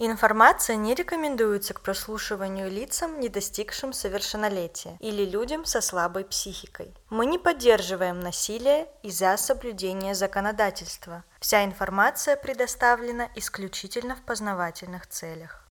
Информация 0.00 0.76
не 0.76 0.94
рекомендуется 0.94 1.74
к 1.74 1.80
прослушиванию 1.80 2.70
лицам, 2.70 3.18
не 3.18 3.28
достигшим 3.28 3.92
совершеннолетия, 3.92 4.96
или 5.00 5.24
людям 5.24 5.64
со 5.64 5.80
слабой 5.80 6.24
психикой. 6.24 6.94
Мы 7.10 7.26
не 7.26 7.36
поддерживаем 7.36 8.20
насилие 8.20 8.86
из-за 9.02 9.36
соблюдения 9.36 10.14
законодательства. 10.14 11.24
Вся 11.40 11.64
информация 11.64 12.36
предоставлена 12.36 13.28
исключительно 13.34 14.14
в 14.14 14.22
познавательных 14.22 15.08
целях. 15.08 15.68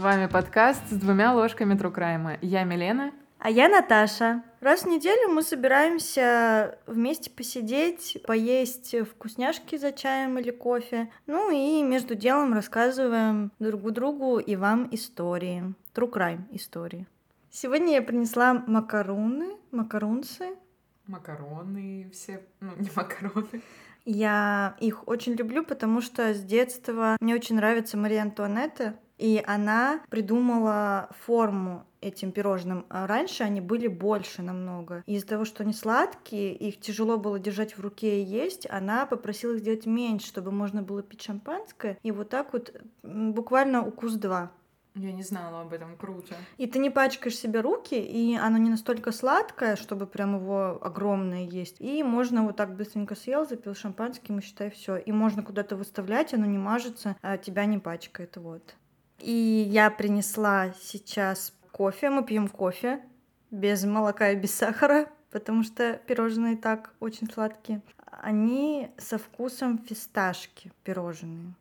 Вами 0.00 0.26
подкаст 0.26 0.82
с 0.88 0.94
двумя 0.94 1.34
ложками 1.34 1.76
Трукрайма. 1.76 2.38
Я 2.40 2.64
Милена. 2.64 3.12
А 3.38 3.50
я 3.50 3.68
Наташа. 3.68 4.42
Раз 4.60 4.84
в 4.84 4.88
неделю 4.88 5.28
мы 5.28 5.42
собираемся 5.42 6.78
вместе 6.86 7.30
посидеть, 7.30 8.16
поесть 8.26 8.94
вкусняшки 8.98 9.76
за 9.76 9.92
чаем 9.92 10.38
или 10.38 10.50
кофе. 10.50 11.10
Ну 11.26 11.50
и 11.50 11.82
между 11.82 12.14
делом 12.14 12.54
рассказываем 12.54 13.52
друг 13.58 13.92
другу 13.92 14.38
и 14.38 14.56
вам 14.56 14.88
истории. 14.90 15.74
True 15.94 16.10
crime 16.10 16.44
истории. 16.52 17.06
Сегодня 17.50 17.94
я 17.94 18.02
принесла 18.02 18.54
макароны, 18.54 19.56
макарунцы. 19.70 20.56
Макароны 21.06 22.08
все, 22.12 22.42
ну 22.60 22.70
не 22.78 22.90
макароны. 22.96 23.60
Я 24.06 24.76
их 24.80 25.06
очень 25.06 25.34
люблю, 25.34 25.62
потому 25.62 26.00
что 26.00 26.32
с 26.32 26.40
детства 26.40 27.18
мне 27.20 27.34
очень 27.34 27.56
нравится 27.56 27.98
Мария 27.98 28.22
Антуанетта, 28.22 28.94
и 29.20 29.44
она 29.46 30.00
придумала 30.08 31.10
форму 31.26 31.84
этим 32.00 32.32
пирожным. 32.32 32.86
А 32.88 33.06
раньше 33.06 33.44
они 33.44 33.60
были 33.60 33.86
больше 33.86 34.40
намного. 34.40 35.04
Из-за 35.06 35.26
того, 35.26 35.44
что 35.44 35.62
они 35.62 35.74
сладкие, 35.74 36.54
их 36.54 36.80
тяжело 36.80 37.18
было 37.18 37.38
держать 37.38 37.76
в 37.76 37.80
руке 37.82 38.22
и 38.22 38.24
есть, 38.24 38.66
она 38.70 39.04
попросила 39.04 39.52
их 39.52 39.60
сделать 39.60 39.84
меньше, 39.84 40.26
чтобы 40.26 40.50
можно 40.52 40.82
было 40.82 41.02
пить 41.02 41.22
шампанское. 41.22 41.98
И 42.02 42.10
вот 42.10 42.30
так 42.30 42.54
вот 42.54 42.74
буквально 43.02 43.86
укус 43.86 44.14
два. 44.14 44.50
Я 44.94 45.12
не 45.12 45.22
знала 45.22 45.60
об 45.60 45.72
этом, 45.72 45.96
круто. 45.96 46.34
И 46.56 46.66
ты 46.66 46.78
не 46.78 46.90
пачкаешь 46.90 47.36
себе 47.36 47.60
руки, 47.60 47.94
и 47.94 48.34
оно 48.34 48.58
не 48.58 48.70
настолько 48.70 49.12
сладкое, 49.12 49.76
чтобы 49.76 50.06
прям 50.06 50.36
его 50.36 50.78
огромное 50.82 51.44
есть. 51.44 51.76
И 51.78 52.02
можно 52.02 52.44
вот 52.44 52.56
так 52.56 52.74
быстренько 52.74 53.14
съел, 53.14 53.46
запил 53.46 53.74
шампанским 53.74 54.38
и 54.38 54.42
считай 54.42 54.70
все. 54.70 54.96
И 54.96 55.12
можно 55.12 55.42
куда-то 55.42 55.76
выставлять, 55.76 56.34
оно 56.34 56.46
не 56.46 56.58
мажется, 56.58 57.16
а 57.22 57.36
тебя 57.36 57.66
не 57.66 57.78
пачкает, 57.78 58.36
вот. 58.36 58.74
И 59.20 59.66
я 59.68 59.90
принесла 59.90 60.72
сейчас 60.80 61.52
кофе, 61.72 62.10
мы 62.10 62.24
пьем 62.24 62.48
кофе 62.48 63.00
без 63.50 63.84
молока 63.84 64.30
и 64.30 64.36
без 64.36 64.54
сахара, 64.54 65.08
потому 65.30 65.62
что 65.62 66.00
пирожные 66.06 66.56
так 66.56 66.92
очень 67.00 67.30
сладкие. 67.30 67.82
Они 68.22 68.90
со 68.98 69.18
вкусом 69.18 69.78
фисташки 69.78 70.72
пирожные. 70.84 71.54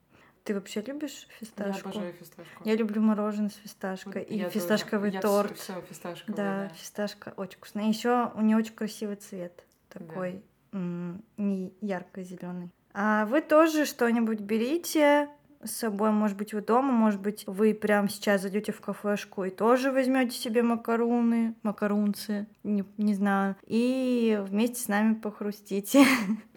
Ты 0.44 0.54
вообще 0.56 0.82
любишь 0.82 1.28
фисташку? 1.40 1.90
Я 1.90 1.92
обожаю 1.92 2.14
фисташку. 2.14 2.64
Я 2.64 2.76
люблю 2.76 3.02
мороженое 3.02 3.50
с 3.50 3.56
фисташкой 3.56 4.24
и 4.24 4.38
Я 4.38 4.50
фисташковый 4.50 5.12
тоже. 5.12 5.22
торт. 5.22 5.52
Я 5.52 5.56
все 5.58 5.82
фисташковый, 5.82 6.36
да, 6.36 6.64
да. 6.64 6.70
фисташка 6.76 7.34
очень 7.38 7.58
вкусная. 7.58 7.88
Еще 7.88 8.32
у 8.36 8.42
нее 8.42 8.58
очень 8.58 8.74
красивый 8.74 9.18
цвет, 9.18 9.64
такой 9.90 10.42
м, 10.72 11.24
не 11.38 11.74
ярко-зеленый. 11.82 12.72
А 12.94 13.26
вы 13.26 13.42
тоже 13.42 13.86
что-нибудь 13.86 14.40
берите 14.40 15.30
с 15.64 15.72
собой, 15.72 16.12
может 16.12 16.38
быть, 16.38 16.54
вы 16.54 16.62
дома, 16.62 16.92
может 16.92 17.22
быть, 17.22 17.44
вы 17.48 17.74
прямо 17.74 18.10
сейчас 18.10 18.42
зайдете 18.42 18.72
в 18.72 18.82
кафешку 18.82 19.44
и 19.44 19.50
тоже 19.50 19.92
возьмете 19.92 20.38
себе 20.38 20.64
макароны, 20.64 21.56
макарунцы, 21.64 22.48
не, 22.64 22.84
не 22.97 23.14
знаю, 23.14 23.56
и 23.66 24.40
вместе 24.48 24.81
с 24.81 24.88
нами 24.88 25.16
похрустите. 25.16 26.06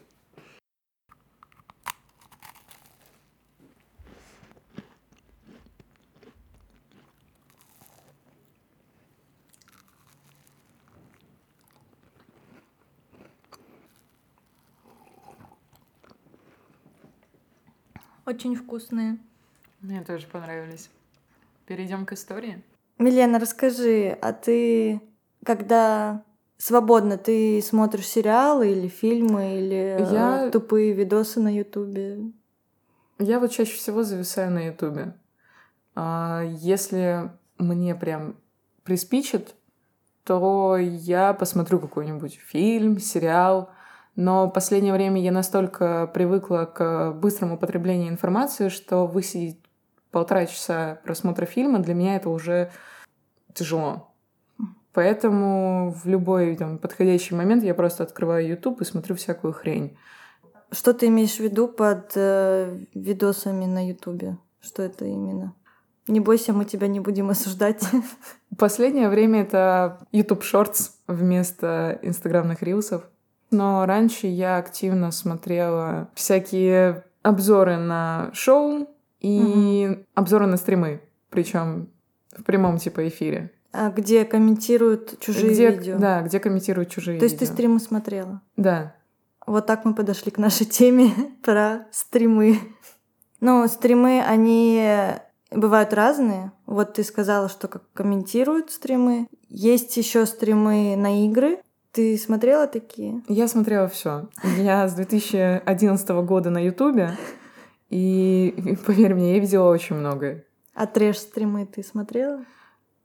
Очень 18.27 18.55
вкусные. 18.56 19.19
Мне 19.81 20.03
тоже 20.03 20.27
понравились. 20.27 20.91
Перейдем 21.66 22.06
к 22.06 22.12
истории. 22.12 22.62
Милена, 22.99 23.38
расскажи, 23.38 24.16
а 24.21 24.33
ты 24.33 25.00
когда 25.44 26.22
свободно 26.56 27.19
ты 27.19 27.61
смотришь 27.62 28.06
сериалы 28.06 28.71
или 28.71 28.87
фильмы 28.87 29.59
или 29.59 29.77
э, 29.99 30.09
Я- 30.12 30.50
тупые 30.50 30.93
видосы 30.93 31.41
на 31.41 31.53
Ютубе? 31.53 32.31
Я 33.19 33.41
вот 33.41 33.50
чаще 33.50 33.75
всего 33.75 34.05
зависаю 34.05 34.53
на 34.53 34.66
Ютубе. 34.66 35.15
А, 35.94 36.43
Если 36.44 37.31
мне 37.59 37.94
прям 37.94 38.37
приспичит, 38.84 39.55
то 40.25 40.77
я 40.77 41.32
посмотрю 41.32 41.81
какой-нибудь 41.81 42.34
фильм, 42.37 42.99
сериал. 43.00 43.71
Но 44.15 44.47
в 44.47 44.50
последнее 44.50 44.93
время 44.93 45.21
я 45.21 45.33
настолько 45.33 46.06
привыкла 46.12 46.65
к 46.65 47.12
быстрому 47.12 47.56
потреблению 47.56 48.11
информации, 48.11 48.69
что 48.69 49.06
высидеть 49.06 49.59
полтора 50.11 50.47
часа 50.47 51.00
просмотра 51.05 51.47
фильма 51.47 51.78
для 51.78 51.95
меня 51.95 52.17
это 52.17 52.28
уже 52.28 52.71
тяжело. 53.55 54.12
Поэтому 54.93 55.91
в 55.93 56.06
любой 56.06 56.55
там, 56.56 56.78
подходящий 56.78 57.34
момент 57.34 57.65
я 57.65 57.75
просто 57.75 58.03
открываю 58.03 58.47
YouTube 58.47 58.83
и 58.83 58.84
смотрю 58.84 59.17
всякую 59.17 59.55
хрень. 59.55 59.97
Что 60.71 60.93
ты 60.93 61.06
имеешь 61.06 61.37
в 61.37 61.41
виду 61.41 61.67
под 61.69 62.12
э, 62.15 62.79
видосами 62.94 63.65
на 63.65 63.87
Ютубе? 63.89 64.39
Что 64.61 64.83
это 64.83 65.06
именно? 65.06 65.55
Не 66.09 66.21
бойся, 66.21 66.53
мы 66.53 66.65
тебя 66.65 66.89
не 66.89 67.00
будем 67.00 67.31
осуждать. 67.31 67.83
Последнее 68.59 69.09
время 69.09 69.43
это 69.43 70.06
YouTube 70.12 70.43
Shorts 70.43 70.91
вместо 71.06 71.99
инстаграмных 72.03 72.62
рилсов. 72.62 73.05
Но 73.53 73.87
раньше 73.87 74.27
я 74.27 74.57
активно 74.57 75.13
смотрела 75.13 76.09
всякие 76.15 77.05
обзоры 77.23 77.77
на 77.77 78.31
шоу 78.33 78.89
и 79.21 80.05
обзоры 80.15 80.47
на 80.47 80.57
стримы, 80.57 81.01
причем 81.31 81.89
в 82.37 82.43
прямом 82.43 82.79
типа 82.79 83.07
эфире. 83.09 83.53
А 83.73 83.91
где 83.91 84.25
комментируют 84.25 85.19
чужие 85.21 85.53
где, 85.53 85.71
видео? 85.71 85.99
Да, 85.99 86.23
где 86.23 86.41
комментируют 86.41 86.91
чужие 86.91 87.19
То 87.19 87.25
есть 87.25 87.39
ты 87.39 87.45
видео. 87.45 87.55
стримы 87.55 87.81
смотрела? 87.81 88.43
Да. 88.57 88.95
Вот 89.47 89.67
так 89.67 89.85
мы 89.85 89.95
подошли 89.95 90.31
к 90.31 90.39
нашей 90.39 90.67
теме 90.67 91.12
про 91.43 91.87
стримы. 91.91 92.59
Ну, 93.41 93.67
стримы, 93.69 94.23
они 94.23 94.87
бывают 95.51 95.93
разные. 95.93 96.53
Вот 96.67 96.95
ты 96.95 97.05
сказала, 97.05 97.49
что 97.49 97.69
как 97.69 97.83
комментируют 97.93 98.71
стримы. 98.71 99.27
Есть 99.49 99.97
еще 99.97 100.27
стримы 100.27 100.97
на 100.97 101.27
игры. 101.27 101.61
Ты 101.93 102.17
смотрела 102.17 102.67
такие? 102.67 103.23
Я 103.29 103.49
смотрела 103.49 103.87
все. 103.87 104.29
Я 104.57 104.89
с 104.89 104.95
2011 104.95 106.09
года 106.25 106.49
на 106.49 106.59
Ютубе, 106.59 107.11
и, 107.91 108.79
поверь 108.87 109.15
мне, 109.15 109.35
я 109.35 109.39
видела 109.39 109.69
очень 109.69 109.97
многое. 109.97 110.47
А 110.75 110.87
трэш-стримы 110.87 111.67
ты 111.67 111.83
смотрела? 111.83 112.45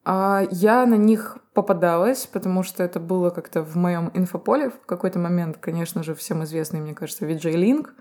А 0.06 0.44
я 0.52 0.86
на 0.86 0.96
них 0.96 1.38
попадалась, 1.54 2.28
потому 2.28 2.64
что 2.64 2.82
это 2.82 3.02
было 3.02 3.30
как-то 3.30 3.62
в 3.62 3.76
моем 3.76 4.10
инфополе 4.14 4.70
в 4.70 4.86
какой-то 4.86 5.20
момент, 5.20 5.58
конечно 5.58 6.02
же, 6.02 6.16
всем 6.16 6.46
известный, 6.46 6.80
мне 6.80 6.94
кажется, 6.94 7.26
Виджей 7.26 7.58
Линк, 7.58 7.94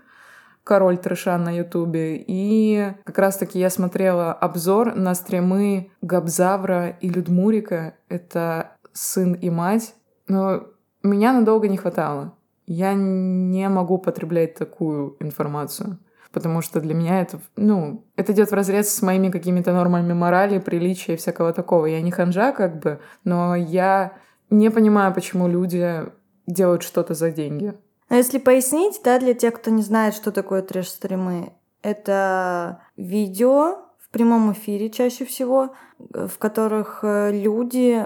король 0.63 0.97
трэша 0.97 1.37
на 1.37 1.53
Ютубе. 1.53 2.23
И 2.25 2.93
как 3.03 3.17
раз-таки 3.17 3.59
я 3.59 3.69
смотрела 3.69 4.31
обзор 4.31 4.95
на 4.95 5.13
стримы 5.15 5.91
Габзавра 6.01 6.91
и 6.91 7.09
Людмурика. 7.09 7.95
Это 8.07 8.77
сын 8.93 9.33
и 9.33 9.49
мать. 9.49 9.93
Но 10.29 10.67
меня 11.03 11.33
надолго 11.33 11.67
не 11.67 11.77
хватало. 11.77 12.33
Я 12.65 12.93
не 12.93 13.69
могу 13.69 13.97
потреблять 13.97 14.55
такую 14.55 15.15
информацию. 15.19 15.99
Потому 16.31 16.61
что 16.61 16.81
для 16.81 16.93
меня 16.93 17.21
это, 17.21 17.39
ну, 17.55 18.03
это 18.15 18.33
идет 18.33 18.51
в 18.51 18.53
разрез 18.53 18.89
с 18.93 19.01
моими 19.01 19.29
какими-то 19.29 19.71
нормами 19.73 20.13
морали, 20.13 20.59
приличия 20.59 21.13
и 21.13 21.17
всякого 21.17 21.53
такого. 21.53 21.85
Я 21.85 22.01
не 22.01 22.11
ханжа, 22.11 22.51
как 22.51 22.79
бы, 22.79 22.99
но 23.23 23.55
я 23.55 24.13
не 24.49 24.69
понимаю, 24.69 25.13
почему 25.13 25.47
люди 25.47 26.03
делают 26.45 26.83
что-то 26.83 27.13
за 27.13 27.31
деньги. 27.31 27.73
А 28.09 28.15
если 28.15 28.37
пояснить, 28.39 29.01
да, 29.03 29.19
для 29.19 29.33
тех, 29.33 29.53
кто 29.53 29.71
не 29.71 29.81
знает, 29.81 30.13
что 30.13 30.31
такое 30.31 30.61
трэш-стримы, 30.61 31.53
это 31.81 32.81
видео 32.95 33.77
в 33.99 34.09
прямом 34.09 34.51
эфире 34.53 34.89
чаще 34.89 35.25
всего, 35.25 35.73
в 35.99 36.37
которых 36.37 36.99
э, 37.03 37.31
люди, 37.31 38.05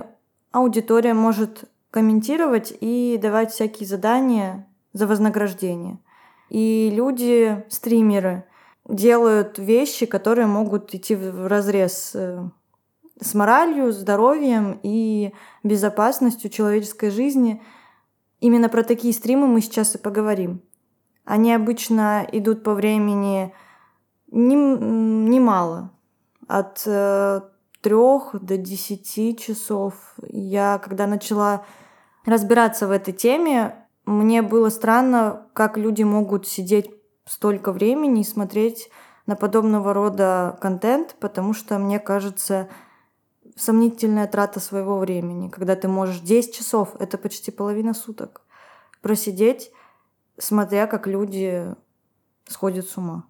аудитория 0.51 1.13
может 1.13 1.65
комментировать 1.91 2.73
и 2.79 3.19
давать 3.21 3.51
всякие 3.51 3.87
задания 3.87 4.67
за 4.93 5.07
вознаграждение. 5.07 5.99
И 6.49 6.89
люди, 6.93 7.63
стримеры, 7.69 8.45
делают 8.87 9.59
вещи, 9.59 10.05
которые 10.05 10.47
могут 10.47 10.93
идти 10.95 11.15
в 11.15 11.47
разрез 11.47 12.11
э, 12.15 12.49
с 13.19 13.33
моралью, 13.33 13.91
здоровьем 13.91 14.79
и 14.83 15.33
безопасностью 15.63 16.49
человеческой 16.49 17.11
жизни. 17.11 17.61
Именно 18.39 18.69
про 18.69 18.83
такие 18.83 19.13
стримы 19.13 19.47
мы 19.47 19.61
сейчас 19.61 19.95
и 19.95 19.97
поговорим. 19.97 20.61
Они 21.23 21.53
обычно 21.53 22.27
идут 22.31 22.63
по 22.63 22.73
времени 22.73 23.53
немало, 24.31 25.91
от 26.47 26.83
э, 26.85 27.41
трех 27.81 28.35
до 28.41 28.57
десяти 28.57 29.35
часов. 29.37 30.15
Я, 30.27 30.79
когда 30.79 31.07
начала 31.07 31.65
разбираться 32.25 32.87
в 32.87 32.91
этой 32.91 33.13
теме, 33.13 33.85
мне 34.05 34.41
было 34.41 34.69
странно, 34.69 35.47
как 35.53 35.77
люди 35.77 36.03
могут 36.03 36.47
сидеть 36.47 36.89
столько 37.25 37.71
времени 37.71 38.21
и 38.21 38.25
смотреть 38.25 38.89
на 39.25 39.35
подобного 39.35 39.93
рода 39.93 40.57
контент, 40.61 41.15
потому 41.19 41.53
что, 41.53 41.77
мне 41.77 41.99
кажется, 41.99 42.67
сомнительная 43.55 44.27
трата 44.27 44.59
своего 44.59 44.97
времени, 44.97 45.49
когда 45.49 45.75
ты 45.75 45.87
можешь 45.87 46.19
10 46.19 46.53
часов, 46.55 46.95
это 46.99 47.17
почти 47.17 47.51
половина 47.51 47.93
суток, 47.93 48.41
просидеть, 49.01 49.71
смотря 50.37 50.87
как 50.87 51.07
люди 51.07 51.75
сходят 52.47 52.87
с 52.87 52.97
ума. 52.97 53.25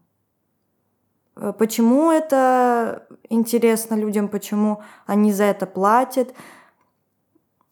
Э, 1.35 1.53
почему 1.57 2.11
это 2.11 3.07
интересно 3.29 3.95
людям, 3.95 4.27
почему 4.29 4.81
они 5.05 5.33
за 5.33 5.45
это 5.45 5.65
платят? 5.65 6.33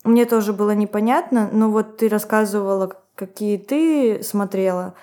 Мне 0.04 0.26
тоже 0.26 0.54
было 0.54 0.72
непонятно, 0.72 1.50
но 1.52 1.70
вот 1.70 1.98
ты 1.98 2.08
рассказывала, 2.08 2.92
какие 3.16 3.58
ты 3.58 4.24
смотрела. 4.24 4.96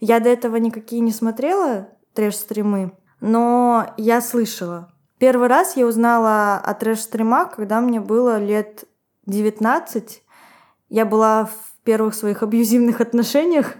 Я 0.00 0.20
до 0.20 0.28
этого 0.28 0.56
никакие 0.56 1.00
не 1.00 1.12
смотрела 1.12 1.88
трэш-стримы, 2.14 2.92
но 3.20 3.94
я 3.96 4.20
слышала. 4.20 4.92
Первый 5.18 5.48
раз 5.48 5.76
я 5.76 5.86
узнала 5.86 6.56
о 6.56 6.74
трэш-стримах, 6.74 7.54
когда 7.54 7.80
мне 7.80 8.00
было 8.00 8.38
лет 8.38 8.84
19. 9.26 10.22
Я 10.88 11.06
была 11.06 11.46
в 11.46 11.84
первых 11.84 12.14
своих 12.14 12.42
абьюзивных 12.42 13.00
отношениях, 13.00 13.76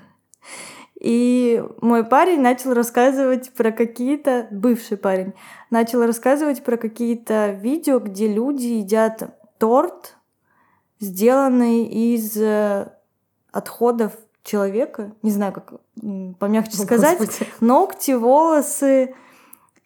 и 0.99 1.63
мой 1.81 2.05
парень 2.05 2.41
начал 2.41 2.75
рассказывать 2.75 3.53
про 3.55 3.73
какие-то... 3.73 4.47
Бывший 4.53 4.97
парень 4.97 5.35
начал 5.69 6.07
рассказывать 6.07 6.63
про 6.63 6.77
какие-то 6.77 7.51
видео, 7.51 7.99
где 7.99 8.33
люди 8.33 8.67
едят 8.67 9.37
торт, 9.59 10.17
сделанный 11.03 11.85
из 11.85 12.37
э, 12.37 12.93
отходов 13.51 14.13
человека. 14.45 15.13
Не 15.23 15.33
знаю, 15.33 15.53
как 15.53 15.75
помягче 16.39 16.79
О, 16.79 16.85
сказать. 16.85 17.19
Господи. 17.19 17.51
Ногти, 17.61 18.13
волосы. 18.13 19.15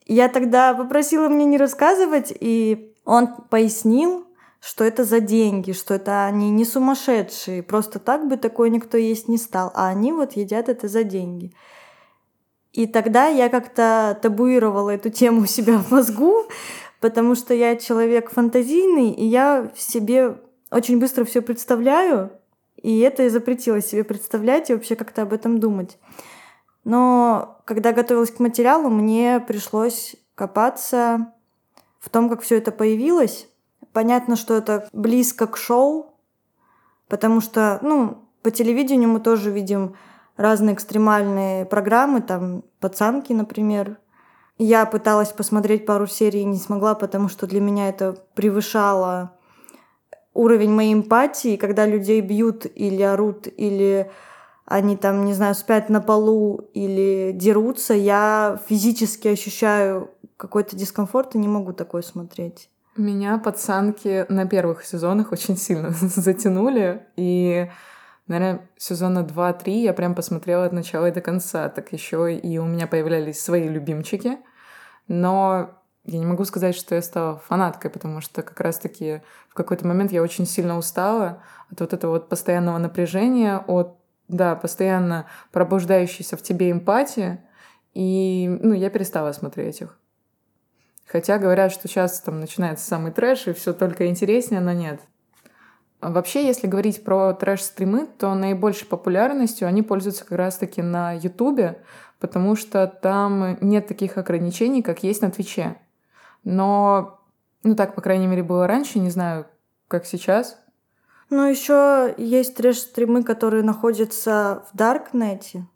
Я 0.04 0.28
тогда 0.28 0.74
попросила 0.74 1.28
мне 1.28 1.46
не 1.46 1.56
рассказывать, 1.56 2.32
и 2.38 2.94
он 3.04 3.28
пояснил, 3.48 4.26
что 4.60 4.84
это 4.84 5.04
за 5.04 5.20
деньги, 5.20 5.72
что 5.72 5.94
это 5.94 6.26
они 6.26 6.50
не 6.50 6.64
сумасшедшие, 6.64 7.62
просто 7.62 7.98
так 7.98 8.28
бы 8.28 8.36
такое 8.36 8.68
никто 8.68 8.96
есть 8.96 9.26
не 9.26 9.38
стал, 9.38 9.72
а 9.74 9.88
они 9.88 10.12
вот 10.12 10.32
едят 10.32 10.68
это 10.68 10.86
за 10.86 11.02
деньги. 11.02 11.52
И 12.72 12.86
тогда 12.86 13.26
я 13.26 13.48
как-то 13.48 14.18
табуировала 14.20 14.90
эту 14.90 15.08
тему 15.08 15.42
у 15.42 15.46
себя 15.46 15.78
в 15.78 15.90
мозгу, 15.90 16.44
потому 17.00 17.34
что 17.34 17.54
я 17.54 17.76
человек 17.76 18.30
фантазийный, 18.30 19.10
и 19.10 19.24
я 19.24 19.70
в 19.74 19.80
себе 19.80 20.36
очень 20.70 20.98
быстро 20.98 21.24
все 21.24 21.42
представляю, 21.42 22.32
и 22.76 22.98
это 23.00 23.22
я 23.22 23.30
запретила 23.30 23.80
себе 23.80 24.04
представлять 24.04 24.70
и 24.70 24.74
вообще 24.74 24.96
как-то 24.96 25.22
об 25.22 25.32
этом 25.32 25.58
думать. 25.58 25.98
Но 26.84 27.60
когда 27.64 27.92
готовилась 27.92 28.30
к 28.30 28.38
материалу, 28.38 28.90
мне 28.90 29.40
пришлось 29.40 30.16
копаться 30.34 31.32
в 31.98 32.10
том, 32.10 32.28
как 32.28 32.42
все 32.42 32.58
это 32.58 32.70
появилось, 32.70 33.48
Понятно, 33.96 34.36
что 34.36 34.52
это 34.52 34.86
близко 34.92 35.46
к 35.46 35.56
шоу, 35.56 36.18
потому 37.08 37.40
что, 37.40 37.78
ну, 37.80 38.28
по 38.42 38.50
телевидению 38.50 39.08
мы 39.08 39.20
тоже 39.20 39.50
видим 39.50 39.96
разные 40.36 40.74
экстремальные 40.74 41.64
программы, 41.64 42.20
там 42.20 42.62
«Пацанки», 42.78 43.32
например. 43.32 43.96
Я 44.58 44.84
пыталась 44.84 45.32
посмотреть 45.32 45.86
пару 45.86 46.06
серий 46.06 46.42
и 46.42 46.44
не 46.44 46.58
смогла, 46.58 46.94
потому 46.94 47.30
что 47.30 47.46
для 47.46 47.62
меня 47.62 47.88
это 47.88 48.18
превышало 48.34 49.32
уровень 50.36 50.70
моей 50.70 50.94
эмпатии, 50.94 51.56
когда 51.56 51.86
людей 51.86 52.20
бьют 52.20 52.66
или 52.74 53.02
орут, 53.02 53.46
или 53.56 54.10
они 54.66 54.96
там, 54.96 55.24
не 55.24 55.32
знаю, 55.32 55.54
спят 55.54 55.88
на 55.88 56.00
полу 56.00 56.68
или 56.74 57.32
дерутся, 57.32 57.94
я 57.94 58.58
физически 58.68 59.28
ощущаю 59.28 60.10
какой-то 60.36 60.76
дискомфорт 60.76 61.34
и 61.34 61.38
не 61.38 61.48
могу 61.48 61.72
такое 61.72 62.02
смотреть. 62.02 62.68
Меня 62.96 63.38
пацанки 63.38 64.26
на 64.28 64.46
первых 64.46 64.84
сезонах 64.84 65.32
очень 65.32 65.56
сильно 65.56 65.90
затянули, 66.00 67.06
и, 67.16 67.70
наверное, 68.26 68.68
сезона 68.76 69.20
2-3 69.20 69.70
я 69.70 69.92
прям 69.92 70.14
посмотрела 70.14 70.64
от 70.64 70.72
начала 70.72 71.06
и 71.06 71.12
до 71.12 71.20
конца, 71.20 71.68
так 71.68 71.92
еще 71.92 72.34
и 72.34 72.58
у 72.58 72.64
меня 72.64 72.86
появлялись 72.86 73.40
свои 73.40 73.68
любимчики, 73.68 74.38
но 75.08 75.70
я 76.04 76.18
не 76.18 76.26
могу 76.26 76.44
сказать, 76.44 76.74
что 76.74 76.94
я 76.94 77.02
стала 77.02 77.38
фанаткой, 77.38 77.90
потому 77.90 78.20
что 78.20 78.42
как 78.42 78.60
раз-таки 78.60 79.22
какой-то 79.56 79.86
момент 79.86 80.12
я 80.12 80.22
очень 80.22 80.46
сильно 80.46 80.78
устала 80.78 81.42
от 81.70 81.80
вот 81.80 81.92
этого 81.92 82.12
вот 82.12 82.28
постоянного 82.28 82.78
напряжения, 82.78 83.58
от, 83.66 83.96
да, 84.28 84.54
постоянно 84.54 85.26
пробуждающейся 85.52 86.36
в 86.36 86.42
тебе 86.42 86.70
эмпатии, 86.70 87.40
и, 87.94 88.48
ну, 88.62 88.74
я 88.74 88.90
перестала 88.90 89.32
смотреть 89.32 89.80
их. 89.80 89.98
Хотя 91.06 91.38
говорят, 91.38 91.72
что 91.72 91.88
сейчас 91.88 92.20
там 92.20 92.40
начинается 92.40 92.84
самый 92.86 93.12
трэш, 93.12 93.46
и 93.46 93.52
все 93.52 93.72
только 93.72 94.08
интереснее, 94.08 94.60
но 94.60 94.72
нет. 94.72 95.00
Вообще, 96.00 96.46
если 96.46 96.66
говорить 96.66 97.02
про 97.04 97.32
трэш-стримы, 97.32 98.06
то 98.18 98.34
наибольшей 98.34 98.86
популярностью 98.86 99.66
они 99.66 99.82
пользуются 99.82 100.24
как 100.24 100.38
раз-таки 100.38 100.82
на 100.82 101.12
Ютубе, 101.14 101.82
потому 102.20 102.54
что 102.54 102.86
там 102.86 103.56
нет 103.60 103.86
таких 103.86 104.18
ограничений, 104.18 104.82
как 104.82 105.02
есть 105.02 105.22
на 105.22 105.30
Твиче. 105.30 105.76
Но, 106.44 107.15
ну 107.66 107.76
так, 107.76 107.94
по 107.94 108.00
крайней 108.00 108.26
мере, 108.26 108.42
было 108.42 108.66
раньше, 108.66 108.98
не 108.98 109.10
знаю, 109.10 109.46
как 109.88 110.06
сейчас. 110.06 110.58
Ну, 111.30 111.48
еще 111.48 112.14
есть 112.16 112.56
трэш-стримы, 112.56 113.24
которые 113.24 113.62
находятся 113.62 114.64
в 114.72 114.76
Даркнете 114.76 115.66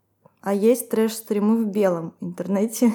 а 0.42 0.54
есть 0.54 0.88
трэш-стримы 0.90 1.64
в 1.64 1.66
белом 1.66 2.14
интернете. 2.20 2.92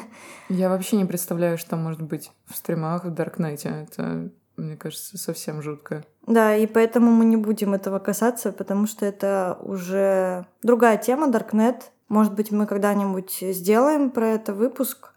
Я 0.50 0.70
вообще 0.70 0.98
не 0.98 1.06
представляю, 1.06 1.58
что 1.58 1.76
может 1.76 2.02
быть 2.02 2.32
в 2.48 2.56
стримах 2.56 3.06
в 3.06 3.14
Даркнете. 3.14 3.88
Это, 3.88 4.32
мне 4.58 4.76
кажется, 4.76 5.18
совсем 5.18 5.62
жутко. 5.62 6.04
Да, 6.26 6.56
и 6.56 6.66
поэтому 6.66 7.12
мы 7.12 7.26
не 7.26 7.38
будем 7.38 7.74
этого 7.74 8.00
касаться, 8.00 8.52
потому 8.52 8.88
что 8.88 9.06
это 9.06 9.60
уже 9.62 10.48
другая 10.64 10.98
тема, 10.98 11.28
Даркнет. 11.28 11.92
Может 12.08 12.34
быть, 12.34 12.52
мы 12.52 12.68
когда-нибудь 12.68 13.38
сделаем 13.42 14.10
про 14.10 14.28
это 14.30 14.54
выпуск. 14.54 15.14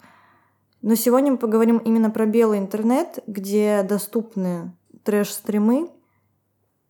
Но 0.81 0.95
сегодня 0.95 1.33
мы 1.33 1.39
поговорим 1.39 1.79
именно 1.79 2.11
про 2.11 2.27
белый 2.27 2.59
интернет, 2.59 3.19
где 3.27 3.83
доступны 3.83 4.77
трэш-стримы. 5.03 5.91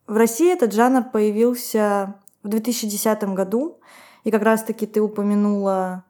В 0.06 0.16
России 0.16 0.52
этот 0.52 0.72
жанр 0.72 1.04
появился 1.10 2.16
в 2.42 2.48
2010 2.48 3.22
году, 3.34 3.80
и 4.24 4.30
как 4.30 4.42
раз-таки 4.42 4.86
ты 4.86 5.00
упомянула 5.00 6.04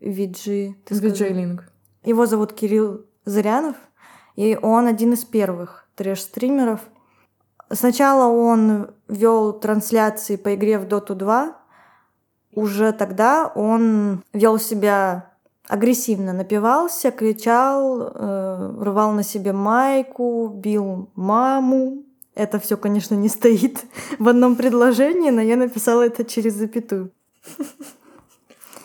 Виджи. 0.00 0.76
Виджи 0.88 1.28
Линк. 1.28 1.70
Его 2.04 2.26
зовут 2.26 2.52
Кирилл 2.52 3.06
Зырянов, 3.24 3.76
и 4.34 4.58
он 4.60 4.86
один 4.86 5.12
из 5.12 5.24
первых 5.24 5.86
трэш-стримеров. 5.94 6.80
Сначала 7.70 8.26
он 8.32 8.90
вел 9.08 9.52
трансляции 9.52 10.36
по 10.36 10.54
игре 10.54 10.78
в 10.78 10.86
Dota 10.86 11.14
2. 11.14 11.56
Уже 12.54 12.92
тогда 12.92 13.46
он 13.46 14.22
вел 14.32 14.58
себя 14.58 15.31
агрессивно, 15.68 16.32
напивался, 16.32 17.10
кричал, 17.10 18.02
э, 18.02 18.74
рвал 18.80 19.12
на 19.12 19.22
себе 19.22 19.52
майку, 19.52 20.48
бил 20.48 21.10
маму. 21.14 22.04
Это 22.34 22.58
все, 22.58 22.76
конечно, 22.76 23.14
не 23.14 23.28
стоит 23.28 23.84
в 24.18 24.28
одном 24.28 24.56
предложении, 24.56 25.30
но 25.30 25.40
я 25.40 25.56
написала 25.56 26.02
это 26.02 26.24
через 26.24 26.54
запятую. 26.54 27.12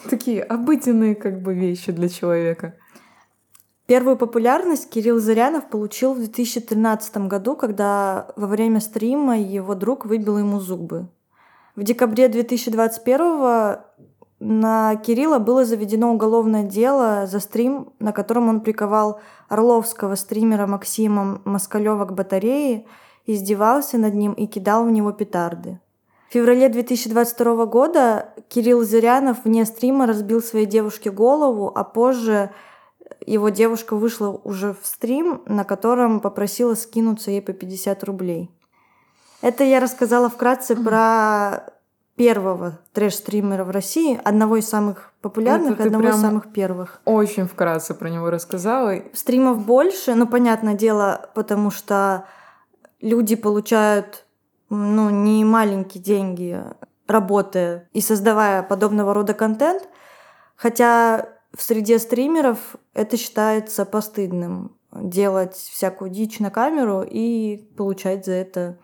Такие 0.09 0.41
обыденные 0.43 1.15
как 1.15 1.41
бы 1.41 1.53
вещи 1.53 1.91
для 1.91 2.09
человека. 2.09 2.75
Первую 3.87 4.17
популярность 4.17 4.89
Кирилл 4.89 5.17
Зырянов 5.19 5.69
получил 5.69 6.13
в 6.13 6.17
2013 6.17 7.17
году, 7.27 7.55
когда 7.55 8.27
во 8.35 8.47
время 8.47 8.81
стрима 8.81 9.39
его 9.39 9.75
друг 9.75 10.05
выбил 10.05 10.37
ему 10.37 10.59
зубы. 10.59 11.07
В 11.75 11.83
декабре 11.83 12.27
2021 12.27 13.77
на 14.39 14.95
Кирилла 14.97 15.39
было 15.39 15.65
заведено 15.65 16.11
уголовное 16.13 16.63
дело 16.63 17.25
за 17.25 17.39
стрим, 17.39 17.89
на 17.99 18.11
котором 18.11 18.49
он 18.49 18.61
приковал 18.61 19.19
орловского 19.49 20.15
стримера 20.15 20.67
Максима 20.67 21.41
Москалева 21.43 22.05
к 22.05 22.13
батарее, 22.13 22.85
издевался 23.25 23.97
над 23.97 24.13
ним 24.13 24.33
и 24.33 24.45
кидал 24.45 24.85
в 24.85 24.91
него 24.91 25.11
петарды. 25.11 25.79
В 26.29 26.33
феврале 26.33 26.69
2022 26.69 27.65
года 27.65 28.33
Кирилл 28.49 28.83
Зырянов 28.83 29.45
вне 29.45 29.65
стрима 29.65 30.05
разбил 30.05 30.41
своей 30.41 30.65
девушке 30.65 31.09
голову, 31.09 31.71
а 31.73 31.83
позже 31.83 32.51
его 33.25 33.49
девушка 33.49 33.95
вышла 33.95 34.39
уже 34.43 34.73
в 34.73 34.85
стрим, 34.85 35.41
на 35.45 35.63
котором 35.63 36.19
попросила 36.19 36.75
скинуться 36.75 37.31
ей 37.31 37.41
по 37.41 37.53
50 37.53 38.03
рублей. 38.03 38.51
Это 39.41 39.63
я 39.63 39.79
рассказала 39.79 40.29
вкратце 40.29 40.75
про 40.75 41.76
первого 42.17 42.79
трэш-стримера 42.93 43.63
в 43.63 43.69
России, 43.69 44.19
одного 44.23 44.57
из 44.57 44.67
самых 44.67 45.13
популярных, 45.21 45.79
одного 45.79 46.09
из 46.09 46.19
самых 46.19 46.51
первых. 46.51 46.99
Очень 47.05 47.47
вкратце 47.47 47.93
про 47.93 48.09
него 48.09 48.31
рассказала. 48.31 48.95
Стримов 49.13 49.63
больше, 49.65 50.15
но 50.15 50.25
понятное 50.25 50.73
дело, 50.73 51.29
потому 51.35 51.69
что 51.69 52.25
люди 53.01 53.35
получают 53.35 54.25
ну, 54.69 55.11
не 55.11 55.45
маленькие 55.45 56.03
деньги, 56.03 56.59
работая 57.07 57.87
и 57.93 58.01
создавая 58.01 58.63
подобного 58.63 59.13
рода 59.13 59.35
контент. 59.35 59.87
Хотя 60.55 61.29
в 61.53 61.61
среде 61.61 61.99
стримеров 61.99 62.77
это 62.95 63.15
считается 63.15 63.85
постыдным 63.85 64.75
делать 64.91 65.53
всякую 65.53 66.09
дичь 66.09 66.39
на 66.39 66.49
камеру 66.49 67.03
и 67.07 67.57
получать 67.77 68.25
за 68.25 68.33
это 68.33 68.79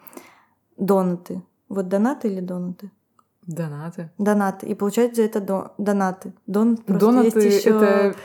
донаты. 0.77 1.41
Вот 1.67 1.87
донаты 1.87 2.27
или 2.27 2.39
донаты? 2.39 2.91
Донаты. 3.47 4.09
Донаты. 4.17 4.67
И 4.67 4.75
получать 4.75 5.15
за 5.15 5.23
это 5.23 5.39
до... 5.41 5.73
донаты. 5.77 6.33
Донат 6.47 6.85
просто 6.85 7.05
Донаты 7.05 7.39
есть 7.39 7.65
еще 7.65 7.75
это 7.75 8.15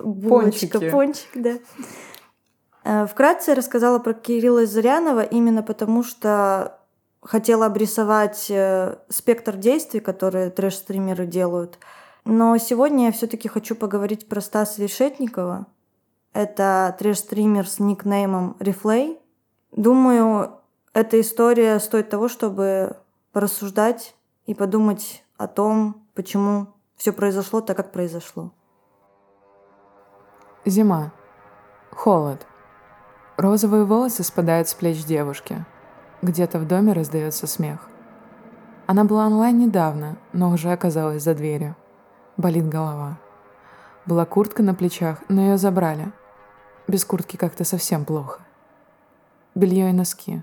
булочка, 0.00 0.78
пончики. 0.78 0.90
пончик, 0.90 1.30
да. 1.34 1.58
Э, 2.84 3.06
Вкратце 3.06 3.52
я 3.52 3.54
рассказала 3.56 3.98
про 3.98 4.14
Кирилла 4.14 4.66
Зырянова 4.66 5.22
именно 5.22 5.62
потому, 5.62 6.02
что 6.02 6.78
хотела 7.22 7.66
обрисовать 7.66 8.46
э, 8.50 8.96
спектр 9.08 9.56
действий, 9.56 10.00
которые 10.00 10.50
трэш-стримеры 10.50 11.26
делают. 11.26 11.78
Но 12.24 12.56
сегодня 12.58 13.06
я 13.06 13.12
все 13.12 13.26
таки 13.26 13.48
хочу 13.48 13.74
поговорить 13.74 14.28
про 14.28 14.40
Стаса 14.40 14.82
Решетникова. 14.82 15.66
Это 16.32 16.94
трэш-стример 16.98 17.68
с 17.68 17.78
никнеймом 17.78 18.56
Reflay. 18.58 19.18
Думаю, 19.72 20.52
эта 20.92 21.20
история 21.20 21.78
стоит 21.80 22.10
того, 22.10 22.28
чтобы 22.28 22.96
порассуждать 23.32 24.13
и 24.46 24.54
подумать 24.54 25.24
о 25.36 25.46
том, 25.46 26.06
почему 26.14 26.68
все 26.96 27.12
произошло 27.12 27.60
так, 27.60 27.76
как 27.76 27.92
произошло. 27.92 28.52
Зима. 30.64 31.12
Холод. 31.90 32.46
Розовые 33.36 33.84
волосы 33.84 34.22
спадают 34.22 34.68
с 34.68 34.74
плеч 34.74 35.04
девушки. 35.04 35.64
Где-то 36.22 36.58
в 36.58 36.66
доме 36.66 36.92
раздается 36.92 37.46
смех. 37.46 37.88
Она 38.86 39.04
была 39.04 39.26
онлайн 39.26 39.58
недавно, 39.58 40.16
но 40.32 40.50
уже 40.50 40.70
оказалась 40.72 41.22
за 41.22 41.34
дверью. 41.34 41.76
Болит 42.36 42.68
голова. 42.68 43.18
Была 44.06 44.24
куртка 44.24 44.62
на 44.62 44.74
плечах, 44.74 45.22
но 45.28 45.42
ее 45.42 45.56
забрали. 45.56 46.12
Без 46.86 47.04
куртки 47.04 47.36
как-то 47.36 47.64
совсем 47.64 48.04
плохо. 48.04 48.42
Белье 49.54 49.90
и 49.90 49.92
носки. 49.92 50.42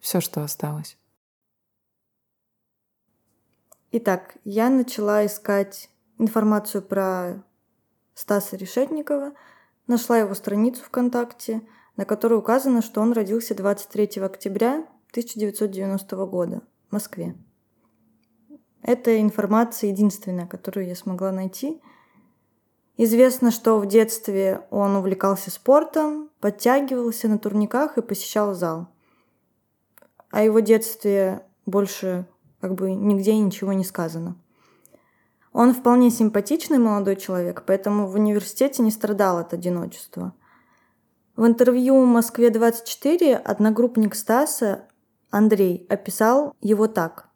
Все, 0.00 0.20
что 0.20 0.42
осталось. 0.42 0.96
Итак, 3.94 4.36
я 4.44 4.70
начала 4.70 5.26
искать 5.26 5.90
информацию 6.16 6.80
про 6.80 7.44
Стаса 8.14 8.56
Решетникова, 8.56 9.34
нашла 9.86 10.16
его 10.16 10.34
страницу 10.34 10.82
ВКонтакте, 10.84 11.60
на 11.98 12.06
которой 12.06 12.38
указано, 12.38 12.80
что 12.80 13.02
он 13.02 13.12
родился 13.12 13.54
23 13.54 14.22
октября 14.22 14.86
1990 15.10 16.16
года 16.24 16.62
в 16.88 16.92
Москве. 16.92 17.36
Это 18.80 19.20
информация 19.20 19.90
единственная, 19.90 20.46
которую 20.46 20.86
я 20.86 20.96
смогла 20.96 21.30
найти. 21.30 21.78
Известно, 22.96 23.50
что 23.50 23.78
в 23.78 23.84
детстве 23.84 24.66
он 24.70 24.96
увлекался 24.96 25.50
спортом, 25.50 26.30
подтягивался 26.40 27.28
на 27.28 27.38
турниках 27.38 27.98
и 27.98 28.02
посещал 28.02 28.54
зал. 28.54 28.88
О 30.30 30.42
его 30.42 30.60
детстве 30.60 31.44
больше 31.66 32.26
как 32.62 32.76
бы 32.76 32.94
нигде 32.94 33.36
ничего 33.36 33.72
не 33.72 33.82
сказано. 33.82 34.36
Он 35.52 35.74
вполне 35.74 36.10
симпатичный 36.10 36.78
молодой 36.78 37.16
человек, 37.16 37.64
поэтому 37.66 38.06
в 38.06 38.14
университете 38.14 38.84
не 38.84 38.92
страдал 38.92 39.38
от 39.38 39.52
одиночества. 39.52 40.32
В 41.34 41.44
интервью 41.44 42.06
«Москве-24» 42.06 43.34
одногруппник 43.34 44.14
Стаса 44.14 44.86
Андрей 45.30 45.84
описал 45.90 46.54
его 46.60 46.86
так. 46.86 47.28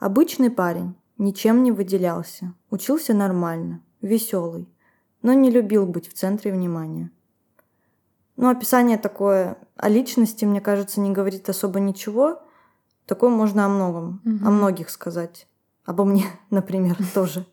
«Обычный 0.00 0.50
парень, 0.50 0.96
ничем 1.16 1.62
не 1.62 1.70
выделялся, 1.70 2.54
учился 2.70 3.14
нормально, 3.14 3.82
веселый, 4.00 4.68
но 5.22 5.32
не 5.32 5.52
любил 5.52 5.86
быть 5.86 6.08
в 6.08 6.14
центре 6.14 6.52
внимания. 6.52 7.12
Ну, 8.36 8.48
описание 8.48 8.98
такое 8.98 9.58
о 9.76 9.88
личности, 9.88 10.44
мне 10.44 10.60
кажется, 10.60 11.00
не 11.00 11.12
говорит 11.12 11.48
особо 11.48 11.78
ничего. 11.78 12.43
Такое 13.06 13.30
можно 13.30 13.66
о 13.66 13.68
многом, 13.68 14.20
Мгм. 14.24 14.46
о 14.46 14.50
многих 14.50 14.90
сказать. 14.90 15.46
Обо 15.84 16.04
мне, 16.04 16.24
например, 16.50 16.96
тоже. 17.14 17.46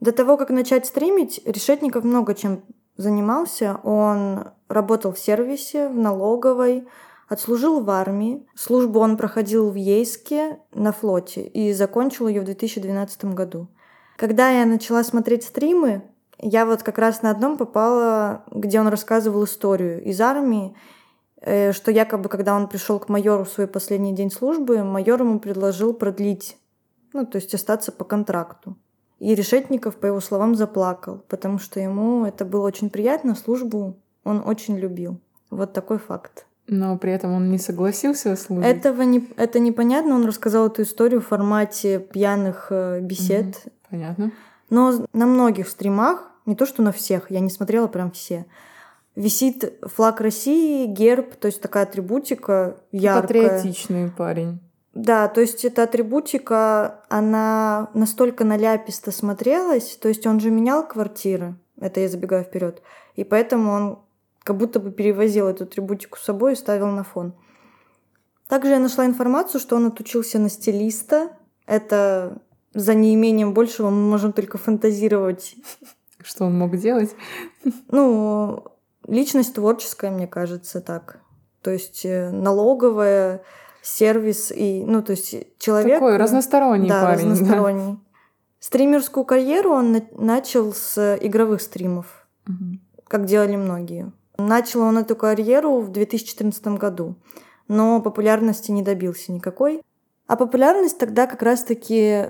До 0.00 0.12
того, 0.12 0.36
как 0.36 0.50
начать 0.50 0.86
стримить, 0.86 1.40
Решетников 1.44 2.04
много 2.04 2.34
чем 2.34 2.62
занимался. 2.96 3.80
Он 3.82 4.44
работал 4.68 5.12
в 5.12 5.18
сервисе, 5.18 5.88
в 5.88 5.96
налоговой, 5.96 6.86
отслужил 7.28 7.80
в 7.80 7.90
армии. 7.90 8.46
Службу 8.54 9.00
он 9.00 9.16
проходил 9.16 9.70
в 9.70 9.74
Ейске 9.74 10.58
на 10.72 10.92
флоте 10.92 11.42
и 11.42 11.72
закончил 11.72 12.28
ее 12.28 12.40
в 12.40 12.44
2012 12.44 13.24
году. 13.34 13.68
Когда 14.16 14.50
я 14.50 14.66
начала 14.66 15.04
смотреть 15.04 15.44
стримы, 15.44 16.02
я 16.38 16.64
вот 16.66 16.82
как 16.82 16.98
раз 16.98 17.22
на 17.22 17.30
одном 17.30 17.56
попала, 17.56 18.44
где 18.50 18.80
он 18.80 18.88
рассказывал 18.88 19.44
историю 19.44 20.02
из 20.04 20.20
армии, 20.20 20.76
что 21.40 21.90
якобы, 21.90 22.28
когда 22.28 22.56
он 22.56 22.68
пришел 22.68 22.98
к 22.98 23.08
майору 23.08 23.44
в 23.44 23.48
свой 23.48 23.66
последний 23.66 24.14
день 24.14 24.30
службы, 24.30 24.82
майор 24.82 25.20
ему 25.20 25.38
предложил 25.38 25.92
продлить, 25.92 26.56
ну, 27.12 27.26
то 27.26 27.36
есть 27.36 27.54
остаться 27.54 27.92
по 27.92 28.04
контракту. 28.04 28.76
И 29.18 29.34
Решетников, 29.34 29.96
по 29.96 30.06
его 30.06 30.20
словам, 30.20 30.54
заплакал, 30.54 31.22
потому 31.28 31.58
что 31.58 31.80
ему 31.80 32.24
это 32.24 32.44
было 32.44 32.66
очень 32.66 32.88
приятно, 32.88 33.34
службу 33.34 33.96
он 34.24 34.42
очень 34.44 34.78
любил. 34.78 35.20
Вот 35.50 35.72
такой 35.72 35.98
факт. 35.98 36.46
Но 36.66 36.98
при 36.98 37.12
этом 37.12 37.32
он 37.32 37.50
не 37.50 37.58
согласился 37.58 38.36
служить. 38.36 38.66
Этого 38.66 39.02
не, 39.02 39.26
это 39.36 39.58
непонятно, 39.58 40.14
он 40.14 40.26
рассказал 40.26 40.66
эту 40.66 40.82
историю 40.82 41.20
в 41.22 41.26
формате 41.26 41.98
пьяных 41.98 42.66
э, 42.70 43.00
бесед. 43.00 43.64
Понятно. 43.90 44.32
Но 44.68 45.06
на 45.14 45.26
многих 45.26 45.68
стримах, 45.68 46.30
не 46.44 46.54
то 46.54 46.66
что 46.66 46.82
на 46.82 46.92
всех, 46.92 47.30
я 47.30 47.40
не 47.40 47.48
смотрела 47.48 47.86
прям 47.86 48.10
все, 48.10 48.44
висит 49.18 49.74
флаг 49.82 50.20
России, 50.20 50.86
герб, 50.86 51.34
то 51.34 51.46
есть 51.46 51.60
такая 51.60 51.82
атрибутика 51.82 52.76
яркая. 52.92 53.22
Патриотичный 53.22 54.10
парень. 54.10 54.60
Да, 54.94 55.28
то 55.28 55.40
есть 55.40 55.64
эта 55.64 55.82
атрибутика, 55.82 57.04
она 57.08 57.90
настолько 57.94 58.44
наляписто 58.44 59.10
смотрелась, 59.10 59.96
то 59.96 60.08
есть 60.08 60.26
он 60.26 60.40
же 60.40 60.50
менял 60.50 60.86
квартиры, 60.86 61.56
это 61.80 62.00
я 62.00 62.08
забегаю 62.08 62.44
вперед, 62.44 62.80
и 63.16 63.24
поэтому 63.24 63.72
он 63.72 63.98
как 64.44 64.56
будто 64.56 64.78
бы 64.78 64.92
перевозил 64.92 65.48
эту 65.48 65.64
атрибутику 65.64 66.16
с 66.16 66.22
собой 66.22 66.52
и 66.52 66.56
ставил 66.56 66.86
на 66.86 67.02
фон. 67.02 67.34
Также 68.48 68.70
я 68.70 68.78
нашла 68.78 69.04
информацию, 69.04 69.60
что 69.60 69.76
он 69.76 69.86
отучился 69.86 70.38
на 70.38 70.48
стилиста. 70.48 71.36
Это 71.66 72.40
за 72.72 72.94
неимением 72.94 73.52
большего 73.52 73.90
мы 73.90 74.08
можем 74.08 74.32
только 74.32 74.56
фантазировать. 74.56 75.56
Что 76.22 76.46
он 76.46 76.56
мог 76.56 76.76
делать? 76.78 77.14
Ну, 77.90 78.64
личность 79.08 79.54
творческая, 79.54 80.10
мне 80.10 80.26
кажется, 80.26 80.80
так. 80.80 81.20
То 81.62 81.70
есть 81.72 82.04
э, 82.04 82.30
налоговая, 82.30 83.42
сервис 83.82 84.52
и, 84.54 84.84
ну, 84.86 85.02
то 85.02 85.12
есть 85.12 85.34
человек... 85.58 85.94
Такой 85.94 86.16
разносторонний 86.16 86.88
да, 86.88 87.02
парень. 87.02 87.24
да. 87.24 87.30
разносторонний. 87.32 87.98
Стримерскую 88.60 89.24
карьеру 89.24 89.70
он 89.72 89.92
на- 89.92 90.06
начал 90.12 90.72
с 90.72 91.16
игровых 91.20 91.60
стримов, 91.62 92.26
Мгм. 92.46 92.80
как 93.06 93.24
делали 93.24 93.56
многие. 93.56 94.12
Начал 94.36 94.82
он 94.82 94.98
эту 94.98 95.16
карьеру 95.16 95.80
в 95.80 95.90
2014 95.90 96.76
году, 96.78 97.16
но 97.66 98.00
популярности 98.00 98.70
не 98.70 98.82
добился 98.82 99.32
никакой. 99.32 99.82
А 100.26 100.36
популярность 100.36 100.98
тогда 100.98 101.26
как 101.26 101.42
раз-таки 101.42 102.26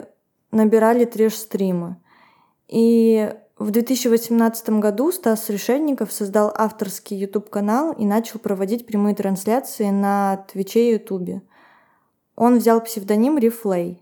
набирали 0.53 1.05
треш-стримы. 1.05 1.97
И 2.69 3.35
в 3.59 3.73
2018 3.73 4.71
году 4.71 5.11
Стас 5.11 5.49
Решетников 5.49 6.13
создал 6.13 6.53
авторский 6.55 7.17
YouTube-канал 7.17 7.93
и 7.93 8.05
начал 8.05 8.39
проводить 8.39 8.87
прямые 8.87 9.17
трансляции 9.17 9.91
на 9.91 10.45
Твиче 10.51 10.91
и 10.91 10.93
Ютубе. 10.93 11.43
Он 12.37 12.59
взял 12.59 12.81
псевдоним 12.81 13.37
Reflay. 13.37 13.99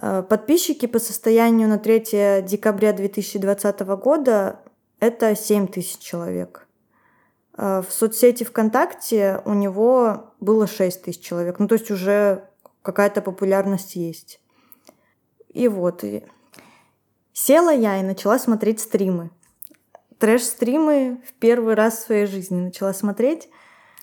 Э, 0.00 0.22
Подписчики 0.22 0.86
по 0.86 0.98
состоянию 0.98 1.68
на 1.68 1.78
3 1.78 2.42
декабря 2.46 2.94
2020 2.94 3.80
года— 3.80 4.60
это 5.00 5.36
7 5.36 5.66
тысяч 5.66 5.98
человек. 5.98 6.66
Э, 7.58 7.82
в 7.86 7.92
соцсети 7.92 8.44
ВКонтакте 8.44 9.42
у 9.44 9.52
него 9.52 10.32
было 10.40 10.66
6 10.66 11.02
тысяч 11.02 11.20
человек. 11.20 11.58
Ну, 11.58 11.68
то 11.68 11.74
есть 11.74 11.90
уже 11.90 12.48
какая-то 12.80 13.20
популярность 13.20 13.96
есть. 13.96 14.40
И 15.52 15.68
вот. 15.68 16.04
И... 16.04 16.24
Села 17.38 17.68
я 17.68 18.00
и 18.00 18.02
начала 18.02 18.38
смотреть 18.38 18.80
стримы. 18.80 19.30
Трэш-стримы 20.18 21.20
в 21.28 21.34
первый 21.34 21.74
раз 21.74 21.98
в 21.98 22.06
своей 22.06 22.24
жизни 22.24 22.58
начала 22.58 22.94
смотреть. 22.94 23.50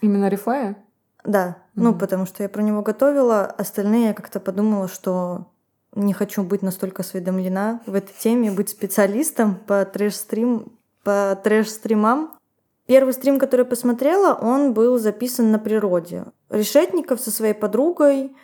Именно 0.02 0.30
Рифая? 0.30 0.78
Да. 1.26 1.58
Mm-hmm. 1.58 1.82
Ну, 1.82 1.96
потому 1.96 2.28
что 2.28 2.44
я 2.44 2.50
про 2.50 2.62
него 2.62 2.84
готовила. 2.84 3.46
Остальные 3.46 4.10
я 4.10 4.14
как-то 4.14 4.40
подумала, 4.40 4.88
что 4.88 5.48
не 5.96 6.14
хочу 6.14 6.44
быть 6.44 6.62
настолько 6.62 7.02
осведомлена 7.02 7.82
в 7.88 7.96
этой 7.96 8.14
теме, 8.14 8.52
быть 8.52 8.70
специалистом 8.70 9.56
по 9.56 9.84
трэш-стрим, 9.84 10.72
по 11.04 11.36
трэш-стримам. 11.44 12.38
Первый 12.86 13.16
стрим, 13.16 13.40
который 13.40 13.62
я 13.62 13.66
посмотрела, 13.66 14.36
он 14.36 14.76
был 14.76 15.00
записан 15.00 15.50
на 15.50 15.58
природе. 15.58 16.26
Решетников 16.52 17.20
со 17.20 17.32
своей 17.32 17.56
подругой 17.56 18.36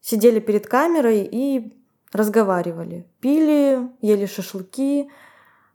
сидели 0.00 0.40
перед 0.40 0.66
камерой 0.66 1.28
и 1.30 1.78
разговаривали. 2.12 3.06
Пили, 3.20 3.88
ели 4.00 4.26
шашлыки. 4.26 5.10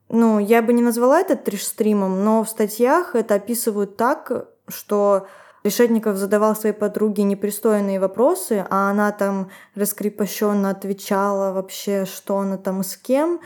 Ну, 0.10 0.40
я 0.40 0.62
бы 0.62 0.74
не 0.74 0.82
назвала 0.82 1.20
это 1.20 1.36
триш-стримом, 1.36 2.24
но 2.24 2.44
в 2.44 2.50
статьях 2.50 3.16
это 3.16 3.36
описывают 3.36 3.98
так, 3.98 4.48
что 4.68 5.28
Решетников 5.68 6.16
задавал 6.16 6.56
своей 6.56 6.74
подруге 6.74 7.24
непристойные 7.24 8.00
вопросы, 8.00 8.66
а 8.70 8.90
она 8.90 9.12
там 9.12 9.50
раскрепощенно 9.76 10.70
отвечала 10.70 11.52
вообще, 11.52 12.06
что 12.06 12.38
она 12.38 12.58
там 12.58 12.84
с 12.84 12.96
кем, 12.96 13.42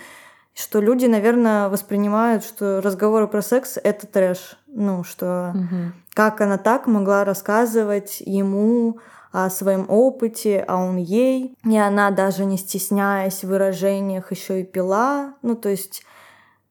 что 0.53 0.81
люди, 0.81 1.07
наверное, 1.07 1.69
воспринимают, 1.69 2.43
что 2.43 2.79
разговоры 2.81 3.27
про 3.27 3.41
секс— 3.41 3.79
это 3.83 4.05
трэш. 4.05 4.57
Ну, 4.67 5.03
что 5.03 5.53
угу. 5.55 5.93
как 6.13 6.41
она 6.41 6.57
так 6.57 6.85
могла 6.85 7.25
рассказывать 7.25 8.21
ему 8.21 8.99
о 9.31 9.49
своем 9.49 9.85
опыте, 9.89 10.63
а 10.67 10.77
он 10.77 10.97
ей. 10.97 11.55
И 11.63 11.77
она 11.77 12.11
даже 12.11 12.45
не 12.45 12.57
стесняясь 12.57 13.43
в 13.43 13.47
выражениях 13.47 14.31
еще 14.31 14.61
и 14.61 14.65
пила. 14.65 15.35
Ну, 15.41 15.55
то 15.55 15.69
есть 15.69 16.03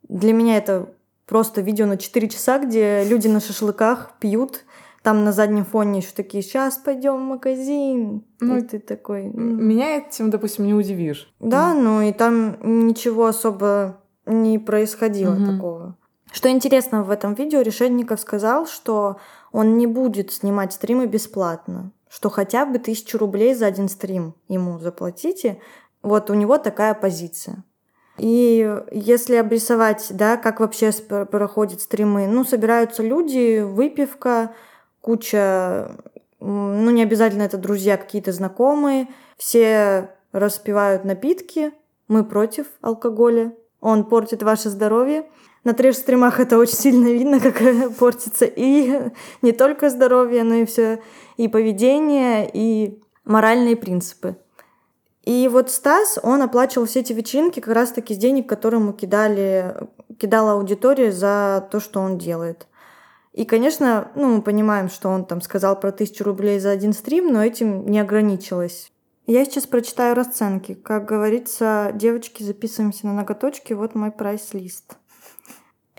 для 0.08 0.32
меня 0.32 0.56
это 0.56 0.92
просто 1.26 1.60
видео 1.60 1.86
на 1.86 1.96
4 1.96 2.28
часа, 2.28 2.58
где 2.58 3.04
люди 3.04 3.28
на 3.28 3.40
шашлыках 3.40 4.12
пьют 4.20 4.64
там 5.02 5.24
на 5.24 5.32
заднем 5.32 5.64
фоне 5.64 6.00
еще 6.00 6.10
такие, 6.14 6.42
сейчас 6.42 6.76
пойдем 6.76 7.16
в 7.16 7.20
магазин. 7.20 8.22
Ну, 8.40 8.58
и 8.58 8.62
ты 8.62 8.78
такой... 8.78 9.24
Меня 9.24 9.96
этим, 9.96 10.30
допустим, 10.30 10.66
не 10.66 10.74
удивишь. 10.74 11.32
Да, 11.40 11.72
ну 11.74 12.02
и 12.02 12.12
там 12.12 12.86
ничего 12.86 13.26
особо 13.26 14.00
не 14.26 14.58
происходило 14.58 15.34
угу. 15.34 15.46
такого. 15.46 15.96
Что 16.32 16.50
интересно 16.50 17.02
в 17.02 17.10
этом 17.10 17.34
видео, 17.34 17.62
Решетников 17.62 18.20
сказал, 18.20 18.66
что 18.66 19.16
он 19.52 19.78
не 19.78 19.86
будет 19.86 20.32
снимать 20.32 20.72
стримы 20.72 21.06
бесплатно, 21.06 21.92
что 22.10 22.28
хотя 22.28 22.66
бы 22.66 22.78
тысячу 22.78 23.18
рублей 23.18 23.54
за 23.54 23.66
один 23.66 23.88
стрим 23.88 24.34
ему 24.48 24.78
заплатите. 24.78 25.60
Вот 26.02 26.28
у 26.28 26.34
него 26.34 26.58
такая 26.58 26.94
позиция. 26.94 27.62
И 28.18 28.68
если 28.90 29.36
обрисовать, 29.36 30.08
да, 30.10 30.36
как 30.36 30.60
вообще 30.60 30.90
проходят 30.92 31.80
стримы, 31.80 32.26
ну, 32.26 32.44
собираются 32.44 33.02
люди, 33.02 33.60
выпивка, 33.60 34.54
куча, 35.00 35.96
ну 36.40 36.90
не 36.90 37.02
обязательно 37.02 37.42
это 37.42 37.56
друзья, 37.56 37.96
какие-то 37.96 38.32
знакомые, 38.32 39.08
все 39.38 40.10
распивают 40.32 41.04
напитки, 41.04 41.72
мы 42.08 42.24
против 42.24 42.66
алкоголя, 42.82 43.54
он 43.80 44.04
портит 44.04 44.42
ваше 44.42 44.68
здоровье. 44.68 45.24
На 45.64 45.74
трэш-стримах 45.74 46.40
это 46.40 46.58
очень 46.58 46.76
сильно 46.76 47.08
видно, 47.08 47.38
как 47.40 47.60
портится 47.98 48.46
и 48.46 49.10
не 49.42 49.52
только 49.52 49.90
здоровье, 49.90 50.42
но 50.42 50.54
и 50.54 50.64
все, 50.64 51.00
и 51.36 51.48
поведение, 51.48 52.50
и 52.52 53.00
моральные 53.24 53.76
принципы. 53.76 54.36
И 55.24 55.48
вот 55.48 55.70
Стас, 55.70 56.18
он 56.22 56.40
оплачивал 56.40 56.86
все 56.86 57.00
эти 57.00 57.12
вечеринки 57.12 57.60
как 57.60 57.74
раз-таки 57.74 58.14
с 58.14 58.18
денег, 58.18 58.48
которые 58.48 58.80
ему 58.80 58.94
кидали, 58.94 59.76
кидала 60.18 60.52
аудитория 60.52 61.12
за 61.12 61.68
то, 61.70 61.78
что 61.78 62.00
он 62.00 62.16
делает. 62.16 62.66
И, 63.32 63.44
конечно, 63.44 64.10
ну, 64.16 64.36
мы 64.36 64.42
понимаем, 64.42 64.88
что 64.88 65.08
он 65.08 65.24
там 65.24 65.40
сказал 65.40 65.78
про 65.78 65.92
тысячу 65.92 66.24
рублей 66.24 66.58
за 66.58 66.70
один 66.70 66.92
стрим, 66.92 67.32
но 67.32 67.44
этим 67.44 67.86
не 67.86 68.00
ограничилось. 68.00 68.90
Я 69.26 69.44
сейчас 69.44 69.66
прочитаю 69.66 70.16
расценки. 70.16 70.74
Как 70.74 71.04
говорится, 71.04 71.92
девочки, 71.94 72.42
записываемся 72.42 73.06
на 73.06 73.12
ноготочки, 73.12 73.72
вот 73.72 73.94
мой 73.94 74.10
прайс-лист. 74.10 74.96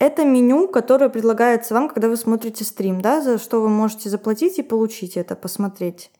Это 0.01 0.25
меню, 0.25 0.67
которое 0.67 1.09
предлагается 1.09 1.75
вам, 1.75 1.87
когда 1.87 2.09
вы 2.09 2.17
смотрите 2.17 2.63
стрим, 2.63 3.01
да, 3.01 3.21
за 3.21 3.37
что 3.37 3.61
вы 3.61 3.69
можете 3.69 4.09
заплатить 4.09 4.57
и 4.57 4.63
получить 4.63 5.15
это, 5.15 5.35
посмотреть. 5.35 6.11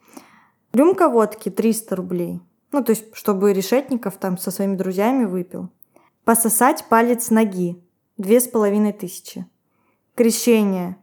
Рюмка 0.71 1.09
водки 1.09 1.49
300 1.49 1.95
рублей. 1.95 2.41
Ну, 2.71 2.83
то 2.83 2.91
есть, 2.91 3.05
чтобы 3.13 3.53
Решетников 3.53 4.17
там 4.17 4.37
со 4.37 4.51
своими 4.51 4.75
друзьями 4.75 5.25
выпил. 5.25 5.71
Пососать 6.25 6.85
палец 6.89 7.31
ноги. 7.31 7.83
Две 8.17 8.39
с 8.39 8.47
половиной 8.47 8.93
тысячи. 8.93 9.47
Крещение 10.13 10.95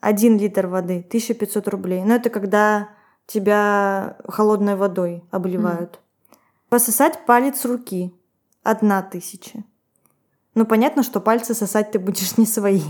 1 0.00 0.38
литр 0.38 0.68
воды, 0.68 1.04
1500 1.06 1.68
рублей. 1.68 2.02
Но 2.02 2.14
это 2.14 2.30
когда 2.30 2.88
тебя 3.26 4.16
холодной 4.26 4.76
водой 4.76 5.22
обливают. 5.30 6.00
Mm. 6.00 6.36
Пососать 6.70 7.26
палец 7.26 7.66
руки. 7.66 8.14
Одна 8.62 9.02
тысяча. 9.02 9.64
Ну, 10.56 10.64
понятно, 10.64 11.02
что 11.02 11.20
пальцы 11.20 11.52
сосать 11.54 11.90
ты 11.90 11.98
будешь 11.98 12.38
не 12.38 12.46
свои. 12.46 12.80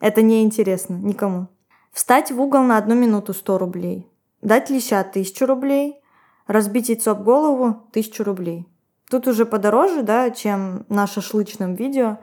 Это 0.00 0.22
неинтересно 0.22 0.94
никому. 0.94 1.48
Встать 1.92 2.32
в 2.32 2.40
угол 2.40 2.62
на 2.62 2.78
одну 2.78 2.94
минуту 2.94 3.34
100 3.34 3.58
рублей. 3.58 4.10
Дать 4.40 4.70
леща 4.70 5.00
1000 5.00 5.46
рублей. 5.46 6.00
Разбить 6.46 6.88
яйцо 6.88 7.10
об 7.10 7.22
голову 7.22 7.66
1000 7.90 8.24
рублей. 8.24 8.66
Тут 9.10 9.28
уже 9.28 9.44
подороже, 9.44 10.02
да, 10.02 10.30
чем 10.30 10.86
на 10.88 11.06
шашлычном 11.06 11.74
видео. 11.74 12.16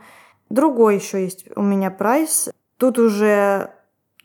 Другой 0.50 0.96
еще 0.96 1.22
есть 1.24 1.46
у 1.56 1.62
меня 1.62 1.92
прайс. 1.92 2.50
Тут 2.78 2.98
уже 2.98 3.76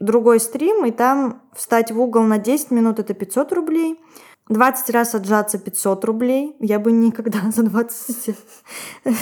другой 0.01 0.41
стрим, 0.41 0.87
и 0.87 0.93
там 0.93 1.43
встать 1.55 1.91
в 1.93 2.01
угол 2.01 2.23
на 2.23 2.39
10 2.39 2.71
минут 2.71 3.01
это 3.01 3.13
500 3.13 3.53
рублей. 3.53 4.01
20 4.49 4.91
раз 4.91 5.15
отжаться 5.15 5.59
500 5.59 6.05
рублей. 6.05 6.57
Я 6.61 6.79
бы 6.79 6.93
никогда 6.93 7.51
за 7.51 7.63
20, 7.63 8.37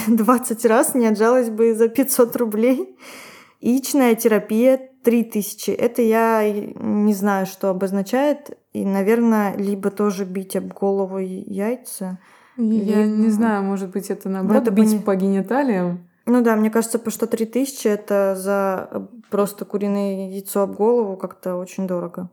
20 0.07 0.65
раз 0.65 0.95
не 0.95 1.07
отжалась 1.07 1.49
бы 1.49 1.75
за 1.75 1.89
500 1.89 2.35
рублей. 2.35 2.97
Яичная 3.59 4.15
терапия 4.15 4.79
3000. 5.03 5.71
Это 5.71 6.01
я 6.01 6.49
не 6.51 7.13
знаю, 7.13 7.45
что 7.45 7.69
обозначает. 7.69 8.57
И, 8.73 8.85
наверное, 8.85 9.55
либо 9.57 9.89
тоже 9.89 10.25
бить 10.25 10.55
об 10.55 10.73
голову 10.73 11.17
яйца. 11.17 12.19
Я 12.57 13.03
либо... 13.03 13.17
не 13.17 13.29
знаю, 13.29 13.63
может 13.63 13.91
быть, 13.91 14.09
это 14.09 14.29
наоборот 14.29 14.63
это 14.63 14.71
бить 14.71 14.91
не... 14.91 14.99
по 14.99 15.15
гениталиям. 15.15 16.07
Ну 16.25 16.41
да, 16.41 16.55
мне 16.55 16.69
кажется, 16.69 16.99
по 16.99 17.09
что 17.09 17.25
3000 17.25 17.87
это 17.87 18.35
за 18.35 19.07
просто 19.29 19.63
куриное 19.63 20.29
яйцо 20.29 20.63
об 20.63 20.75
голову 20.75 21.15
как-то 21.15 21.55
очень 21.55 21.87
дорого. 21.87 22.29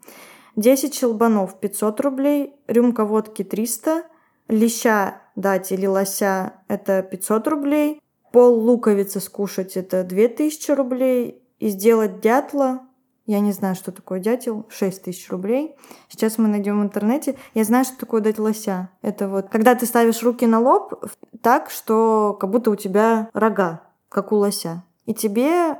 10 0.56 0.94
щелбанов 0.94 1.60
500 1.60 2.00
рублей, 2.00 2.54
рюмка 2.66 3.04
водки 3.04 3.42
300, 3.44 4.04
леща 4.48 5.22
дать 5.36 5.72
или 5.72 5.86
лося 5.86 6.54
это 6.68 7.02
500 7.02 7.48
рублей, 7.48 8.00
пол 8.32 8.58
луковицы 8.58 9.20
скушать 9.20 9.76
это 9.76 10.04
2000 10.04 10.70
рублей, 10.72 11.40
и 11.60 11.68
сделать 11.68 12.20
дятла, 12.20 12.82
я 13.26 13.40
не 13.40 13.52
знаю, 13.52 13.74
что 13.74 13.90
такое 13.90 14.20
дятел, 14.20 14.66
6 14.68 15.04
тысяч 15.04 15.30
рублей. 15.30 15.74
Сейчас 16.08 16.36
мы 16.36 16.46
найдем 16.46 16.80
в 16.80 16.82
интернете. 16.82 17.36
Я 17.54 17.64
знаю, 17.64 17.86
что 17.86 17.96
такое 17.96 18.20
дать 18.20 18.38
лося. 18.38 18.90
Это 19.00 19.28
вот, 19.28 19.48
когда 19.48 19.74
ты 19.74 19.86
ставишь 19.86 20.22
руки 20.22 20.46
на 20.46 20.60
лоб 20.60 21.06
так, 21.40 21.70
что 21.70 22.36
как 22.38 22.50
будто 22.50 22.70
у 22.70 22.76
тебя 22.76 23.30
рога 23.32 23.80
как 24.10 24.30
у 24.30 24.36
лося. 24.36 24.84
И 25.06 25.14
тебе 25.14 25.78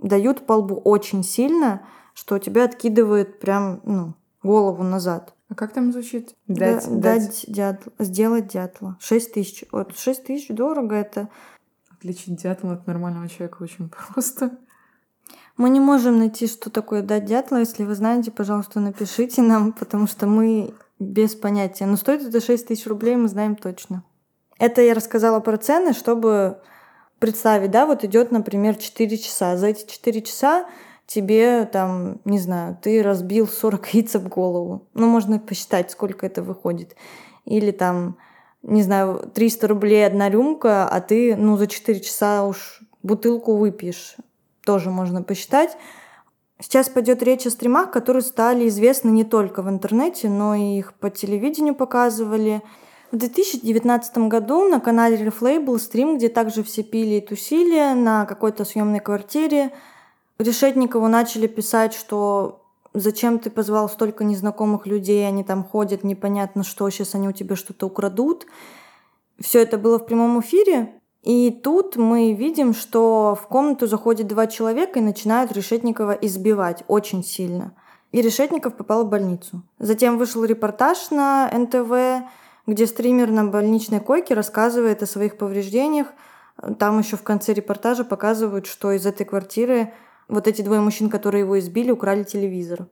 дают 0.00 0.46
по 0.46 0.52
лбу 0.54 0.76
очень 0.76 1.24
сильно, 1.24 1.86
что 2.14 2.38
тебя 2.38 2.64
откидывает 2.64 3.40
прям 3.40 3.80
ну, 3.84 4.14
голову 4.42 4.82
назад. 4.82 5.34
А 5.48 5.54
как 5.54 5.72
там 5.72 5.92
звучит? 5.92 6.34
Дать, 6.46 6.86
да, 6.86 6.90
дать. 6.90 7.00
дать 7.00 7.44
дятла, 7.46 7.92
сделать 7.98 8.46
дятла. 8.48 8.96
Шесть 9.00 9.34
тысяч. 9.34 9.64
Вот 9.70 9.96
шесть 9.98 10.24
тысяч 10.24 10.48
дорого 10.48 10.94
это. 10.94 11.28
Отличить 11.90 12.40
дятла 12.40 12.72
от 12.72 12.86
нормального 12.86 13.28
человека 13.28 13.62
очень 13.62 13.90
просто. 13.90 14.50
Мы 15.56 15.68
не 15.68 15.80
можем 15.80 16.18
найти, 16.18 16.46
что 16.46 16.70
такое 16.70 17.02
дать 17.02 17.26
дятла. 17.26 17.58
Если 17.58 17.84
вы 17.84 17.94
знаете, 17.94 18.30
пожалуйста, 18.30 18.80
напишите 18.80 19.42
нам, 19.42 19.72
потому 19.72 20.06
что 20.06 20.26
мы 20.26 20.74
без 20.98 21.34
понятия. 21.34 21.86
Но 21.86 21.96
стоит 21.96 22.22
это 22.22 22.40
6 22.40 22.68
тысяч 22.68 22.86
рублей, 22.86 23.16
мы 23.16 23.28
знаем 23.28 23.56
точно. 23.56 24.04
Это 24.58 24.80
я 24.80 24.94
рассказала 24.94 25.40
про 25.40 25.58
цены, 25.58 25.92
чтобы 25.92 26.58
представить, 27.18 27.70
да, 27.70 27.86
вот 27.86 28.04
идет, 28.04 28.32
например, 28.32 28.76
4 28.76 29.18
часа. 29.18 29.56
За 29.56 29.66
эти 29.68 29.86
4 29.86 30.22
часа 30.22 30.66
тебе 31.06 31.64
там, 31.66 32.20
не 32.24 32.38
знаю, 32.38 32.78
ты 32.80 33.02
разбил 33.02 33.46
40 33.46 33.88
яиц 33.94 34.14
в 34.14 34.28
голову. 34.28 34.88
Ну, 34.94 35.06
можно 35.06 35.38
посчитать, 35.38 35.90
сколько 35.90 36.26
это 36.26 36.42
выходит. 36.42 36.96
Или 37.44 37.70
там, 37.70 38.16
не 38.62 38.82
знаю, 38.82 39.30
300 39.34 39.68
рублей 39.68 40.06
одна 40.06 40.30
рюмка, 40.30 40.88
а 40.88 41.00
ты, 41.00 41.36
ну, 41.36 41.56
за 41.56 41.66
4 41.66 42.00
часа 42.00 42.44
уж 42.44 42.80
бутылку 43.02 43.56
выпьешь. 43.56 44.16
Тоже 44.64 44.90
можно 44.90 45.22
посчитать. 45.22 45.76
Сейчас 46.60 46.88
пойдет 46.88 47.22
речь 47.24 47.44
о 47.46 47.50
стримах, 47.50 47.90
которые 47.90 48.22
стали 48.22 48.68
известны 48.68 49.08
не 49.08 49.24
только 49.24 49.62
в 49.62 49.68
интернете, 49.68 50.28
но 50.28 50.54
и 50.54 50.78
их 50.78 50.94
по 50.94 51.10
телевидению 51.10 51.74
показывали. 51.74 52.62
В 53.10 53.16
2019 53.16 54.18
году 54.28 54.68
на 54.68 54.78
канале 54.78 55.16
Reflay 55.16 55.58
был 55.58 55.78
стрим, 55.80 56.16
где 56.16 56.28
также 56.28 56.62
все 56.62 56.84
пили 56.84 57.16
и 57.16 57.20
тусили 57.20 57.92
на 57.94 58.26
какой-то 58.26 58.64
съемной 58.64 59.00
квартире. 59.00 59.72
Решетникову 60.42 61.08
начали 61.08 61.46
писать, 61.46 61.94
что 61.94 62.62
зачем 62.94 63.38
ты 63.38 63.50
позвал 63.50 63.88
столько 63.88 64.24
незнакомых 64.24 64.86
людей, 64.86 65.26
они 65.26 65.44
там 65.44 65.64
ходят, 65.64 66.04
непонятно 66.04 66.64
что, 66.64 66.88
сейчас 66.90 67.14
они 67.14 67.28
у 67.28 67.32
тебя 67.32 67.56
что-то 67.56 67.86
украдут. 67.86 68.46
Все 69.40 69.62
это 69.62 69.78
было 69.78 69.98
в 69.98 70.06
прямом 70.06 70.40
эфире, 70.40 70.94
и 71.22 71.50
тут 71.50 71.96
мы 71.96 72.32
видим, 72.32 72.74
что 72.74 73.38
в 73.40 73.46
комнату 73.46 73.86
заходит 73.86 74.26
два 74.26 74.46
человека 74.46 74.98
и 74.98 75.02
начинают 75.02 75.52
Решетникова 75.52 76.12
избивать 76.12 76.82
очень 76.88 77.22
сильно. 77.24 77.74
И 78.10 78.20
Решетников 78.20 78.76
попал 78.76 79.04
в 79.04 79.08
больницу. 79.08 79.62
Затем 79.78 80.18
вышел 80.18 80.44
репортаж 80.44 81.10
на 81.10 81.50
НТВ, 81.50 82.28
где 82.66 82.86
стример 82.86 83.30
на 83.30 83.44
больничной 83.44 84.00
койке 84.00 84.34
рассказывает 84.34 85.02
о 85.02 85.06
своих 85.06 85.38
повреждениях. 85.38 86.08
Там 86.78 86.98
еще 86.98 87.16
в 87.16 87.22
конце 87.22 87.54
репортажа 87.54 88.04
показывают, 88.04 88.66
что 88.66 88.92
из 88.92 89.06
этой 89.06 89.24
квартиры 89.24 89.94
вот 90.28 90.48
эти 90.48 90.62
двое 90.62 90.80
мужчин, 90.80 91.10
которые 91.10 91.40
его 91.40 91.58
избили, 91.58 91.90
украли 91.90 92.24
телевизор. 92.24 92.88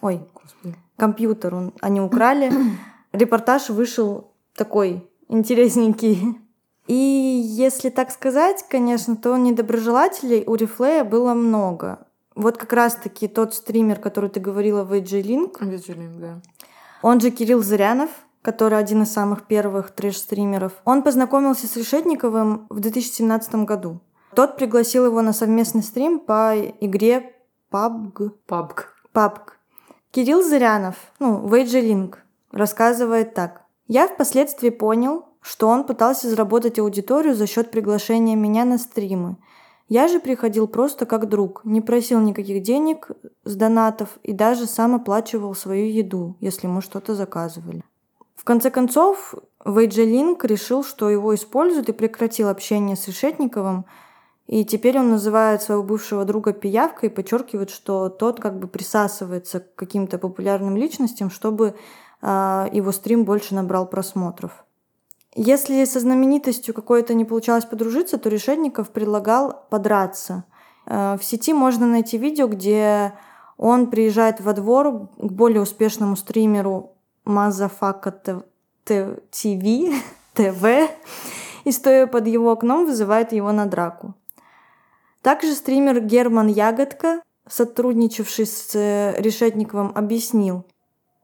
Ой, 0.00 0.20
Господи. 0.34 0.76
компьютер 0.96 1.54
он, 1.54 1.72
они 1.80 2.00
украли. 2.00 2.52
Репортаж 3.12 3.68
вышел 3.70 4.32
такой 4.54 5.08
интересненький. 5.28 6.38
И 6.86 6.94
если 6.94 7.90
так 7.90 8.10
сказать, 8.10 8.64
конечно, 8.68 9.16
то 9.16 9.36
недоброжелателей 9.36 10.44
у 10.46 10.56
Рифлея 10.56 11.04
было 11.04 11.32
много. 11.34 12.06
Вот 12.34 12.56
как 12.56 12.72
раз-таки 12.72 13.28
тот 13.28 13.54
стример, 13.54 13.98
который 14.00 14.30
ты 14.30 14.40
говорила, 14.40 14.84
VG 14.84 15.22
Link. 15.22 15.60
VG 15.60 15.96
Link, 15.96 16.18
да. 16.18 16.40
Он 17.02 17.20
же 17.20 17.30
Кирилл 17.30 17.62
Зырянов, 17.62 18.10
который 18.42 18.78
один 18.78 19.02
из 19.02 19.12
самых 19.12 19.46
первых 19.46 19.90
трэш-стримеров. 19.90 20.72
Он 20.84 21.02
познакомился 21.02 21.66
с 21.66 21.76
Решетниковым 21.76 22.66
в 22.68 22.80
2017 22.80 23.54
году. 23.66 24.00
Тот 24.34 24.56
пригласил 24.56 25.04
его 25.06 25.20
на 25.20 25.32
совместный 25.32 25.82
стрим 25.82 26.18
по 26.18 26.54
игре 26.80 27.34
PUBG. 27.70 28.30
PUBG. 28.48 28.84
PUBG. 29.12 29.40
Кирилл 30.10 30.42
Зырянов, 30.42 30.96
ну, 31.18 31.46
Link, 31.48 32.16
рассказывает 32.50 33.34
так. 33.34 33.62
Я 33.88 34.08
впоследствии 34.08 34.70
понял, 34.70 35.26
что 35.40 35.68
он 35.68 35.84
пытался 35.84 36.28
заработать 36.28 36.78
аудиторию 36.78 37.34
за 37.34 37.46
счет 37.46 37.70
приглашения 37.70 38.36
меня 38.36 38.64
на 38.64 38.78
стримы. 38.78 39.36
Я 39.88 40.08
же 40.08 40.20
приходил 40.20 40.68
просто 40.68 41.04
как 41.04 41.28
друг, 41.28 41.62
не 41.64 41.80
просил 41.80 42.20
никаких 42.20 42.62
денег 42.62 43.10
с 43.44 43.54
донатов 43.56 44.18
и 44.22 44.32
даже 44.32 44.66
сам 44.66 44.94
оплачивал 44.94 45.54
свою 45.54 45.86
еду, 45.86 46.36
если 46.40 46.66
мы 46.66 46.80
что-то 46.80 47.14
заказывали. 47.14 47.84
В 48.34 48.44
конце 48.44 48.70
концов, 48.70 49.34
Link 49.64 50.46
решил, 50.46 50.84
что 50.84 51.10
его 51.10 51.34
используют 51.34 51.88
и 51.88 51.92
прекратил 51.92 52.48
общение 52.48 52.96
с 52.96 53.06
Решетниковым, 53.06 53.84
и 54.46 54.64
теперь 54.64 54.98
он 54.98 55.10
называет 55.10 55.62
своего 55.62 55.82
бывшего 55.82 56.24
друга 56.24 56.52
пиявкой 56.52 57.08
и 57.08 57.12
подчеркивает, 57.12 57.70
что 57.70 58.08
тот 58.08 58.40
как 58.40 58.58
бы 58.58 58.66
присасывается 58.66 59.60
к 59.60 59.74
каким-то 59.76 60.18
популярным 60.18 60.76
личностям, 60.76 61.30
чтобы 61.30 61.74
э, 62.20 62.68
его 62.72 62.92
стрим 62.92 63.24
больше 63.24 63.54
набрал 63.54 63.86
просмотров. 63.86 64.64
Если 65.34 65.84
со 65.84 66.00
знаменитостью 66.00 66.74
какой-то 66.74 67.14
не 67.14 67.24
получалось 67.24 67.64
подружиться, 67.64 68.18
то 68.18 68.28
Решетников 68.28 68.90
предлагал 68.90 69.64
подраться. 69.70 70.44
Э, 70.86 71.16
в 71.18 71.24
сети 71.24 71.54
можно 71.54 71.86
найти 71.86 72.18
видео, 72.18 72.48
где 72.48 73.14
он 73.56 73.90
приезжает 73.90 74.40
во 74.40 74.54
двор 74.54 75.08
к 75.16 75.32
более 75.32 75.62
успешному 75.62 76.16
стримеру 76.16 76.92
Мазафака 77.24 78.10
ТВ, 78.10 78.42
ТВ, 80.34 80.66
и 81.64 81.70
стоя 81.70 82.06
под 82.08 82.26
его 82.26 82.50
окном 82.50 82.86
вызывает 82.86 83.32
его 83.32 83.52
на 83.52 83.66
драку. 83.66 84.14
Также 85.22 85.54
стример 85.54 86.00
Герман 86.00 86.48
Ягодка, 86.48 87.22
сотрудничавший 87.48 88.46
с 88.46 88.74
э, 88.74 89.14
Решетниковым, 89.18 89.92
объяснил, 89.94 90.64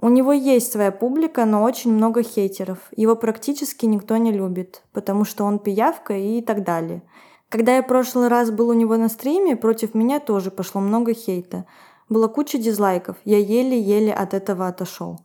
у 0.00 0.08
него 0.10 0.32
есть 0.32 0.70
своя 0.70 0.92
публика, 0.92 1.44
но 1.44 1.64
очень 1.64 1.92
много 1.92 2.22
хейтеров. 2.22 2.78
Его 2.94 3.16
практически 3.16 3.84
никто 3.84 4.16
не 4.16 4.30
любит, 4.30 4.82
потому 4.92 5.24
что 5.24 5.42
он 5.42 5.58
пиявка 5.58 6.16
и 6.16 6.40
так 6.40 6.62
далее. 6.62 7.02
Когда 7.48 7.74
я 7.74 7.82
прошлый 7.82 8.28
раз 8.28 8.52
был 8.52 8.68
у 8.68 8.74
него 8.74 8.96
на 8.96 9.08
стриме, 9.08 9.56
против 9.56 9.94
меня 9.94 10.20
тоже 10.20 10.52
пошло 10.52 10.80
много 10.80 11.14
хейта. 11.14 11.64
Было 12.08 12.28
куча 12.28 12.58
дизлайков, 12.58 13.16
я 13.24 13.38
еле-еле 13.38 14.12
от 14.12 14.34
этого 14.34 14.68
отошел. 14.68 15.18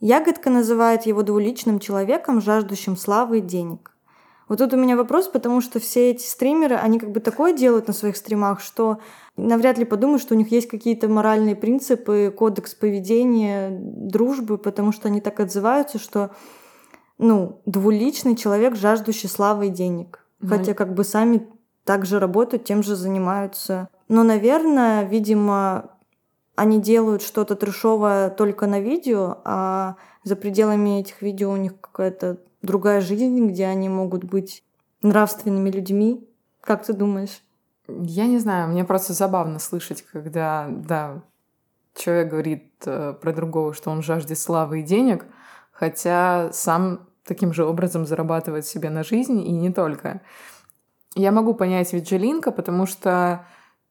Ягодка 0.00 0.50
называет 0.50 1.06
его 1.06 1.22
двуличным 1.22 1.78
человеком, 1.78 2.40
жаждущим 2.40 2.96
славы 2.96 3.38
и 3.38 3.42
денег. 3.42 3.89
Вот 4.50 4.58
тут 4.58 4.74
у 4.74 4.76
меня 4.76 4.96
вопрос, 4.96 5.28
потому 5.28 5.60
что 5.60 5.78
все 5.78 6.10
эти 6.10 6.24
стримеры, 6.26 6.74
они 6.74 6.98
как 6.98 7.12
бы 7.12 7.20
такое 7.20 7.52
делают 7.52 7.86
на 7.86 7.92
своих 7.92 8.16
стримах, 8.16 8.60
что 8.60 8.98
навряд 9.36 9.78
ли 9.78 9.84
подумают, 9.84 10.20
что 10.20 10.34
у 10.34 10.36
них 10.36 10.50
есть 10.50 10.66
какие-то 10.68 11.06
моральные 11.06 11.54
принципы, 11.54 12.34
кодекс 12.36 12.74
поведения, 12.74 13.70
дружбы, 13.70 14.58
потому 14.58 14.90
что 14.90 15.06
они 15.06 15.20
так 15.20 15.38
отзываются, 15.38 16.00
что 16.00 16.32
ну, 17.16 17.62
двуличный 17.64 18.34
человек, 18.34 18.74
жаждущий 18.74 19.28
славы 19.28 19.68
и 19.68 19.70
денег. 19.70 20.26
Mm-hmm. 20.40 20.48
Хотя 20.48 20.74
как 20.74 20.94
бы 20.94 21.04
сами 21.04 21.46
также 21.84 22.18
работают, 22.18 22.64
тем 22.64 22.82
же 22.82 22.96
занимаются. 22.96 23.88
Но, 24.08 24.24
наверное, 24.24 25.04
видимо, 25.04 25.92
они 26.56 26.80
делают 26.80 27.22
что-то 27.22 27.54
трешовое 27.54 28.30
только 28.30 28.66
на 28.66 28.80
видео, 28.80 29.38
а 29.44 29.94
за 30.24 30.34
пределами 30.34 30.98
этих 30.98 31.22
видео 31.22 31.52
у 31.52 31.56
них 31.56 31.80
какая-то 31.80 32.38
другая 32.62 33.00
жизнь, 33.00 33.46
где 33.46 33.66
они 33.66 33.88
могут 33.88 34.24
быть 34.24 34.62
нравственными 35.02 35.70
людьми. 35.70 36.26
Как 36.60 36.84
ты 36.84 36.92
думаешь? 36.92 37.42
Я 37.88 38.26
не 38.26 38.38
знаю, 38.38 38.68
мне 38.68 38.84
просто 38.84 39.12
забавно 39.12 39.58
слышать, 39.58 40.02
когда, 40.02 40.68
да, 40.68 41.22
человек 41.94 42.30
говорит 42.30 42.72
э, 42.86 43.14
про 43.20 43.32
другого, 43.32 43.74
что 43.74 43.90
он 43.90 44.02
жаждет 44.02 44.38
славы 44.38 44.80
и 44.80 44.84
денег, 44.84 45.26
хотя 45.72 46.50
сам 46.52 47.08
таким 47.24 47.52
же 47.52 47.64
образом 47.64 48.06
зарабатывает 48.06 48.66
себе 48.66 48.90
на 48.90 49.02
жизнь 49.02 49.40
и 49.40 49.50
не 49.50 49.72
только. 49.72 50.20
Я 51.16 51.32
могу 51.32 51.54
понять 51.54 51.92
Виджелинка, 51.92 52.52
потому 52.52 52.86
что 52.86 53.46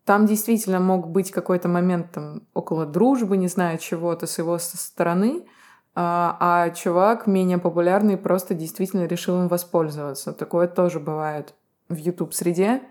там 0.05 0.25
действительно 0.25 0.79
мог 0.79 1.09
быть 1.09 1.31
какой-то 1.31 1.67
момент 1.67 2.11
там 2.13 2.43
около 2.53 2.85
дружбы, 2.85 3.35
не 3.35 3.47
знаю, 3.47 3.77
чего-то 3.79 4.27
с 4.27 4.37
его 4.37 4.57
стороны— 4.59 5.45
а, 6.01 6.37
а 6.39 6.69
чувак 6.69 7.27
менее 7.27 7.57
популярный 7.57 8.15
просто 8.15 8.53
действительно 8.53 9.05
решил 9.05 9.41
им 9.41 9.49
воспользоваться. 9.49 10.31
Такое 10.31 10.69
тоже 10.69 10.97
бывает 10.97 11.53
в 11.89 11.95
YouTube-среде, 11.97 12.81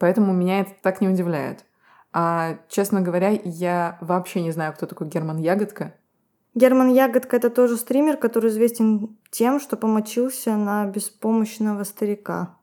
поэтому 0.00 0.32
меня 0.32 0.62
это 0.62 0.72
так 0.82 1.00
не 1.00 1.08
удивляет. 1.08 1.64
А, 2.12 2.58
честно 2.68 3.00
говоря, 3.00 3.28
я 3.44 3.96
вообще 4.00 4.42
не 4.42 4.50
знаю, 4.50 4.72
кто 4.72 4.86
такой 4.86 5.06
Герман 5.06 5.36
Ягодка. 5.36 5.94
Герман 6.56 6.92
Ягодка— 6.92 7.36
это 7.38 7.48
тоже 7.48 7.76
стример, 7.76 8.16
который 8.16 8.50
известен 8.50 9.16
тем, 9.30 9.60
что 9.60 9.76
помочился 9.76 10.56
на 10.56 10.84
беспомощного 10.86 11.84
старика. 11.84 12.56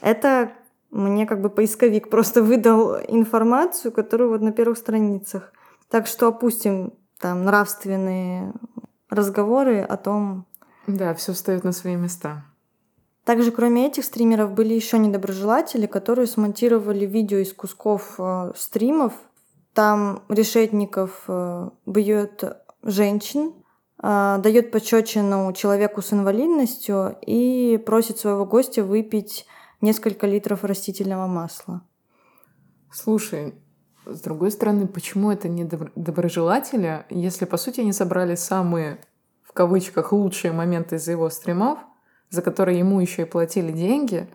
Это 0.00 0.52
мне 0.90 1.26
как 1.26 1.42
бы 1.42 1.50
поисковик 1.50 2.08
просто 2.08 2.42
выдал 2.42 2.96
информацию, 2.96 3.92
которую 3.92 4.30
вот 4.30 4.40
на 4.40 4.52
первых 4.52 4.78
страницах. 4.78 5.52
Так 5.90 6.06
что 6.06 6.28
опустим 6.28 6.94
там 7.18 7.44
нравственные 7.44 8.52
разговоры 9.10 9.80
о 9.80 9.96
том... 9.96 10.46
Да, 10.86 11.14
все 11.14 11.32
встает 11.32 11.64
на 11.64 11.72
свои 11.72 11.96
места. 11.96 12.44
Также, 13.24 13.50
кроме 13.50 13.86
этих 13.88 14.04
стримеров, 14.04 14.52
были 14.52 14.72
еще 14.72 14.98
недоброжелатели, 14.98 15.86
которые 15.86 16.28
смонтировали 16.28 17.06
видео 17.06 17.38
из 17.38 17.52
кусков 17.52 18.14
э, 18.18 18.52
стримов. 18.54 19.14
Там 19.74 20.22
Решетников 20.28 21.24
э, 21.26 21.70
бьет 21.86 22.44
женщин, 22.84 23.52
э, 24.00 24.38
дает 24.40 24.70
пощечину 24.70 25.52
человеку 25.54 26.02
с 26.02 26.12
инвалидностью 26.12 27.18
и 27.26 27.82
просит 27.84 28.18
своего 28.18 28.46
гостя 28.46 28.84
выпить 28.84 29.44
несколько 29.80 30.28
литров 30.28 30.62
растительного 30.62 31.26
масла. 31.26 31.82
Слушай, 32.92 33.54
с 34.06 34.20
другой 34.20 34.50
стороны, 34.50 34.86
почему 34.86 35.30
это 35.30 35.48
не 35.48 35.64
доброжелатели, 35.64 37.04
если, 37.10 37.44
по 37.44 37.56
сути, 37.56 37.80
они 37.80 37.92
собрали 37.92 38.34
самые, 38.34 38.98
в 39.42 39.52
кавычках, 39.52 40.12
лучшие 40.12 40.52
моменты 40.52 40.96
из 40.96 41.08
его 41.08 41.28
стримов, 41.30 41.78
за 42.30 42.42
которые 42.42 42.78
ему 42.78 43.00
еще 43.00 43.22
и 43.22 43.26
платили 43.26 43.72
деньги, 43.72 44.28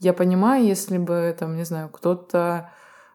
я 0.00 0.12
понимаю, 0.12 0.64
если 0.64 0.98
бы, 0.98 1.34
там, 1.38 1.56
не 1.56 1.64
знаю, 1.64 1.88
кто-то 1.88 2.70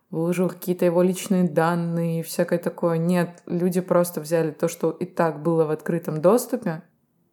выложил 0.09 0.49
какие-то 0.49 0.85
его 0.85 1.01
личные 1.03 1.43
данные 1.43 2.21
и 2.21 2.23
всякое 2.23 2.57
такое. 2.57 2.97
Нет, 2.97 3.43
люди 3.45 3.79
просто 3.79 4.21
взяли 4.21 4.51
то, 4.51 4.67
что 4.67 4.89
и 4.89 5.05
так 5.05 5.43
было 5.43 5.65
в 5.65 5.71
открытом 5.71 6.21
доступе. 6.21 6.81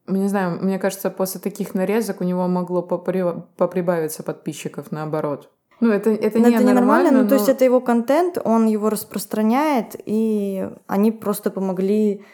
Не 0.06 0.28
знаю, 0.28 0.62
мне 0.62 0.78
кажется, 0.78 1.10
после 1.10 1.40
таких 1.40 1.74
нарезок 1.74 2.20
у 2.20 2.24
него 2.24 2.46
могло 2.46 2.82
попри... 2.82 3.24
поприбавиться 3.56 4.22
подписчиков 4.22 4.92
наоборот. 4.92 5.50
Ну, 5.80 5.90
это, 5.90 6.10
это, 6.10 6.38
Но 6.38 6.48
не 6.48 6.54
это 6.54 6.64
ненормально, 6.64 7.10
нормально, 7.10 7.10
ну, 7.12 7.22
но... 7.24 7.28
то 7.28 7.34
есть 7.34 7.48
это 7.48 7.64
его 7.64 7.80
контент, 7.80 8.38
он 8.42 8.66
его 8.66 8.88
распространяет, 8.88 9.94
и 10.06 10.68
они 10.86 11.12
просто 11.12 11.50
помогли 11.50 12.24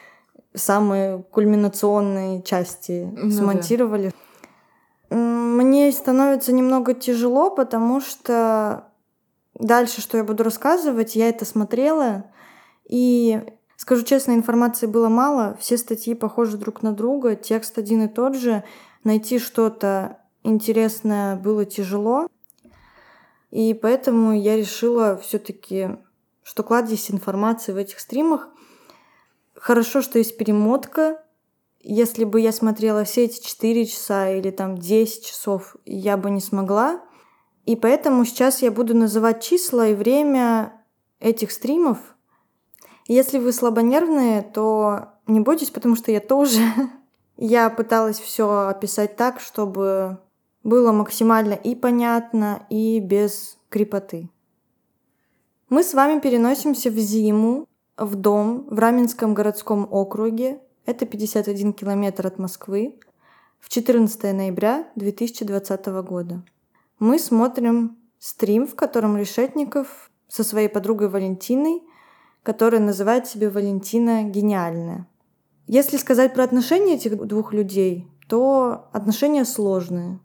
самые 0.55 1.25
кульминационные 1.31 2.43
части 2.43 3.11
Ну 3.17 3.31
да. 3.31 3.35
смонтировали. 3.35 4.13
М, 5.11 5.57
Мне 5.57 5.91
становится 5.93 6.53
немного 6.53 6.95
тяжело, 6.95 7.51
потому 7.51 8.01
что 8.01 8.85
дальше, 9.59 10.01
что 10.01 10.19
я 10.19 10.25
буду 10.25 10.45
рассказывать, 10.45 11.17
я 11.17 11.29
это 11.29 11.45
смотрела, 11.45 12.27
и 12.89 13.41
скажу 13.77 14.05
честно, 14.05 14.33
информации 14.33 14.87
было 14.87 15.09
мало, 15.09 15.57
все 15.61 15.77
статьи 15.77 16.15
похожи 16.15 16.57
друг 16.57 16.83
на 16.83 16.93
друга, 16.93 17.35
текст 17.35 17.77
один 17.79 18.03
и 18.03 18.09
тот 18.09 18.37
же, 18.37 18.63
найти 19.05 19.39
что-то 19.39 20.19
интересное 20.45 21.37
было 21.37 21.65
тяжело, 21.65 22.29
и 23.53 23.75
поэтому 23.75 24.33
я 24.33 24.57
решила 24.57 25.19
все-таки, 25.19 25.99
что 26.43 26.63
кладезь 26.63 27.11
информации 27.11 27.73
в 27.73 27.77
этих 27.77 28.01
стримах. 28.01 28.49
Хорошо, 29.55 30.01
что 30.01 30.19
есть 30.19 30.39
перемотка. 30.39 31.23
Если 31.81 32.25
бы 32.25 32.41
я 32.41 32.51
смотрела 32.51 33.05
все 33.05 33.27
эти 33.27 33.47
4 33.47 33.85
часа 33.85 34.31
или 34.31 34.51
там 34.51 34.79
10 34.79 35.27
часов, 35.27 35.77
я 35.85 36.17
бы 36.17 36.31
не 36.31 36.41
смогла. 36.41 37.03
И 37.67 37.77
поэтому 37.77 38.25
сейчас 38.25 38.63
я 38.63 38.71
буду 38.71 38.97
называть 38.97 39.43
числа 39.43 39.89
и 39.89 39.95
время 39.95 40.73
этих 41.21 41.53
стримов. 41.53 41.99
Если 43.07 43.39
вы 43.39 43.53
слабонервные, 43.53 44.41
то 44.41 45.11
не 45.27 45.41
бойтесь, 45.41 45.71
потому 45.71 45.95
что 45.95 46.11
я 46.11 46.21
тоже. 46.21 46.63
Я 47.39 47.71
пыталась 47.71 48.21
все 48.21 48.69
описать 48.69 49.17
так, 49.17 49.41
чтобы 49.41 50.21
было 50.63 50.93
максимально 50.93 51.55
и 51.55 51.75
понятно, 51.75 52.67
и 52.71 53.01
без 53.01 53.59
крепоты. 53.69 54.31
Мы 55.69 55.83
с 55.83 55.95
вами 55.95 56.21
переносимся 56.21 56.91
в 56.91 56.99
зиму, 56.99 57.67
в 57.97 58.15
дом 58.15 58.67
в 58.71 58.79
Раменском 58.79 59.35
городском 59.35 59.89
округе. 59.91 60.61
Это 60.85 61.07
51 61.07 61.73
километр 61.73 62.27
от 62.27 62.39
Москвы. 62.39 62.99
В 63.59 63.69
14 63.69 64.35
ноября 64.35 64.89
2020 64.97 65.87
года. 66.03 66.43
Мы 66.99 67.19
смотрим 67.19 67.97
стрим, 68.19 68.67
в 68.67 68.75
котором 68.75 69.17
Решетников 69.17 70.11
со 70.29 70.45
своей 70.45 70.69
подругой 70.69 71.09
Валентиной, 71.09 71.83
которая 72.43 72.81
называет 72.81 73.27
себя 73.27 73.51
Валентина 73.51 74.25
Гениальная. 74.25 75.09
Если 75.67 75.97
сказать 75.97 76.35
про 76.35 76.45
отношения 76.45 76.95
этих 76.95 77.17
двух 77.27 77.53
людей, 77.53 78.09
то 78.29 78.89
отношения 78.93 79.45
сложные. 79.45 80.21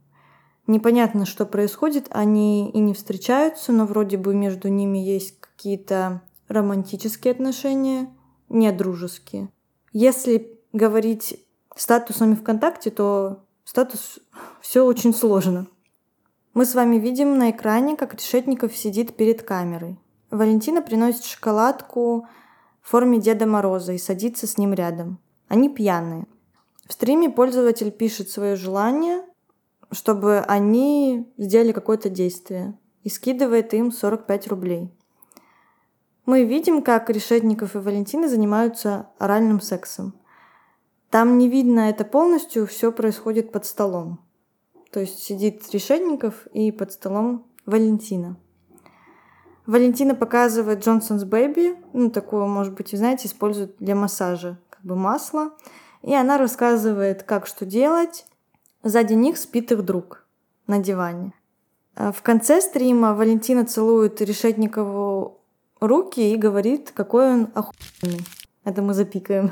Непонятно, 0.68 1.26
что 1.26 1.46
происходит, 1.46 2.08
они 2.12 2.70
и 2.70 2.80
не 2.80 2.94
встречаются, 2.94 3.72
но 3.72 3.86
вроде 3.86 4.18
бы 4.18 4.36
между 4.36 4.68
ними 4.68 4.98
есть 4.98 5.40
какие-то 5.40 6.22
романтические 6.50 7.32
отношения, 7.32 8.14
не 8.50 8.72
дружеские. 8.74 9.50
Если 9.94 10.60
говорить 10.74 11.44
статусами 11.76 12.36
ВКонтакте, 12.36 12.90
то 12.90 13.44
статус 13.64 14.20
все 14.62 14.84
очень 14.84 15.14
сложно. 15.14 15.68
Мы 16.54 16.66
с 16.66 16.76
вами 16.76 16.98
видим 16.98 17.38
на 17.38 17.52
экране, 17.52 17.96
как 17.96 18.16
Решетников 18.16 18.76
сидит 18.76 19.16
перед 19.16 19.44
камерой. 19.44 19.98
Валентина 20.32 20.82
приносит 20.82 21.24
шоколадку 21.24 22.28
в 22.82 22.90
форме 22.90 23.20
Деда 23.20 23.46
Мороза 23.46 23.94
и 23.94 23.98
садится 23.98 24.48
с 24.48 24.58
ним 24.58 24.74
рядом. 24.74 25.20
Они 25.48 25.70
пьяные. 25.70 26.26
В 26.88 26.94
стриме 26.94 27.30
пользователь 27.30 27.92
пишет 27.92 28.30
свое 28.30 28.56
желание, 28.56 29.22
чтобы 29.92 30.40
они 30.40 31.32
сделали 31.38 31.72
какое-то 31.72 32.10
действие 32.10 32.78
и 33.04 33.10
скидывает 33.10 33.74
им 33.74 33.92
45 33.92 34.48
рублей. 34.48 34.92
Мы 36.26 36.44
видим, 36.44 36.82
как 36.82 37.10
Решетников 37.10 37.76
и 37.76 37.80
Валентина 37.80 38.28
занимаются 38.28 39.10
оральным 39.18 39.62
сексом. 39.62 40.14
Там 41.10 41.38
не 41.38 41.48
видно 41.48 41.90
это 41.90 42.04
полностью, 42.04 42.68
все 42.68 42.92
происходит 42.92 43.52
под 43.52 43.66
столом. 43.66 44.20
То 44.92 45.00
есть 45.00 45.20
сидит 45.20 45.64
Решетников 45.72 46.48
и 46.48 46.72
под 46.72 46.92
столом 46.92 47.46
Валентина. 47.66 48.38
Валентина 49.66 50.16
показывает 50.16 50.84
Джонсонс 50.84 51.26
Бэби, 51.26 51.76
ну 51.92 52.10
такую, 52.10 52.48
может 52.48 52.74
быть, 52.74 52.94
вы 52.94 52.98
знаете, 52.98 53.28
используют 53.28 53.76
для 53.80 53.96
массажа, 53.96 54.60
как 54.70 54.82
бы 54.82 54.96
масло. 54.96 55.52
И 56.02 56.14
она 56.14 56.38
рассказывает, 56.38 57.24
как 57.24 57.46
что 57.48 57.66
делать. 57.66 58.26
Сзади 58.88 59.16
них 59.16 59.38
спит 59.38 59.74
их 59.74 59.84
друг 59.84 60.26
на 60.66 60.80
диване. 60.80 61.34
А 61.96 62.14
В 62.14 62.22
конце 62.22 62.62
стрима 62.62 63.14
Валентина 63.14 63.66
целует 63.66 64.22
Решетникову 64.22 65.42
руки 65.82 66.22
и 66.22 66.38
говорит, 66.38 66.92
какой 66.96 67.34
он 67.34 67.50
охуенный. 67.54 68.26
Это 68.64 68.82
мы 68.82 68.94
запикаем. 68.94 69.52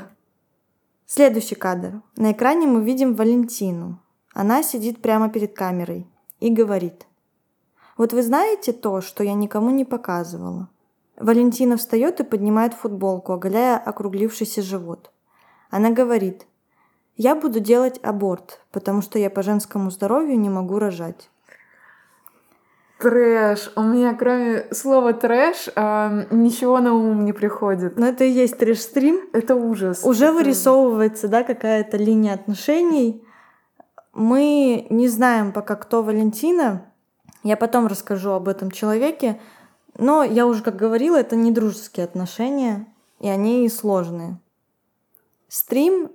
Следующий 1.04 1.54
кадр. 1.54 2.00
На 2.16 2.32
экране 2.32 2.66
мы 2.66 2.82
видим 2.82 3.14
Валентину. 3.14 4.00
Она 4.32 4.62
сидит 4.62 5.02
прямо 5.02 5.28
перед 5.28 5.54
камерой 5.54 6.06
и 6.40 6.48
говорит. 6.48 7.06
Вот 7.98 8.14
вы 8.14 8.22
знаете 8.22 8.72
то, 8.72 9.02
что 9.02 9.22
я 9.22 9.34
никому 9.34 9.68
не 9.68 9.84
показывала? 9.84 10.70
Валентина 11.18 11.76
встает 11.76 12.20
и 12.20 12.24
поднимает 12.24 12.72
футболку, 12.72 13.34
оголяя 13.34 13.76
округлившийся 13.76 14.62
живот. 14.62 15.10
Она 15.68 15.90
говорит, 15.90 16.46
я 17.16 17.34
буду 17.34 17.60
делать 17.60 17.98
аборт, 18.02 18.60
потому 18.72 19.02
что 19.02 19.18
я 19.18 19.30
по 19.30 19.42
женскому 19.42 19.90
здоровью 19.90 20.38
не 20.38 20.50
могу 20.50 20.78
рожать. 20.78 21.30
Трэш. 22.98 23.72
У 23.76 23.82
меня 23.82 24.14
кроме 24.14 24.66
слова 24.72 25.12
трэш 25.12 25.68
а, 25.76 26.26
ничего 26.30 26.78
на 26.80 26.94
ум 26.94 27.26
не 27.26 27.34
приходит. 27.34 27.98
Но 27.98 28.06
это 28.06 28.24
и 28.24 28.30
есть 28.30 28.56
трэш-стрим. 28.56 29.20
Это 29.34 29.54
ужас. 29.54 30.02
Уже 30.02 30.26
Это- 30.26 30.34
вырисовывается, 30.34 31.28
да, 31.28 31.42
какая-то 31.42 31.98
линия 31.98 32.32
отношений. 32.32 33.22
Мы 34.14 34.86
не 34.88 35.08
знаем 35.08 35.52
пока, 35.52 35.76
кто 35.76 36.02
Валентина. 36.02 36.90
Я 37.42 37.58
потом 37.58 37.86
расскажу 37.86 38.30
об 38.30 38.48
этом 38.48 38.70
человеке. 38.70 39.38
Но 39.98 40.22
я 40.24 40.46
уже, 40.46 40.62
как 40.62 40.76
говорила, 40.76 41.16
это 41.16 41.36
не 41.36 41.50
дружеские 41.50 42.04
отношения, 42.04 42.86
и 43.20 43.28
они 43.28 43.68
сложные. 43.68 44.38
Стрим 45.48 46.10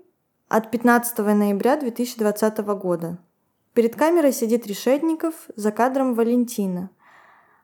от 0.51 0.69
15 0.69 1.17
ноября 1.19 1.77
2020 1.77 2.57
года. 2.75 3.17
Перед 3.73 3.95
камерой 3.95 4.33
сидит 4.33 4.67
Решетников, 4.67 5.33
за 5.55 5.71
кадром 5.71 6.13
Валентина. 6.13 6.89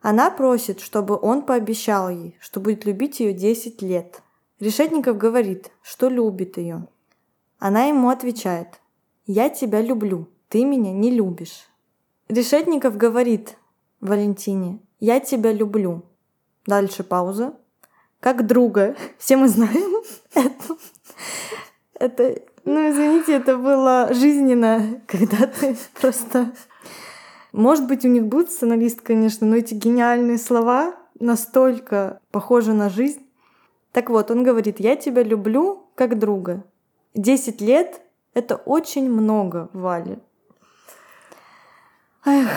Она 0.02 0.32
просит, 0.32 0.80
чтобы 0.80 1.20
он 1.22 1.42
пообещал 1.42 2.10
ей, 2.10 2.38
что 2.40 2.62
будет 2.62 2.86
любить 2.86 3.20
ее 3.20 3.34
10 3.34 3.82
лет. 3.82 4.22
Решетников 4.62 5.18
говорит, 5.18 5.70
что 5.82 6.08
любит 6.08 6.58
ее. 6.58 6.88
Она 7.60 7.86
ему 7.86 8.08
отвечает, 8.08 8.80
«Я 9.26 9.50
тебя 9.50 9.82
люблю, 9.82 10.30
ты 10.48 10.64
меня 10.64 10.94
не 10.94 11.12
любишь». 11.12 11.68
Решетников 12.30 12.96
говорит 12.96 13.58
Валентине, 14.00 14.80
«Я 15.02 15.20
тебя 15.20 15.52
люблю». 15.52 16.04
Дальше 16.66 17.04
пауза. 17.04 17.54
Как 18.22 18.48
друга. 18.48 18.96
Все 19.18 19.36
мы 19.36 19.50
знаем 19.50 20.04
это. 20.34 20.54
Это, 22.00 22.42
ну 22.68 22.90
извините, 22.90 23.34
это 23.34 23.58
было 23.58 24.10
жизненно, 24.14 25.02
когда 25.08 25.48
ты 25.48 25.76
просто... 26.00 26.52
Может 27.54 27.88
быть, 27.88 28.06
у 28.06 28.10
них 28.10 28.26
будет 28.26 28.52
сценарист, 28.52 29.02
конечно, 29.02 29.48
но 29.48 29.56
эти 29.56 29.74
гениальные 29.74 30.38
слова 30.38 30.96
настолько 31.20 32.20
похожи 32.32 32.74
на 32.74 32.90
жизнь. 32.90 33.26
Так 33.94 34.10
вот, 34.10 34.30
он 34.30 34.44
говорит, 34.44 34.80
я 34.80 34.96
тебя 34.96 35.24
люблю 35.24 35.88
как 35.96 36.20
друга. 36.20 36.64
Десять 37.16 37.62
лет— 37.62 38.02
это 38.34 38.58
очень 38.58 39.10
много, 39.10 39.70
Валя. 39.74 40.20
Эх. 42.26 42.50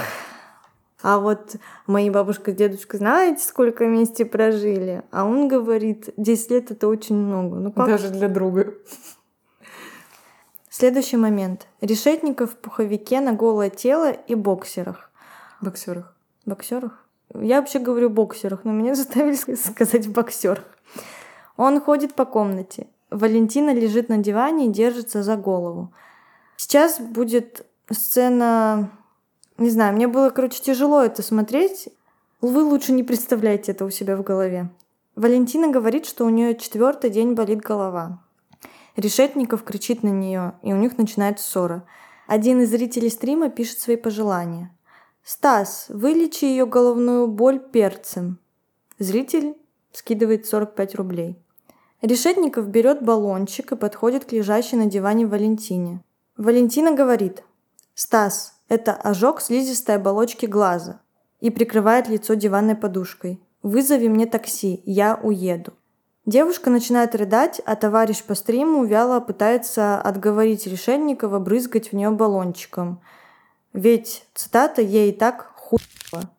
А 1.02 1.18
вот 1.18 1.56
мои 1.86 2.10
бабушка 2.10 2.52
с 2.52 2.54
дедушкой, 2.54 2.98
знаете, 2.98 3.42
сколько 3.42 3.86
вместе 3.86 4.26
прожили? 4.26 5.02
А 5.10 5.24
он 5.24 5.48
говорит, 5.48 6.10
10 6.16 6.50
лет— 6.50 6.70
это 6.72 6.88
очень 6.88 7.16
много. 7.16 7.56
Ну 7.56 7.72
как 7.72 7.86
Даже 7.86 8.10
для 8.10 8.28
друга. 8.28 8.74
Следующий 10.72 11.16
момент. 11.16 11.66
Решетников 11.80 12.52
в 12.52 12.56
пуховике 12.56 13.20
на 13.20 13.32
голое 13.32 13.70
тело 13.70 14.12
и 14.12 14.36
боксерах. 14.36 15.10
Боксерах. 15.60 16.14
Боксерах? 16.46 17.04
Я 17.34 17.60
вообще 17.60 17.80
говорю 17.80 18.08
боксерах, 18.08 18.60
но 18.62 18.70
меня 18.70 18.94
заставили 18.94 19.56
сказать 19.56 20.08
боксерах. 20.08 20.64
Он 21.56 21.80
ходит 21.80 22.14
по 22.14 22.24
комнате. 22.24 22.86
Валентина 23.10 23.74
лежит 23.74 24.08
на 24.08 24.18
диване 24.18 24.66
и 24.66 24.70
держится 24.70 25.24
за 25.24 25.36
голову. 25.36 25.92
Сейчас 26.56 27.00
будет 27.00 27.66
сцена... 27.90 28.90
Не 29.58 29.70
знаю, 29.70 29.94
мне 29.94 30.06
было, 30.06 30.30
короче, 30.30 30.62
тяжело 30.62 31.02
это 31.02 31.22
смотреть. 31.22 31.88
Вы 32.40 32.62
лучше 32.62 32.92
не 32.92 33.02
представляете 33.02 33.72
это 33.72 33.84
у 33.84 33.90
себя 33.90 34.16
в 34.16 34.22
голове. 34.22 34.70
Валентина 35.16 35.66
говорит, 35.66 36.06
что 36.06 36.24
у 36.24 36.30
нее 36.30 36.54
четвертый 36.54 37.10
день 37.10 37.34
болит 37.34 37.58
голова. 37.58 38.20
Решетников 38.96 39.64
кричит 39.64 40.02
на 40.02 40.08
нее, 40.08 40.54
и 40.62 40.72
у 40.72 40.76
них 40.76 40.98
начинается 40.98 41.46
ссора. 41.46 41.84
Один 42.26 42.60
из 42.60 42.70
зрителей 42.70 43.10
стрима 43.10 43.48
пишет 43.50 43.78
свои 43.78 43.96
пожелания. 43.96 44.74
Стас, 45.22 45.86
вылечи 45.88 46.44
ее 46.44 46.66
головную 46.66 47.28
боль 47.28 47.60
перцем. 47.60 48.38
Зритель 48.98 49.56
скидывает 49.92 50.46
45 50.46 50.94
рублей. 50.96 51.38
Решетников 52.02 52.68
берет 52.68 53.02
баллончик 53.02 53.72
и 53.72 53.76
подходит 53.76 54.24
к 54.24 54.32
лежащей 54.32 54.78
на 54.78 54.86
диване 54.86 55.26
Валентине. 55.26 56.02
Валентина 56.36 56.92
говорит, 56.92 57.44
«Стас, 57.94 58.54
это 58.68 58.94
ожог 58.94 59.40
слизистой 59.40 59.96
оболочки 59.96 60.46
глаза» 60.46 61.00
и 61.40 61.50
прикрывает 61.50 62.08
лицо 62.08 62.34
диванной 62.34 62.76
подушкой. 62.76 63.40
«Вызови 63.62 64.08
мне 64.08 64.26
такси, 64.26 64.82
я 64.86 65.20
уеду». 65.22 65.74
Девушка 66.26 66.68
начинает 66.68 67.14
рыдать, 67.14 67.60
а 67.64 67.76
товарищ 67.76 68.22
по 68.22 68.34
стриму 68.34 68.84
вяло 68.84 69.20
пытается 69.20 70.00
отговорить 70.00 70.66
Решетникова 70.66 71.38
брызгать 71.38 71.92
в 71.92 71.94
нее 71.94 72.10
баллончиком. 72.10 73.00
Ведь, 73.72 74.26
цитата, 74.34 74.82
ей 74.82 75.10
и 75.10 75.14
так 75.14 75.52
хуево. 75.56 76.30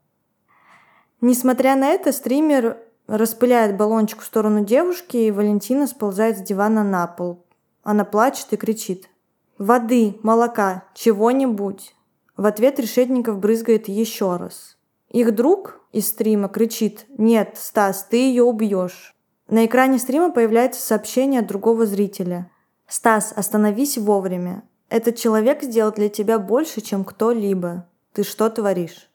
Несмотря 1.19 1.75
на 1.75 1.89
это, 1.89 2.11
стример 2.11 2.77
распыляет 3.07 3.75
баллончик 3.75 4.21
в 4.21 4.25
сторону 4.25 4.63
девушки, 4.63 5.17
и 5.17 5.31
Валентина 5.31 5.87
сползает 5.87 6.37
с 6.37 6.41
дивана 6.41 6.83
на 6.83 7.07
пол. 7.07 7.43
Она 7.83 8.05
плачет 8.05 8.47
и 8.51 8.57
кричит. 8.57 9.09
«Воды, 9.57 10.17
молока, 10.23 10.85
чего-нибудь!» 10.93 11.95
В 12.37 12.45
ответ 12.45 12.79
Решетников 12.79 13.39
брызгает 13.39 13.87
еще 13.87 14.37
раз. 14.37 14.77
Их 15.09 15.35
друг 15.35 15.81
из 15.91 16.07
стрима 16.07 16.47
кричит 16.49 17.05
«Нет, 17.17 17.57
Стас, 17.57 18.03
ты 18.09 18.17
ее 18.17 18.43
убьешь!» 18.43 19.15
На 19.51 19.65
экране 19.65 19.99
стрима 19.99 20.31
появляется 20.31 20.81
сообщение 20.81 21.41
от 21.41 21.47
другого 21.47 21.85
зрителя. 21.85 22.49
«Стас, 22.87 23.33
остановись 23.35 23.97
вовремя. 23.97 24.63
Этот 24.87 25.17
человек 25.17 25.61
сделал 25.61 25.91
для 25.91 26.07
тебя 26.07 26.39
больше, 26.39 26.79
чем 26.79 27.03
кто-либо. 27.03 27.85
Ты 28.13 28.23
что 28.23 28.49
творишь?» 28.49 29.09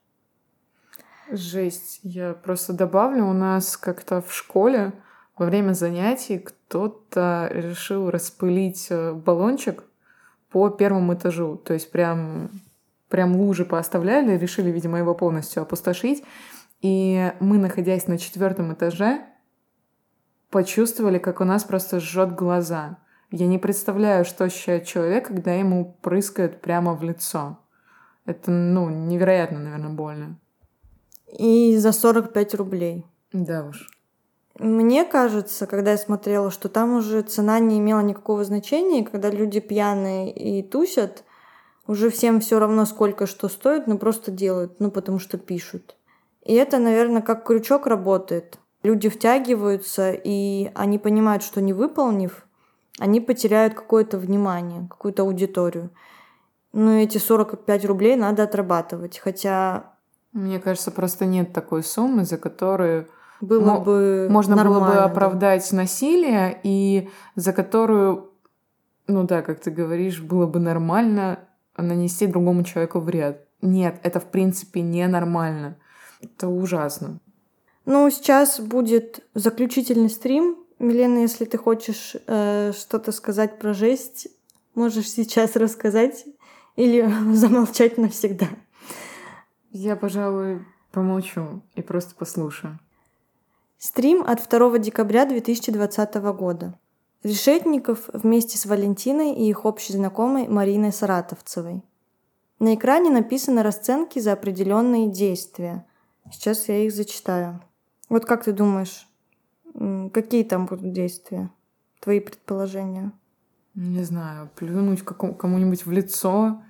Жесть. 1.30 2.00
Я 2.02 2.34
просто 2.34 2.74
добавлю, 2.74 3.24
у 3.24 3.32
нас 3.32 3.78
как-то 3.78 4.20
в 4.20 4.34
школе 4.34 4.92
во 5.38 5.46
время 5.46 5.72
занятий 5.72 6.38
кто-то 6.38 7.48
решил 7.50 8.10
распылить 8.10 8.88
э, 8.90 9.14
баллончик 9.14 9.84
по 10.50 10.68
первому 10.68 11.14
этажу. 11.14 11.56
То 11.56 11.72
есть 11.72 11.90
прям, 11.90 12.50
прям 13.08 13.36
лужи 13.36 13.64
пооставляли, 13.64 14.36
решили, 14.36 14.70
видимо, 14.70 14.98
его 14.98 15.14
полностью 15.14 15.62
опустошить. 15.62 16.22
И 16.82 17.32
мы, 17.40 17.56
находясь 17.56 18.06
на 18.06 18.18
четвертом 18.18 18.74
этаже, 18.74 19.24
почувствовали, 20.56 21.18
как 21.18 21.42
у 21.42 21.44
нас 21.44 21.64
просто 21.64 22.00
жжет 22.00 22.34
глаза. 22.34 22.96
Я 23.30 23.46
не 23.46 23.58
представляю, 23.58 24.24
что 24.24 24.44
ощущает 24.44 24.86
человек, 24.86 25.28
когда 25.28 25.52
ему 25.52 25.98
прыскают 26.00 26.62
прямо 26.62 26.94
в 26.94 27.02
лицо. 27.02 27.58
Это, 28.24 28.50
ну, 28.50 28.88
невероятно, 28.88 29.58
наверное, 29.58 29.90
больно. 29.90 30.38
И 31.38 31.76
за 31.76 31.92
45 31.92 32.54
рублей. 32.54 33.04
Да 33.34 33.66
уж. 33.66 33.90
Мне 34.58 35.04
кажется, 35.04 35.66
когда 35.66 35.90
я 35.90 35.98
смотрела, 35.98 36.50
что 36.50 36.70
там 36.70 36.96
уже 36.96 37.20
цена 37.20 37.58
не 37.58 37.78
имела 37.78 38.00
никакого 38.00 38.42
значения, 38.42 39.02
и 39.02 39.04
когда 39.04 39.28
люди 39.28 39.60
пьяные 39.60 40.32
и 40.32 40.62
тусят, 40.62 41.24
уже 41.86 42.08
всем 42.08 42.40
все 42.40 42.58
равно, 42.58 42.86
сколько 42.86 43.26
что 43.26 43.50
стоит, 43.50 43.86
но 43.86 43.98
просто 43.98 44.30
делают, 44.30 44.80
ну, 44.80 44.90
потому 44.90 45.18
что 45.18 45.36
пишут. 45.36 45.96
И 46.46 46.54
это, 46.54 46.78
наверное, 46.78 47.20
как 47.20 47.44
крючок 47.44 47.86
работает. 47.86 48.58
Люди 48.86 49.08
втягиваются, 49.08 50.12
и 50.12 50.70
они 50.76 51.00
понимают, 51.00 51.42
что 51.42 51.60
не 51.60 51.72
выполнив, 51.72 52.46
они 53.00 53.20
потеряют 53.20 53.74
какое-то 53.74 54.16
внимание, 54.16 54.86
какую-то 54.88 55.22
аудиторию. 55.22 55.90
Ну, 56.72 56.92
эти 56.92 57.18
45 57.18 57.84
рублей 57.84 58.14
надо 58.14 58.44
отрабатывать. 58.44 59.18
Хотя 59.18 59.94
мне 60.32 60.60
кажется, 60.60 60.92
просто 60.92 61.26
нет 61.26 61.52
такой 61.52 61.82
суммы, 61.82 62.24
за 62.24 62.38
которую 62.38 63.08
было 63.40 63.80
бы 63.80 64.28
можно 64.30 64.54
было 64.54 64.78
бы 64.78 64.94
оправдать 64.98 65.66
да. 65.72 65.78
насилие 65.78 66.60
и 66.62 67.10
за 67.34 67.52
которую, 67.52 68.30
ну 69.08 69.24
да, 69.24 69.42
как 69.42 69.58
ты 69.58 69.72
говоришь, 69.72 70.20
было 70.20 70.46
бы 70.46 70.60
нормально 70.60 71.40
нанести 71.76 72.28
другому 72.28 72.62
человеку 72.62 73.00
вред. 73.00 73.48
Нет, 73.62 73.98
это 74.04 74.20
в 74.20 74.26
принципе 74.26 74.80
ненормально. 74.80 75.76
Это 76.20 76.46
ужасно. 76.46 77.18
Ну, 77.86 78.10
сейчас 78.10 78.58
будет 78.58 79.24
заключительный 79.34 80.10
стрим. 80.10 80.58
Милена, 80.80 81.20
если 81.20 81.44
ты 81.44 81.56
хочешь 81.56 82.16
э, 82.26 82.72
что-то 82.76 83.12
сказать 83.12 83.60
про 83.60 83.74
жесть, 83.74 84.26
можешь 84.74 85.08
сейчас 85.08 85.54
рассказать 85.54 86.26
или 86.74 87.08
замолчать 87.32 87.96
навсегда. 87.96 88.48
Я, 89.70 89.94
пожалуй, 89.94 90.64
помолчу 90.90 91.62
и 91.76 91.82
просто 91.82 92.16
послушаю. 92.16 92.78
Стрим 93.78 94.24
от 94.26 94.42
2 94.48 94.78
декабря 94.78 95.24
2020 95.24 96.14
года. 96.36 96.76
Решетников 97.22 98.10
вместе 98.12 98.58
с 98.58 98.66
Валентиной 98.66 99.32
и 99.34 99.48
их 99.48 99.64
общей 99.64 99.92
знакомой 99.92 100.48
Мариной 100.48 100.92
Саратовцевой. 100.92 101.82
На 102.58 102.74
экране 102.74 103.10
написаны 103.10 103.62
расценки 103.62 104.18
за 104.18 104.32
определенные 104.32 105.08
действия. 105.08 105.86
Сейчас 106.32 106.68
я 106.68 106.84
их 106.84 106.92
зачитаю. 106.92 107.60
Вот 108.08 108.24
как 108.24 108.44
ты 108.44 108.52
думаешь, 108.52 109.08
какие 110.12 110.44
там 110.44 110.66
будут 110.66 110.92
действия? 110.92 111.50
Твои 112.00 112.20
предположения? 112.20 113.12
Не 113.74 114.02
знаю, 114.04 114.50
плюнуть 114.54 115.02
кому-нибудь 115.02 115.84
в 115.84 115.90
лицо, 115.90 116.62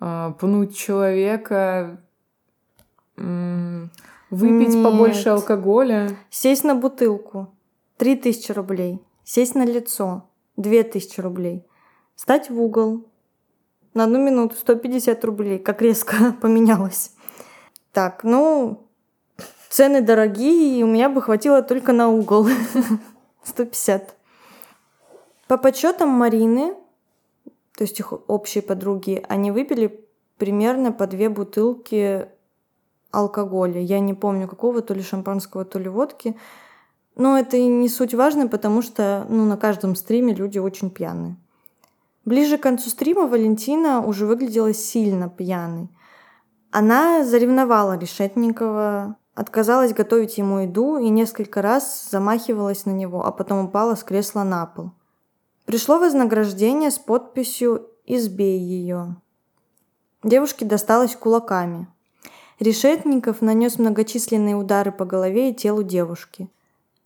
а, 0.00 0.32
пнуть 0.32 0.76
человека, 0.76 2.00
Выпить 4.30 4.74
Нет. 4.74 4.84
побольше 4.84 5.30
алкоголя. 5.30 6.16
Сесть 6.30 6.64
на 6.64 6.74
бутылку. 6.74 7.54
Три 7.96 8.14
тысячи 8.14 8.52
рублей. 8.52 9.00
Сесть 9.24 9.54
на 9.54 9.64
лицо. 9.64 10.28
Две 10.56 10.82
тысячи 10.82 11.20
рублей. 11.20 11.66
Стать 12.14 12.50
в 12.50 12.60
угол. 12.60 13.06
На 13.94 14.04
одну 14.04 14.22
минуту 14.22 14.54
150 14.56 15.24
рублей. 15.24 15.58
Как 15.58 15.80
резко 15.80 16.32
поменялось. 16.40 17.12
Так, 17.92 18.22
ну, 18.22 18.87
цены 19.70 20.00
дорогие, 20.00 20.80
и 20.80 20.82
у 20.82 20.86
меня 20.86 21.08
бы 21.08 21.22
хватило 21.22 21.62
только 21.62 21.92
на 21.92 22.08
угол. 22.08 22.46
150. 23.44 24.14
По 25.46 25.56
подсчетам 25.56 26.10
Марины, 26.10 26.74
то 27.76 27.84
есть 27.84 27.98
их 28.00 28.12
общие 28.28 28.62
подруги, 28.62 29.24
они 29.28 29.50
выпили 29.50 30.04
примерно 30.36 30.92
по 30.92 31.06
две 31.06 31.28
бутылки 31.28 32.28
алкоголя. 33.10 33.80
Я 33.80 34.00
не 34.00 34.14
помню 34.14 34.48
какого, 34.48 34.82
то 34.82 34.94
ли 34.94 35.02
шампанского, 35.02 35.64
то 35.64 35.78
ли 35.78 35.88
водки. 35.88 36.36
Но 37.16 37.38
это 37.38 37.56
и 37.56 37.66
не 37.66 37.88
суть 37.88 38.14
важно, 38.14 38.46
потому 38.46 38.82
что 38.82 39.26
ну, 39.28 39.44
на 39.44 39.56
каждом 39.56 39.96
стриме 39.96 40.34
люди 40.34 40.58
очень 40.58 40.90
пьяные. 40.90 41.36
Ближе 42.24 42.58
к 42.58 42.62
концу 42.62 42.90
стрима 42.90 43.26
Валентина 43.26 44.04
уже 44.04 44.26
выглядела 44.26 44.74
сильно 44.74 45.28
пьяной. 45.28 45.88
Она 46.70 47.24
заревновала 47.24 47.96
Решетникова, 47.96 49.16
отказалась 49.38 49.94
готовить 49.94 50.36
ему 50.36 50.60
еду 50.62 50.98
и 50.98 51.08
несколько 51.08 51.62
раз 51.62 52.08
замахивалась 52.10 52.86
на 52.86 52.90
него, 52.90 53.24
а 53.24 53.30
потом 53.30 53.66
упала 53.66 53.94
с 53.94 54.02
кресла 54.02 54.42
на 54.42 54.66
пол. 54.66 54.90
Пришло 55.64 56.00
вознаграждение 56.00 56.90
с 56.90 56.98
подписью 56.98 57.86
«Избей 58.04 58.58
ее». 58.58 59.14
Девушке 60.24 60.64
досталось 60.64 61.14
кулаками. 61.14 61.86
Решетников 62.58 63.40
нанес 63.40 63.78
многочисленные 63.78 64.56
удары 64.56 64.90
по 64.90 65.04
голове 65.04 65.50
и 65.50 65.54
телу 65.54 65.84
девушки. 65.84 66.50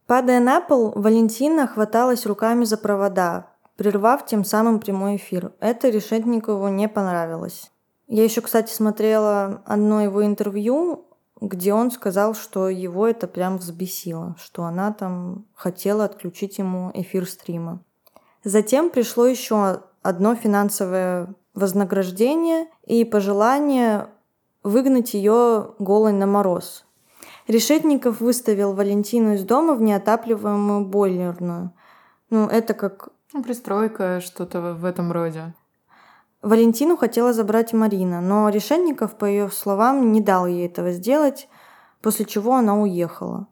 Падая 0.06 0.40
на 0.40 0.62
пол, 0.62 0.92
Валентина 0.94 1.66
хваталась 1.66 2.24
руками 2.24 2.64
за 2.64 2.78
провода, 2.78 3.48
прервав 3.76 4.24
тем 4.24 4.46
самым 4.46 4.80
прямой 4.80 5.16
эфир. 5.16 5.52
Это 5.60 5.90
Решетникову 5.90 6.68
не 6.68 6.88
понравилось. 6.88 7.70
Я 8.08 8.24
еще, 8.24 8.40
кстати, 8.40 8.72
смотрела 8.72 9.60
одно 9.66 10.00
его 10.00 10.24
интервью, 10.24 11.04
где 11.42 11.74
он 11.74 11.90
сказал, 11.90 12.34
что 12.34 12.68
его 12.68 13.06
это 13.06 13.26
прям 13.26 13.58
взбесило, 13.58 14.36
что 14.38 14.62
она 14.62 14.92
там 14.92 15.44
хотела 15.54 16.04
отключить 16.04 16.58
ему 16.58 16.92
эфир 16.94 17.28
стрима. 17.28 17.82
Затем 18.44 18.90
пришло 18.90 19.26
еще 19.26 19.82
одно 20.02 20.36
финансовое 20.36 21.34
вознаграждение 21.54 22.68
и 22.86 23.04
пожелание 23.04 24.06
выгнать 24.62 25.14
ее 25.14 25.74
голой 25.80 26.12
на 26.12 26.26
мороз. 26.26 26.84
Решетников 27.48 28.20
выставил 28.20 28.72
Валентину 28.72 29.34
из 29.34 29.42
дома 29.42 29.74
в 29.74 29.82
неотапливаемую 29.82 30.86
бойлерную. 30.86 31.72
Ну, 32.30 32.46
это 32.46 32.72
как... 32.72 33.08
Ну, 33.32 33.42
пристройка, 33.42 34.20
что-то 34.20 34.74
в 34.74 34.84
этом 34.84 35.10
роде. 35.10 35.54
Валентину 36.42 36.96
хотела 36.96 37.32
забрать 37.32 37.72
Марина, 37.72 38.20
но 38.20 38.48
Решетников, 38.48 39.16
по 39.16 39.24
ее 39.24 39.48
словам, 39.50 40.12
не 40.12 40.20
дал 40.20 40.46
ей 40.46 40.66
этого 40.66 40.90
сделать, 40.90 41.48
после 42.00 42.24
чего 42.24 42.54
она 42.54 42.80
уехала. 42.80 43.46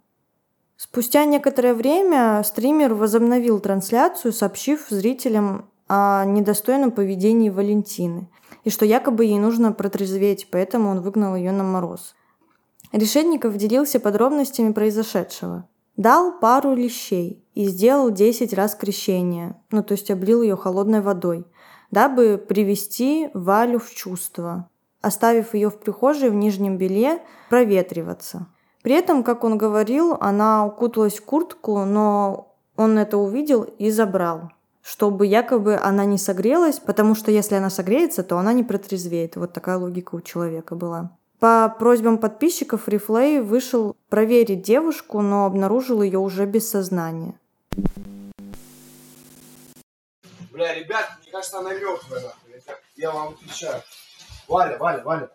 Спустя 0.76 1.24
некоторое 1.24 1.74
время 1.74 2.43
стример 2.45 2.95
возобновил 2.95 3.61
трансляцию, 3.61 4.32
сообщив 4.32 4.86
зрителям 4.88 5.70
о 5.88 6.24
недостойном 6.24 6.91
поведении 6.91 7.51
Валентины. 7.51 8.28
и 8.64 8.70
что 8.70 8.84
якобы 8.84 9.24
ей 9.24 9.38
нужно 9.38 9.72
протрезветь, 9.72 10.49
поэтому 10.51 10.91
он 10.91 11.01
выгнал 11.01 11.34
ее 11.34 11.51
на 11.51 11.64
мороз. 11.64 12.14
Решетников 12.93 13.57
делился 13.57 14.01
подробностями 14.01 14.72
произошедшего. 14.72 15.66
Дал 15.97 16.38
пару 16.38 16.74
лещей 16.74 17.45
и 17.55 17.66
сделал 17.66 18.11
10 18.11 18.53
раз 18.53 18.74
крещение, 18.74 19.57
ну 19.70 19.82
то 19.82 19.93
есть 19.93 20.11
облил 20.11 20.43
ее 20.43 20.57
холодной 20.57 21.01
водой, 21.01 21.47
дабы 21.91 22.38
привести 22.38 23.30
Валю 23.34 23.78
в 23.78 23.91
чувство, 23.91 24.68
оставив 25.01 25.55
ее 25.55 25.70
в 25.70 25.78
прихожей 25.78 26.30
в 26.30 26.34
нижнем 26.34 26.76
белье 26.76 27.20
проветриваться. 27.49 28.47
При 28.82 28.95
этом, 28.95 29.22
как 29.22 29.45
он 29.45 29.59
говорил, 29.59 30.16
она 30.20 30.66
укуталась 30.66 31.18
в 31.18 31.24
куртку, 31.24 31.84
но 31.84 32.55
он 32.76 32.99
это 32.99 33.18
увидел 33.18 33.62
и 33.62 33.91
забрал 33.91 34.51
чтобы 34.82 35.26
якобы 35.26 35.76
она 35.76 36.05
не 36.05 36.18
согрелась, 36.18 36.78
потому 36.78 37.14
что 37.14 37.30
если 37.30 37.55
она 37.55 37.70
согреется, 37.70 38.22
то 38.22 38.38
она 38.38 38.53
не 38.53 38.64
протрезвеет. 38.64 39.36
Вот 39.36 39.53
такая 39.53 39.76
логика 39.76 40.14
у 40.14 40.20
человека 40.20 40.74
была. 40.74 41.16
По 41.38 41.74
просьбам 41.78 42.18
подписчиков 42.18 42.88
Рифлей 42.88 43.41
вышел 43.41 43.97
проверить 44.09 44.62
девушку, 44.62 45.20
но 45.20 45.47
обнаружил 45.47 46.03
ее 46.03 46.18
уже 46.18 46.45
без 46.45 46.68
сознания. 46.68 47.34
Бля, 50.53 50.74
ребят, 50.74 51.20
мне 51.31 51.37
кажется, 51.37 51.59
она 51.61 51.72
мертвая, 51.72 52.20
нахуй. 52.22 52.51
Я, 52.66 52.78
я 52.97 53.11
вам 53.12 53.35
отвечаю. 53.35 53.85
Валя, 54.49 54.76
Валя, 54.78 55.03
Валя. 55.05 55.31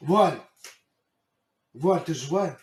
Валя. 0.00 0.44
Валь, 1.72 2.02
ты 2.02 2.12
живая? 2.12 2.58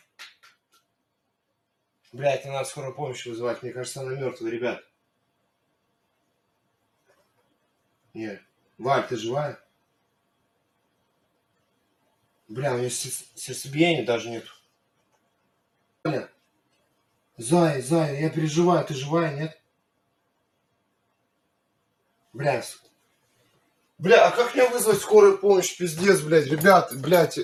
Блядь, 2.11 2.43
не 2.43 2.51
надо 2.51 2.67
скорую 2.67 2.93
помощь 2.93 3.25
вызывать. 3.25 3.63
Мне 3.63 3.71
кажется, 3.71 4.01
она 4.01 4.15
мертвая, 4.15 4.51
ребят. 4.51 4.83
Нет. 8.13 8.41
Валь, 8.77 9.07
ты 9.07 9.15
живая? 9.15 9.63
Бля, 12.49 12.73
у 12.73 12.79
нее 12.79 12.89
сердцебиения 12.89 14.05
даже 14.05 14.29
нет. 14.29 14.45
Валя. 16.03 16.29
Зая, 17.37 17.81
Зая, 17.81 18.19
я 18.19 18.29
переживаю. 18.29 18.85
Ты 18.85 18.93
живая, 18.93 19.33
нет? 19.37 19.57
Бля, 22.37 22.63
Бля, 23.97 24.27
а 24.27 24.31
как 24.31 24.53
мне 24.53 24.69
вызвать 24.69 25.01
скорую 25.01 25.39
помощь? 25.39 25.75
Пиздец, 25.75 26.21
блядь, 26.21 26.45
ребят, 26.45 26.95
блядь. 26.95 27.39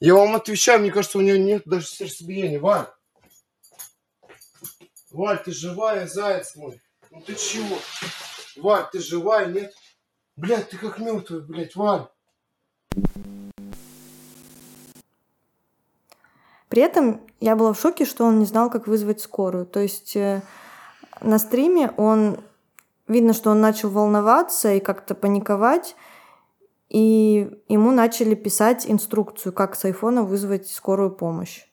Я 0.00 0.14
вам 0.14 0.36
отвечаю, 0.36 0.80
мне 0.80 0.90
кажется, 0.90 1.16
у 1.16 1.22
нее 1.22 1.38
нет 1.38 1.62
даже 1.64 1.86
сердцебиения. 1.86 2.60
Валь. 2.60 2.88
Валь, 5.12 5.42
ты 5.42 5.52
живая, 5.52 6.06
заяц 6.06 6.56
мой? 6.56 6.82
Ну 7.10 7.22
ты 7.22 7.34
чего? 7.36 7.78
Валь, 8.56 8.84
ты 8.92 9.00
живая, 9.00 9.46
нет? 9.46 9.74
Блядь, 10.36 10.68
ты 10.68 10.76
как 10.76 10.98
мертвый, 10.98 11.40
блядь, 11.40 11.74
Валь. 11.74 12.08
При 16.68 16.82
этом 16.82 17.26
я 17.40 17.56
была 17.56 17.72
в 17.72 17.80
шоке, 17.80 18.04
что 18.04 18.24
он 18.24 18.40
не 18.40 18.44
знал, 18.44 18.68
как 18.68 18.86
вызвать 18.86 19.22
скорую. 19.22 19.64
То 19.64 19.80
есть 19.80 20.16
э, 20.16 20.42
на 21.22 21.38
стриме 21.38 21.92
он 21.96 22.44
видно, 23.08 23.32
что 23.32 23.50
он 23.50 23.60
начал 23.60 23.90
волноваться 23.90 24.72
и 24.72 24.80
как-то 24.80 25.14
паниковать, 25.14 25.96
и 26.88 27.50
ему 27.68 27.90
начали 27.90 28.34
писать 28.34 28.84
инструкцию, 28.88 29.52
как 29.52 29.74
с 29.74 29.84
айфона 29.84 30.22
вызвать 30.22 30.68
скорую 30.68 31.10
помощь. 31.10 31.66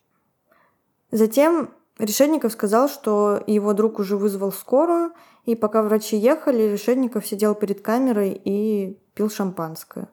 Затем 1.12 1.72
Решетников 1.98 2.54
сказал, 2.54 2.88
что 2.88 3.44
его 3.46 3.74
друг 3.74 4.00
уже 4.00 4.16
вызвал 4.16 4.54
скорую, 4.54 5.12
и 5.46 5.56
пока 5.56 5.84
врачи 5.84 6.16
ехали, 6.16 6.64
Решетников 6.64 7.28
сидел 7.28 7.56
перед 7.56 7.82
камерой 7.82 8.40
и 8.44 8.98
пил 9.14 9.30
шампанское. 9.30 10.08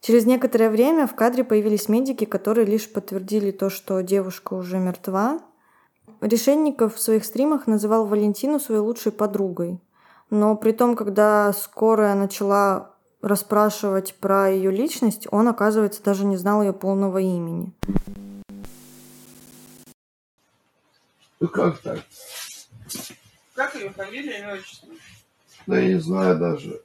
Через 0.00 0.26
некоторое 0.26 0.70
время 0.70 1.06
в 1.06 1.14
кадре 1.14 1.44
появились 1.44 1.88
медики, 1.88 2.24
которые 2.24 2.66
лишь 2.66 2.92
подтвердили 2.92 3.50
то, 3.50 3.70
что 3.70 4.00
девушка 4.00 4.54
уже 4.54 4.78
мертва. 4.78 5.40
Решетников 6.20 6.96
в 6.96 7.00
своих 7.00 7.24
стримах 7.24 7.66
называл 7.66 8.06
Валентину 8.06 8.58
своей 8.58 8.80
лучшей 8.80 9.12
подругой. 9.12 9.80
Но 10.30 10.56
при 10.56 10.72
том, 10.72 10.94
когда 10.94 11.52
скорая 11.52 12.14
начала 12.14 12.94
расспрашивать 13.22 14.14
про 14.16 14.50
ее 14.50 14.70
личность, 14.70 15.26
он, 15.30 15.48
оказывается, 15.48 16.02
даже 16.02 16.24
не 16.24 16.36
знал 16.36 16.62
ее 16.62 16.72
полного 16.72 17.18
имени. 17.18 17.72
Ну 21.40 21.48
как 21.48 21.78
так? 21.78 22.00
Как 23.54 23.74
ее 23.74 23.90
фамилия, 23.90 24.40
имя, 24.40 24.54
отчество? 24.54 24.88
Да 25.66 25.78
я 25.78 25.94
не 25.94 26.00
знаю 26.00 26.38
даже. 26.38 26.82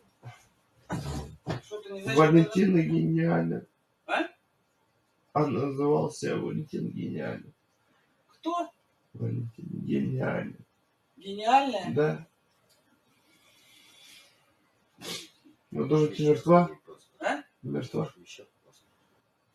Не 1.89 2.01
знаешь? 2.01 2.17
Валентина 2.17 2.81
гениальна. 2.81 3.65
А? 4.07 4.23
Она 5.33 5.67
называла 5.67 6.11
себя 6.11 6.37
Валентина 6.37 6.89
гениальна. 6.89 7.51
Кто? 8.29 8.69
Валентина 9.13 9.81
гениальна. 9.81 10.55
Гениальная? 11.17 11.93
Да. 11.93 12.27
Ну 15.73 15.89
тоже 15.89 16.09
ты 16.09 16.29
мертва? 16.29 16.69
А? 17.19 17.41
Мертва. 17.63 18.13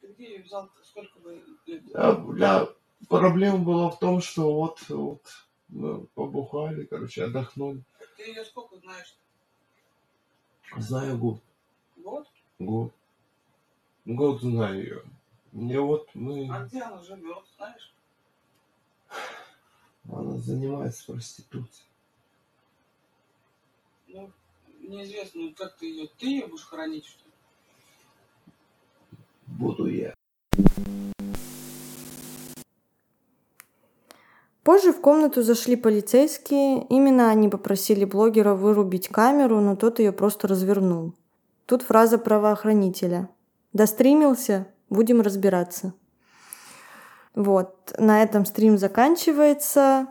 Ты 0.01 0.09
где 0.09 0.37
ее 0.37 0.43
взял? 0.43 0.69
Сколько 0.83 1.21
бы... 1.21 1.41
А, 1.95 2.13
бля, 2.15 2.69
проблема 3.09 3.59
была 3.59 3.91
в 3.91 4.01
том, 4.01 4.21
что 4.21 4.53
вот, 4.53 4.81
вот 4.89 5.23
мы 5.69 6.07
побухали, 6.07 6.87
короче, 6.87 7.23
отдохнули. 7.23 7.85
Ты 8.17 8.25
ее 8.25 8.45
сколько 8.45 8.77
знаешь? 8.79 9.17
Знаю 10.77 11.19
год. 11.19 11.41
Год? 11.99 12.27
Год. 12.59 12.93
Год 14.05 14.41
знаю 14.41 14.83
ее. 14.83 15.03
Мне 15.53 15.79
вот 15.79 16.13
мы... 16.15 16.49
А 16.53 16.65
где 16.65 16.83
она 16.83 17.01
живет, 17.01 17.45
знаешь? 17.57 17.95
Она 20.11 20.37
занимается 20.39 21.13
проституцией. 21.13 21.89
Ну, 24.09 24.33
неизвестно, 24.89 25.43
ну, 25.43 25.55
как 25.57 25.77
ты 25.77 25.87
ее... 25.87 26.09
Ты 26.19 26.27
ее 26.27 26.47
будешь 26.47 26.67
хоронить, 26.67 27.07
что 27.07 27.25
ли? 27.25 27.33
Буду 29.47 29.87
я. 29.87 30.15
Позже 34.63 34.93
в 34.93 35.01
комнату 35.01 35.43
зашли 35.43 35.77
полицейские. 35.77 36.85
Именно 36.89 37.31
они 37.31 37.49
попросили 37.49 38.05
блогера 38.05 38.53
вырубить 38.53 39.09
камеру, 39.09 39.61
но 39.61 39.77
тот 39.77 39.99
ее 39.99 40.13
просто 40.13 40.47
развернул. 40.47 41.15
Тут 41.65 41.83
фраза 41.83 42.19
правоохранителя. 42.19 43.31
«Достримился? 43.73 44.67
Будем 44.91 45.21
разбираться». 45.21 45.95
Вот, 47.35 47.95
на 47.99 48.23
этом 48.23 48.45
стрим 48.45 48.77
заканчивается. 48.77 50.09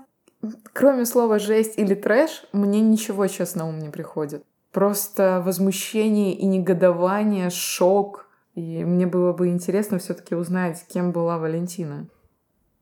Кроме 0.73 1.05
слова 1.05 1.38
«жесть» 1.38 1.78
или 1.78 1.93
«трэш», 1.93 2.45
мне 2.51 2.82
ничего 2.82 3.28
сейчас 3.28 3.53
на 3.53 3.67
ум 3.67 3.78
не 3.80 3.89
приходит. 3.89 4.43
Просто 4.78 5.41
возмущение 5.43 6.36
и 6.36 6.45
негодование, 6.45 7.49
шок. 7.49 8.28
И 8.53 8.84
мне 8.84 9.07
было 9.07 9.34
бы 9.34 9.47
интересно 9.47 9.97
все 9.97 10.13
таки 10.13 10.36
узнать, 10.36 10.86
кем 10.88 11.11
была 11.11 11.39
Валентина. 11.39 12.05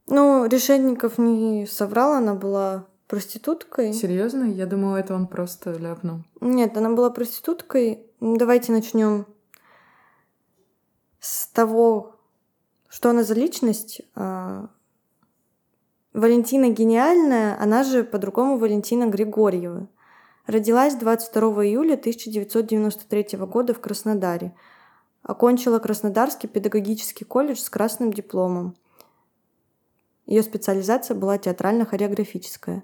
Ну, 0.08 0.46
Решетников 0.46 1.18
не 1.18 1.66
соврал, 1.66 2.16
она 2.16 2.34
была 2.34 2.86
проституткой. 3.08 3.94
Серьезно? 3.94 4.44
Я 4.44 4.66
думала, 4.66 4.98
это 4.98 5.16
он 5.16 5.26
просто 5.28 5.72
ляпнул. 5.72 6.26
Нет, 6.42 6.76
она 6.76 6.90
была 6.90 7.10
проституткой. 7.12 8.06
Давайте 8.20 8.74
начнем 8.74 9.26
с 11.22 11.48
того, 11.48 12.18
что 12.90 13.12
она 13.12 13.24
за 13.24 13.36
личность. 13.36 14.02
А, 14.16 14.68
Валентина 16.12 16.72
гениальная, 16.72 17.58
она 17.58 17.86
же 17.86 18.04
по-другому 18.04 18.58
Валентина 18.58 19.06
Григорьева. 19.06 19.88
Родилась 20.48 20.94
22 20.94 21.66
июля 21.66 21.96
1993 21.96 23.38
года 23.40 23.74
в 23.74 23.80
Краснодаре. 23.80 24.54
Окончила 25.24 25.80
Краснодарский 25.80 26.48
педагогический 26.48 27.26
колледж 27.26 27.58
с 27.58 27.70
красным 27.70 28.14
дипломом. 28.14 28.76
Ее 30.28 30.44
специализация 30.44 31.16
была 31.16 31.40
театрально-хореографическая. 31.40 32.84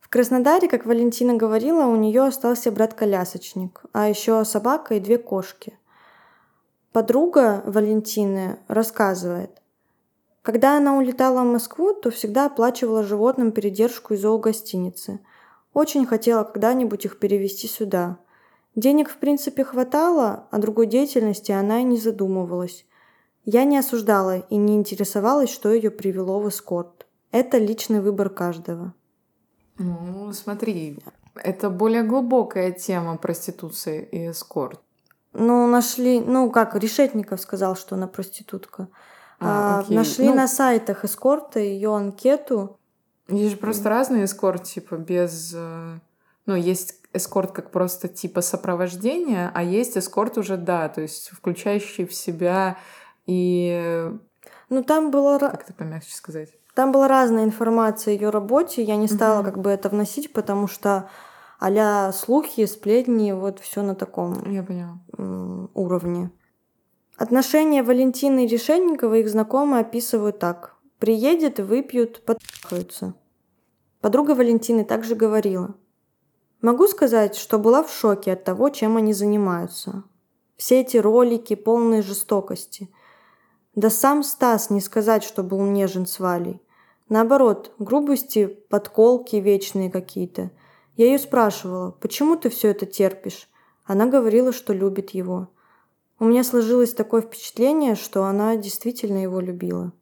В 0.00 0.08
Краснодаре, 0.08 0.68
как 0.68 0.86
Валентина 0.86 1.34
говорила, 1.34 1.86
у 1.86 1.96
нее 1.96 2.22
остался 2.22 2.70
брат-колясочник, 2.70 3.82
а 3.92 4.08
еще 4.08 4.44
собака 4.44 4.94
и 4.94 5.00
две 5.00 5.18
кошки. 5.18 5.76
Подруга 6.92 7.64
Валентины 7.66 8.58
рассказывает, 8.68 9.60
когда 10.42 10.76
она 10.76 10.96
улетала 10.98 11.42
в 11.42 11.46
Москву, 11.46 11.94
то 11.94 12.10
всегда 12.10 12.46
оплачивала 12.46 13.02
животным 13.02 13.50
передержку 13.50 14.14
из 14.14 14.20
зоогостиницы. 14.20 15.20
Очень 15.74 16.06
хотела 16.06 16.44
когда-нибудь 16.44 17.04
их 17.04 17.18
перевести 17.18 17.66
сюда. 17.66 18.18
Денег 18.76 19.10
в 19.10 19.16
принципе 19.18 19.64
хватало, 19.64 20.46
а 20.50 20.58
другой 20.58 20.86
деятельности 20.86 21.52
она 21.52 21.80
и 21.80 21.84
не 21.84 21.98
задумывалась. 21.98 22.86
Я 23.44 23.64
не 23.64 23.76
осуждала 23.76 24.38
и 24.38 24.56
не 24.56 24.74
интересовалась, 24.76 25.50
что 25.50 25.72
ее 25.72 25.90
привело 25.90 26.40
в 26.40 26.48
эскорт. 26.48 27.06
Это 27.30 27.58
личный 27.58 28.00
выбор 28.00 28.30
каждого. 28.30 28.94
Ну, 29.78 30.32
смотри, 30.32 30.98
Это 31.34 31.68
более 31.68 32.04
глубокая 32.04 32.70
тема 32.70 33.16
проституции 33.16 34.08
и 34.12 34.30
эскорт. 34.30 34.80
Ну, 35.32 35.66
нашли, 35.66 36.20
ну 36.20 36.48
как, 36.52 36.76
Решетников 36.76 37.40
сказал, 37.40 37.74
что 37.74 37.96
она 37.96 38.06
проститутка. 38.06 38.86
А, 39.40 39.80
А, 39.80 39.92
нашли 39.92 40.28
Ну- 40.28 40.34
на 40.34 40.46
сайтах 40.46 41.04
эскорта 41.04 41.58
ее 41.58 41.94
анкету. 41.94 42.78
Есть 43.28 43.52
же 43.52 43.56
просто 43.56 43.88
разный 43.88 44.24
эскорт, 44.24 44.64
типа 44.64 44.94
без... 44.96 45.52
э, 45.54 45.98
Ну, 46.46 46.54
есть 46.54 47.00
эскорт 47.12 47.52
как 47.52 47.70
просто 47.70 48.08
типа 48.08 48.40
сопровождения, 48.42 49.50
а 49.54 49.62
есть 49.62 49.96
эскорт 49.96 50.36
уже, 50.36 50.56
да, 50.56 50.88
то 50.88 51.00
есть 51.00 51.30
включающий 51.30 52.06
в 52.06 52.14
себя 52.14 52.76
и... 53.26 54.10
Ну, 54.68 54.82
там 54.82 55.10
было, 55.10 55.38
Как 55.38 55.62
это 55.62 55.72
помягче 55.72 56.14
сказать? 56.14 56.50
там 56.74 56.90
была 56.90 57.06
разная 57.08 57.44
информация 57.44 58.12
о 58.12 58.14
ее 58.16 58.30
работе. 58.30 58.82
Я 58.82 58.96
не 58.96 59.06
стала 59.08 59.42
Мгм. 59.42 59.44
как 59.44 59.58
бы 59.60 59.70
это 59.70 59.88
вносить, 59.88 60.32
потому 60.32 60.66
что 60.66 61.08
а 61.60 62.12
слухи, 62.12 62.66
сплетни, 62.66 63.32
вот 63.32 63.60
все 63.60 63.82
на 63.82 63.94
таком 63.94 64.50
Я 64.50 64.62
поняла. 64.62 64.98
уровне. 65.74 66.30
Отношения 67.16 67.82
Валентины 67.82 68.44
и 68.44 68.48
Решетникова 68.48 69.14
их 69.14 69.28
знакомые 69.30 69.82
описывают 69.82 70.40
так. 70.40 70.73
Приедет, 70.98 71.60
выпьют, 71.60 72.24
подпахаются. 72.24 73.14
Подруга 74.00 74.34
Валентины 74.34 74.84
также 74.84 75.14
говорила. 75.14 75.74
Могу 76.60 76.86
сказать, 76.86 77.36
что 77.36 77.58
была 77.58 77.82
в 77.82 77.92
шоке 77.92 78.32
от 78.32 78.44
того, 78.44 78.70
чем 78.70 78.96
они 78.96 79.12
занимаются. 79.12 80.04
Все 80.56 80.80
эти 80.80 80.96
ролики, 80.96 81.54
полные 81.54 82.00
жестокости. 82.00 82.90
Да 83.74 83.90
сам 83.90 84.22
Стас 84.22 84.70
не 84.70 84.80
сказать, 84.80 85.24
что 85.24 85.42
был 85.42 85.62
нежен 85.62 86.06
с 86.06 86.20
Валей. 86.20 86.62
Наоборот, 87.08 87.74
грубости, 87.78 88.46
подколки 88.46 89.36
вечные 89.36 89.90
какие-то. 89.90 90.52
Я 90.96 91.06
ее 91.06 91.18
спрашивала, 91.18 91.90
почему 91.90 92.36
ты 92.36 92.50
все 92.50 92.70
это 92.70 92.86
терпишь? 92.86 93.50
Она 93.84 94.06
говорила, 94.06 94.52
что 94.52 94.72
любит 94.72 95.10
его. 95.10 95.48
У 96.18 96.24
меня 96.24 96.44
сложилось 96.44 96.94
такое 96.94 97.20
впечатление, 97.20 97.96
что 97.96 98.24
она 98.24 98.56
действительно 98.56 99.18
его 99.18 99.40
любила. 99.40 99.92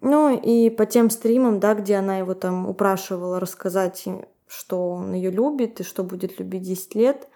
Ну 0.00 0.38
и 0.38 0.70
по 0.70 0.86
тем 0.86 1.10
стримам, 1.10 1.58
да, 1.58 1.74
где 1.74 1.96
она 1.96 2.18
его 2.18 2.34
там 2.34 2.68
упрашивала 2.68 3.40
рассказать, 3.40 4.06
и 4.06 4.24
что 4.46 4.90
он 4.90 5.12
ее 5.14 5.30
любит 5.30 5.80
и 5.80 5.84
что 5.84 6.04
будет 6.04 6.38
любить 6.38 6.62
10 6.62 6.94
лет. 6.94 7.28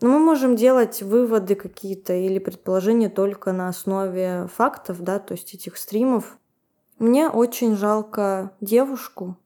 Но 0.00 0.08
мы 0.08 0.18
можем 0.18 0.56
делать 0.56 1.02
выводы 1.02 1.54
какие-то 1.54 2.14
или 2.14 2.38
предположения 2.38 3.10
только 3.10 3.52
на 3.52 3.68
основе 3.68 4.48
фактов, 4.54 5.02
да, 5.02 5.18
то 5.18 5.32
есть 5.32 5.54
этих 5.54 5.76
стримов. 5.76 6.38
Мне 6.98 7.28
очень 7.28 7.76
жалко 7.76 8.52
девушку, 8.60 9.36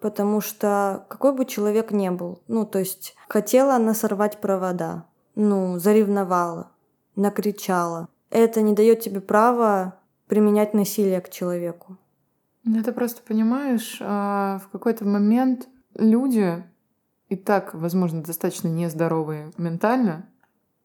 потому 0.00 0.40
что 0.40 1.06
какой 1.08 1.32
бы 1.32 1.44
человек 1.44 1.90
ни 1.90 2.08
был, 2.10 2.42
ну, 2.46 2.66
то 2.66 2.78
есть 2.78 3.14
хотела 3.28 3.74
она 3.74 3.94
сорвать 3.94 4.40
провода, 4.40 5.06
ну, 5.34 5.78
заревновала, 5.78 6.70
накричала. 7.16 8.08
Это 8.30 8.62
не 8.62 8.72
дает 8.72 9.00
тебе 9.00 9.20
права 9.20 10.00
применять 10.26 10.74
насилие 10.74 11.20
к 11.20 11.30
человеку. 11.30 11.96
Ну, 12.64 12.80
это 12.80 12.92
просто 12.92 13.22
понимаешь, 13.22 13.98
а, 14.00 14.58
в 14.64 14.68
какой-то 14.70 15.04
момент 15.04 15.68
люди, 15.94 16.64
и 17.28 17.36
так, 17.36 17.74
возможно, 17.74 18.22
достаточно 18.22 18.68
нездоровые 18.68 19.52
ментально, 19.58 20.28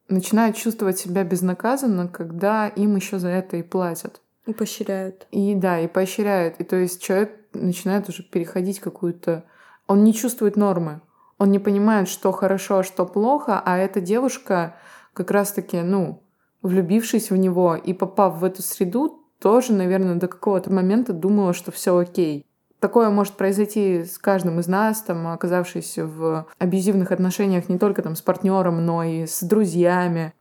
начинают 0.09 0.57
чувствовать 0.57 0.99
себя 0.99 1.23
безнаказанно, 1.23 2.07
когда 2.07 2.67
им 2.67 2.95
еще 2.95 3.19
за 3.19 3.29
это 3.29 3.57
и 3.57 3.63
платят. 3.63 4.21
И 4.45 4.53
поощряют. 4.53 5.27
И 5.31 5.55
да, 5.55 5.79
и 5.79 5.87
поощряют. 5.87 6.59
И 6.59 6.63
то 6.63 6.75
есть 6.75 7.01
человек 7.01 7.35
начинает 7.53 8.09
уже 8.09 8.23
переходить 8.23 8.79
какую-то... 8.79 9.45
Он 9.87 10.03
не 10.03 10.13
чувствует 10.13 10.55
нормы. 10.55 11.01
Он 11.37 11.51
не 11.51 11.59
понимает, 11.59 12.09
что 12.09 12.31
хорошо, 12.31 12.79
а 12.79 12.83
что 12.83 13.05
плохо, 13.05 13.61
а 13.63 13.77
эта 13.77 14.01
девушка 14.01 14.75
как 15.13 15.31
раз-таки, 15.31 15.81
ну, 15.81 16.23
влюбившись 16.61 17.31
в 17.31 17.37
него 17.37 17.75
и 17.75 17.93
попав 17.93 18.39
в 18.39 18.43
эту 18.43 18.61
среду, 18.61 19.18
тоже, 19.39 19.73
наверное, 19.73 20.15
до 20.15 20.27
какого-то 20.27 20.71
момента 20.71 21.13
думала, 21.13 21.53
что 21.53 21.71
все 21.71 21.97
окей. 21.97 22.45
Такое 22.79 23.09
может 23.09 23.33
произойти 23.33 24.05
с 24.05 24.17
каждым 24.17 24.59
из 24.59 24.67
нас, 24.67 25.01
там, 25.01 25.27
оказавшись 25.27 25.97
в 25.97 26.45
абьюзивных 26.59 27.11
отношениях 27.11 27.67
не 27.67 27.77
только 27.77 28.01
там 28.01 28.15
с 28.15 28.21
партнером, 28.21 28.85
но 28.85 29.03
и 29.03 29.25
с 29.25 29.41
друзьями. 29.43 30.33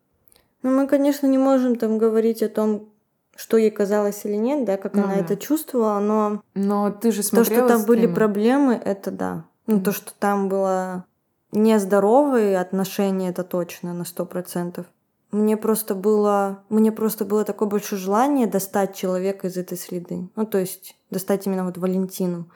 Ну, 0.63 0.71
мы, 0.77 0.87
конечно, 0.87 1.27
не 1.27 1.39
можем 1.39 1.77
там 1.77 1.99
говорить 1.99 2.43
о 2.43 2.49
том, 2.49 2.89
что 3.37 3.57
ей 3.57 3.71
казалось 3.71 4.25
или 4.25 4.35
нет, 4.35 4.65
да, 4.65 4.77
как 4.77 4.95
Ну 4.95 5.05
она 5.05 5.15
да. 5.15 5.21
это 5.21 5.37
чувствовала, 5.37 5.99
но 6.01 6.43
Но 6.55 6.91
ты 6.91 7.11
же 7.13 7.23
то, 7.23 7.29
смотрела 7.29 7.69
что 7.69 7.77
там 7.79 7.87
были 7.87 7.99
стримы. 8.01 8.15
проблемы, 8.15 8.81
это 8.85 9.11
да. 9.11 9.45
Ну, 9.67 9.81
то, 9.81 9.93
что 9.93 10.13
там 10.19 10.49
было 10.49 11.05
нездоровые 11.53 12.59
отношения, 12.59 13.31
это 13.31 13.45
точно 13.45 13.93
на 13.95 14.05
сто 14.05 14.25
процентов. 14.25 14.87
Мне 15.31 15.59
просто 15.59 15.95
было, 15.95 16.65
мне 16.71 16.91
просто 16.91 17.25
было 17.27 17.45
такое 17.45 17.69
большое 17.69 18.01
желание 18.01 18.47
достать 18.47 18.97
человека 18.97 19.49
из 19.49 19.59
этой 19.59 19.77
среды. 19.77 20.29
Ну, 20.37 20.47
то 20.47 20.59
есть 20.59 20.97
достать 21.11 21.47
именно 21.47 21.65
вот 21.67 21.77
Валентину. 21.77 22.49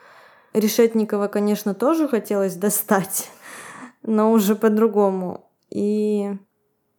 Решетникова, 0.53 1.27
конечно, 1.27 1.75
тоже 1.75 2.07
хотелось 2.07 2.55
достать, 2.55 3.29
но 4.01 4.31
уже 4.31 4.55
по-другому. 4.55 5.49
И 5.69 6.35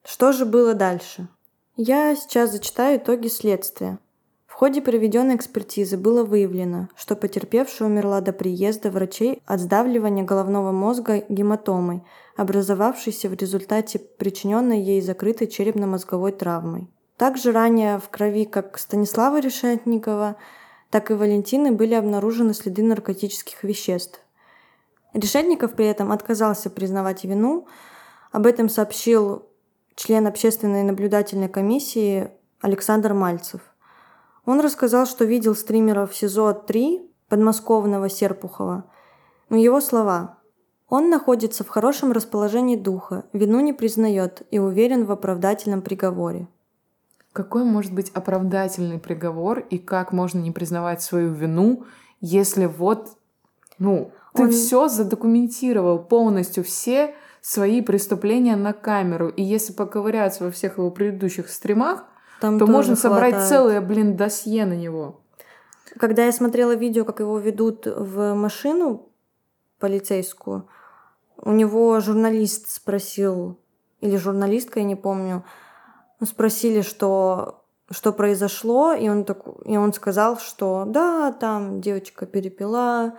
что 0.05 0.33
же 0.33 0.45
было 0.45 0.75
дальше? 0.75 1.29
Я 1.77 2.15
сейчас 2.15 2.53
зачитаю 2.53 2.99
итоги 2.99 3.27
следствия. 3.27 3.99
В 4.55 4.57
ходе 4.57 4.81
проведенной 4.81 5.35
экспертизы 5.35 5.97
было 5.97 6.23
выявлено, 6.23 6.89
что 6.95 7.17
потерпевшая 7.17 7.89
умерла 7.89 8.21
до 8.21 8.33
приезда 8.33 8.89
врачей 8.89 9.43
от 9.47 9.59
сдавливания 9.59 10.23
головного 10.23 10.71
мозга 10.71 11.25
гематомой, 11.29 12.05
образовавшейся 12.37 13.29
в 13.29 13.35
результате 13.35 13.99
причиненной 13.99 14.81
ей 14.81 15.01
закрытой 15.01 15.49
черепно-мозговой 15.49 16.31
травмой. 16.31 16.89
Также 17.17 17.51
ранее 17.51 17.99
в 17.99 18.09
крови 18.11 18.45
как 18.45 18.79
Станислава 18.79 19.41
Решетникова, 19.41 20.37
так 20.89 21.11
и 21.11 21.15
Валентины 21.15 21.73
были 21.73 21.95
обнаружены 21.95 22.55
следы 22.55 22.85
наркотических 22.85 23.65
веществ. 23.65 24.21
Решетников 25.15 25.75
при 25.75 25.87
этом 25.87 26.13
отказался 26.13 26.71
признавать 26.71 27.25
вину. 27.25 27.67
Об 28.31 28.47
этом 28.47 28.69
сообщил 28.69 29.47
член 29.97 30.29
общественной 30.29 30.85
наблюдательной 30.85 31.49
комиссии 31.49 32.31
Александр 32.61 33.15
Мальцев. 33.15 33.61
Он 34.47 34.61
рассказал, 34.61 35.07
что 35.07 35.25
видел 35.25 35.55
стримеров 35.55 36.15
СИЗО-3 36.15 37.09
подмосковного 37.29 38.09
Серпухова. 38.09 38.85
Но 39.49 39.57
его 39.57 39.81
слова. 39.81 40.39
Он 40.89 41.09
находится 41.11 41.65
в 41.65 41.69
хорошем 41.69 42.13
расположении 42.13 42.77
духа, 42.77 43.25
вину 43.33 43.61
не 43.61 43.73
признает 43.73 44.43
и 44.51 44.59
уверен 44.59 45.07
в 45.07 45.13
оправдательном 45.13 45.83
приговоре. 45.83 46.47
Какой 47.33 47.65
может 47.65 47.93
быть 47.93 48.11
оправдательный 48.11 48.99
приговор 48.99 49.59
и 49.59 49.79
как 49.79 50.13
можно 50.13 50.39
не 50.39 50.53
признавать 50.53 51.03
свою 51.03 51.33
вину, 51.33 51.85
если 52.21 52.67
вот, 52.67 53.17
ну, 53.79 54.13
ты 54.35 54.45
Он- 54.45 54.51
все 54.51 54.89
задокументировал 54.89 55.99
полностью, 55.99 56.63
все 56.63 57.15
свои 57.41 57.83
преступления 57.83 58.57
на 58.57 58.73
камеру, 58.73 59.29
и 59.29 59.43
если 59.43 59.73
поковыряться 59.73 60.45
во 60.45 60.51
всех 60.51 60.79
его 60.79 60.91
предыдущих 60.91 61.49
стримах, 61.51 62.05
Там 62.45 62.59
то 62.59 62.67
можно 62.67 62.95
собрать 62.95 63.33
хватает. 63.33 63.49
целое, 63.49 63.81
блин, 63.81 64.17
досье 64.17 64.67
на 64.67 64.75
него. 64.75 65.23
Когда 65.99 66.27
я 66.27 66.31
смотрела 66.31 66.75
видео, 66.75 67.07
как 67.07 67.21
его 67.21 67.39
ведут 67.39 67.87
в 67.87 68.35
машину 68.35 69.09
полицейскую, 69.79 70.69
у 71.39 71.53
него 71.53 71.99
журналист 72.01 72.69
спросил, 72.69 73.59
или 74.03 74.19
журналистка, 74.19 74.81
я 74.81 74.85
не 74.85 74.95
помню, 74.95 75.43
спросили, 76.23 76.83
что, 76.83 77.65
что 77.91 78.13
произошло, 78.13 78.93
и 78.93 79.09
он, 79.09 79.25
так, 79.25 79.39
и 79.65 79.79
он 79.79 79.95
сказал, 79.95 80.37
что 80.37 80.85
да, 80.87 81.33
там 81.33 81.81
девочка 81.81 82.27
перепила, 82.27 83.15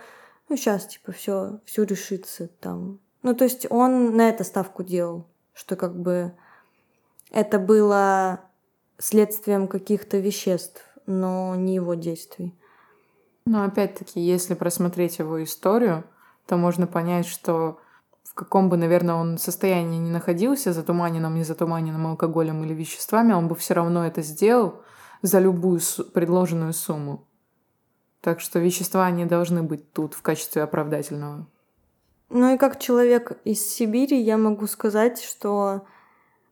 ну 0.48 0.56
сейчас 0.56 0.86
типа 0.86 1.10
все, 1.10 1.58
все 1.64 1.82
решится 1.82 2.46
там. 2.60 3.00
Ну 3.24 3.34
то 3.34 3.42
есть 3.42 3.66
он 3.70 4.14
на 4.16 4.28
это 4.28 4.44
ставку 4.44 4.84
делал, 4.84 5.26
что 5.52 5.74
как 5.74 5.98
бы 5.98 6.32
это 7.32 7.58
было 7.58 8.45
следствием 8.98 9.68
каких-то 9.68 10.18
веществ, 10.18 10.82
но 11.06 11.54
не 11.54 11.74
его 11.74 11.94
действий. 11.94 12.54
Но 13.44 13.64
опять-таки, 13.64 14.20
если 14.20 14.54
просмотреть 14.54 15.18
его 15.18 15.42
историю, 15.42 16.04
то 16.46 16.56
можно 16.56 16.86
понять, 16.86 17.26
что 17.26 17.78
в 18.24 18.34
каком 18.34 18.68
бы, 18.68 18.76
наверное, 18.76 19.14
он 19.14 19.38
состоянии 19.38 19.98
не 19.98 20.10
находился, 20.10 20.72
затуманенном, 20.72 21.36
не 21.36 21.44
затуманенном 21.44 22.08
алкоголем 22.08 22.64
или 22.64 22.74
веществами, 22.74 23.32
он 23.32 23.48
бы 23.48 23.54
все 23.54 23.74
равно 23.74 24.04
это 24.04 24.22
сделал 24.22 24.82
за 25.22 25.38
любую 25.38 25.80
предложенную 26.12 26.72
сумму. 26.72 27.26
Так 28.20 28.40
что 28.40 28.58
вещества 28.58 29.10
не 29.10 29.24
должны 29.24 29.62
быть 29.62 29.92
тут 29.92 30.14
в 30.14 30.22
качестве 30.22 30.62
оправдательного. 30.62 31.46
Ну 32.28 32.54
и 32.54 32.58
как 32.58 32.80
человек 32.80 33.38
из 33.44 33.60
Сибири 33.64 34.20
я 34.20 34.36
могу 34.36 34.66
сказать, 34.66 35.22
что 35.22 35.86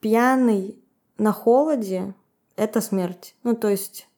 пьяный 0.00 0.78
на 1.18 1.32
холоде— 1.32 2.14
это 2.56 2.80
смерть. 2.80 3.34
Ну 3.42 3.54
то 3.54 3.68
есть 3.68 4.08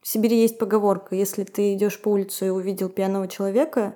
в 0.00 0.08
Сибири 0.08 0.40
есть 0.40 0.58
поговорка, 0.58 1.14
если 1.14 1.44
ты 1.44 1.74
идешь 1.74 2.00
по 2.00 2.08
улице 2.10 2.46
и 2.46 2.50
увидел 2.50 2.88
пьяного 2.88 3.28
человека, 3.28 3.94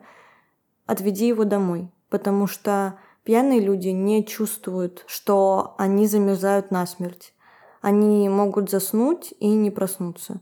отведи 0.86 1.26
его 1.26 1.45
домой, 1.45 1.90
потому 2.11 2.47
что 2.47 2.99
пьяные 3.24 3.61
люди 3.61 3.88
не 3.88 4.24
чувствуют, 4.24 5.05
что 5.07 5.74
они 5.78 6.07
замерзают 6.07 6.70
насмерть. 6.70 7.32
Они 7.80 8.28
могут 8.28 8.70
заснуть 8.70 9.34
и 9.40 9.49
не 9.49 9.70
проснуться. 9.70 10.40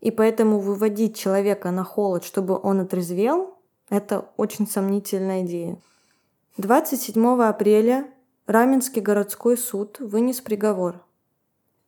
И 0.00 0.10
поэтому 0.10 0.60
выводить 0.60 1.16
человека 1.16 1.70
на 1.70 1.84
холод, 1.84 2.24
чтобы 2.24 2.58
он 2.60 2.80
отрезвел, 2.80 3.56
это 3.88 4.28
очень 4.36 4.66
сомнительная 4.68 5.42
идея. 5.42 5.78
27 6.58 7.42
апреля 7.42 8.08
Раменский 8.46 9.02
городской 9.02 9.56
суд 9.56 9.98
вынес 9.98 10.40
приговор. 10.40 11.05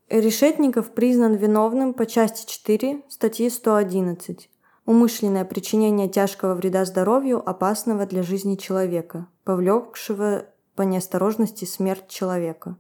Решетников 0.08 0.92
признан 0.92 1.34
виновным 1.34 1.92
по 1.92 2.06
части 2.06 2.50
4 2.50 3.02
статьи 3.08 3.50
111 3.50 4.48
умышленное 4.88 5.44
причинение 5.44 6.08
тяжкого 6.08 6.54
вреда 6.54 6.86
здоровью, 6.86 7.46
опасного 7.46 8.06
для 8.06 8.22
жизни 8.22 8.54
человека, 8.54 9.26
повлекшего 9.44 10.46
по 10.76 10.80
неосторожности 10.80 11.66
смерть 11.66 12.08
человека. 12.08 12.78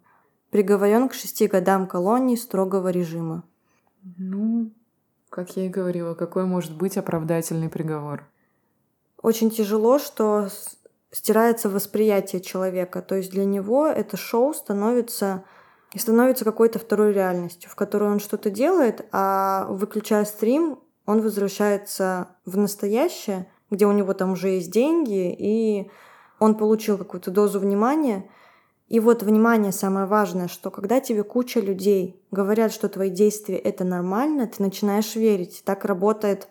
Приговорен 0.48 1.10
к 1.10 1.12
шести 1.12 1.46
годам 1.46 1.86
колонии 1.86 2.36
строгого 2.36 2.88
режима. 2.88 3.44
Ну, 4.16 4.70
как 5.28 5.54
я 5.58 5.66
и 5.66 5.68
говорила, 5.68 6.14
какой 6.14 6.46
может 6.46 6.74
быть 6.74 6.96
оправдательный 6.96 7.68
приговор? 7.68 8.26
Очень 9.20 9.50
тяжело, 9.50 9.98
что 9.98 10.48
стирается 11.10 11.68
восприятие 11.68 12.40
человека. 12.40 13.02
То 13.02 13.16
есть 13.16 13.30
для 13.32 13.44
него 13.44 13.86
это 13.86 14.16
шоу 14.16 14.54
становится 14.54 15.44
становится 15.96 16.44
какой-то 16.44 16.78
второй 16.78 17.12
реальностью, 17.12 17.70
в 17.70 17.74
которой 17.74 18.10
он 18.10 18.20
что-то 18.20 18.50
делает, 18.50 19.06
а 19.12 19.66
выключая 19.70 20.24
стрим, 20.24 20.80
он 21.06 21.22
возвращается 21.22 22.28
в 22.44 22.58
настоящее, 22.58 23.50
где 23.70 23.86
у 23.86 23.92
него 23.92 24.12
там 24.12 24.32
уже 24.32 24.50
есть 24.50 24.70
деньги, 24.70 25.34
и 25.38 25.90
он 26.38 26.54
получил 26.54 26.98
какую-то 26.98 27.30
дозу 27.30 27.60
внимания. 27.60 28.28
И 28.88 29.00
вот 29.00 29.22
внимание 29.22 29.72
самое 29.72 30.06
важное, 30.06 30.48
что 30.48 30.70
когда 30.70 31.00
тебе 31.00 31.22
куча 31.22 31.60
людей 31.60 32.22
говорят, 32.30 32.72
что 32.72 32.88
твои 32.88 33.10
действия 33.10 33.56
это 33.56 33.84
нормально, 33.84 34.46
ты 34.46 34.62
начинаешь 34.62 35.14
верить. 35.16 35.62
Так 35.64 35.84
работает 35.84 36.48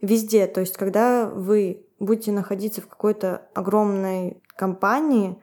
везде. 0.00 0.46
То 0.46 0.60
есть, 0.60 0.76
когда 0.76 1.26
вы 1.26 1.86
будете 1.98 2.32
находиться 2.32 2.80
в 2.80 2.86
какой-то 2.86 3.42
огромной 3.54 4.42
компании, 4.56 5.36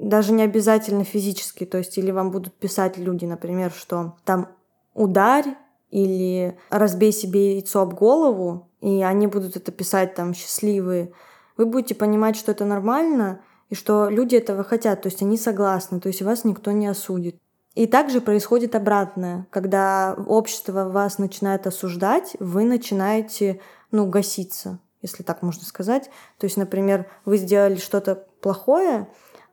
даже 0.00 0.32
не 0.32 0.42
обязательно 0.42 1.04
физически, 1.04 1.66
то 1.66 1.78
есть 1.78 1.98
или 1.98 2.10
вам 2.10 2.30
будут 2.30 2.54
писать 2.54 2.96
люди, 2.96 3.26
например, 3.26 3.70
что 3.70 4.16
там 4.24 4.48
ударь 4.94 5.56
или 5.90 6.56
разбей 6.70 7.12
себе 7.12 7.54
яйцо 7.54 7.82
об 7.82 7.94
голову, 7.94 8.68
и 8.80 9.02
они 9.02 9.26
будут 9.26 9.56
это 9.56 9.70
писать 9.72 10.14
там 10.14 10.32
счастливые, 10.34 11.12
вы 11.56 11.66
будете 11.66 11.94
понимать, 11.94 12.36
что 12.36 12.52
это 12.52 12.64
нормально, 12.64 13.40
и 13.68 13.74
что 13.74 14.08
люди 14.08 14.36
этого 14.36 14.64
хотят, 14.64 15.02
то 15.02 15.08
есть 15.08 15.22
они 15.22 15.36
согласны, 15.36 16.00
то 16.00 16.08
есть 16.08 16.22
вас 16.22 16.44
никто 16.44 16.72
не 16.72 16.86
осудит. 16.86 17.36
И 17.74 17.86
также 17.86 18.20
происходит 18.20 18.74
обратное. 18.74 19.46
Когда 19.50 20.16
общество 20.26 20.88
вас 20.88 21.18
начинает 21.18 21.66
осуждать, 21.68 22.34
вы 22.40 22.64
начинаете, 22.64 23.60
ну, 23.92 24.06
гаситься, 24.06 24.80
если 25.02 25.22
так 25.22 25.42
можно 25.42 25.64
сказать. 25.64 26.10
То 26.38 26.46
есть, 26.46 26.56
например, 26.56 27.06
вы 27.24 27.36
сделали 27.36 27.76
что-то 27.76 28.26
плохое, 28.40 29.06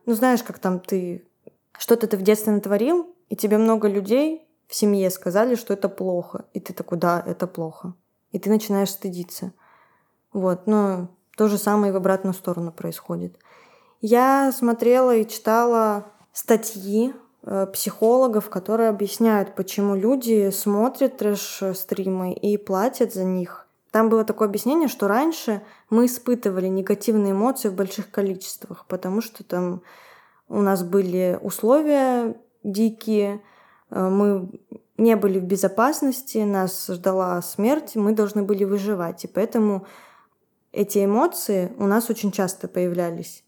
ну, 0.08 0.14
знаешь, 0.14 0.42
как 0.42 0.58
там 0.58 0.80
ты 0.80 1.28
что-то 1.76 2.06
ты 2.06 2.16
в 2.16 2.22
детстве 2.22 2.50
натворил, 2.50 3.14
и 3.28 3.36
тебе 3.36 3.58
много 3.58 3.88
людей 3.88 4.48
в 4.66 4.74
семье 4.74 5.10
сказали, 5.10 5.54
что 5.54 5.74
это 5.74 5.90
плохо. 5.90 6.46
И 6.54 6.60
ты 6.60 6.72
такой, 6.72 6.96
да, 6.96 7.22
это 7.26 7.46
плохо. 7.46 7.92
И 8.32 8.38
ты 8.38 8.48
начинаешь 8.48 8.88
стыдиться. 8.88 9.52
Вот, 10.32 10.66
но 10.66 11.08
то 11.36 11.46
же 11.46 11.58
самое 11.58 11.90
и 11.90 11.92
в 11.92 11.96
обратную 11.96 12.32
сторону 12.32 12.72
происходит. 12.72 13.38
Я 14.00 14.50
смотрела 14.50 15.14
и 15.14 15.28
читала 15.28 16.06
статьи 16.32 17.12
э, 17.42 17.66
психологов, 17.66 18.48
которые 18.48 18.88
объясняют, 18.88 19.54
почему 19.54 19.94
люди 19.94 20.48
смотрят 20.48 21.18
трэш-стримы 21.18 22.32
и 22.32 22.56
платят 22.56 23.12
за 23.12 23.24
них. 23.24 23.67
Там 23.98 24.10
было 24.10 24.24
такое 24.24 24.46
объяснение, 24.46 24.86
что 24.86 25.08
раньше 25.08 25.60
мы 25.90 26.06
испытывали 26.06 26.68
негативные 26.68 27.32
эмоции 27.32 27.68
в 27.68 27.74
больших 27.74 28.12
количествах, 28.12 28.86
потому 28.86 29.20
что 29.20 29.42
там 29.42 29.82
у 30.48 30.62
нас 30.62 30.84
были 30.84 31.36
условия 31.42 32.36
дикие, 32.62 33.40
Э, 33.90 34.08
мы 34.08 34.48
не 34.96 35.16
были 35.16 35.38
в 35.38 35.44
безопасности, 35.44 36.38
нас 36.38 36.86
ждала 36.88 37.40
смерть, 37.42 37.96
мы 37.96 38.12
должны 38.12 38.42
были 38.42 38.64
выживать. 38.64 39.24
И 39.24 39.28
поэтому 39.28 39.86
эти 40.72 41.04
эмоции 41.04 41.72
у 41.78 41.86
нас 41.86 42.10
очень 42.10 42.32
часто 42.32 42.68
появлялись. 42.68 43.44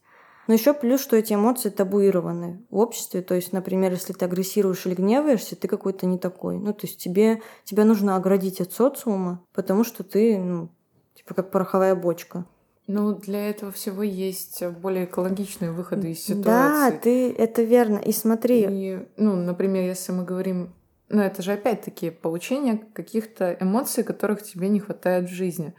Но 0.51 0.55
еще 0.55 0.73
плюс, 0.73 0.99
что 0.99 1.15
эти 1.15 1.33
эмоции 1.33 1.69
табуированы 1.69 2.59
в 2.69 2.77
обществе. 2.77 3.21
То 3.21 3.35
есть, 3.35 3.53
например, 3.53 3.93
если 3.93 4.11
ты 4.11 4.25
агрессируешь 4.25 4.85
или 4.85 4.95
гневаешься, 4.95 5.55
ты 5.55 5.69
какой-то 5.69 6.05
не 6.05 6.17
такой. 6.17 6.59
Ну, 6.59 6.73
то 6.73 6.87
есть 6.87 6.97
тебе, 7.01 7.41
тебя 7.63 7.85
нужно 7.85 8.17
оградить 8.17 8.59
от 8.59 8.73
социума, 8.73 9.41
потому 9.53 9.85
что 9.85 10.03
ты, 10.03 10.37
ну, 10.37 10.67
типа 11.15 11.35
как 11.35 11.51
пороховая 11.51 11.95
бочка. 11.95 12.43
Ну, 12.85 13.13
для 13.13 13.49
этого 13.49 13.71
всего 13.71 14.03
есть 14.03 14.61
более 14.81 15.05
экологичные 15.05 15.71
выходы 15.71 16.11
из 16.11 16.19
ситуации. 16.19 16.43
Да, 16.43 16.91
ты, 16.91 17.31
это 17.31 17.63
верно. 17.63 17.99
И 17.99 18.11
смотри. 18.11 18.67
И, 18.69 19.07
ну, 19.15 19.37
например, 19.37 19.85
если 19.85 20.11
мы 20.11 20.25
говорим, 20.25 20.73
ну, 21.07 21.21
это 21.21 21.41
же 21.41 21.53
опять-таки 21.53 22.09
получение 22.09 22.81
каких-то 22.93 23.55
эмоций, 23.57 24.03
которых 24.03 24.43
тебе 24.43 24.67
не 24.67 24.81
хватает 24.81 25.29
в 25.29 25.33
жизни. 25.33 25.73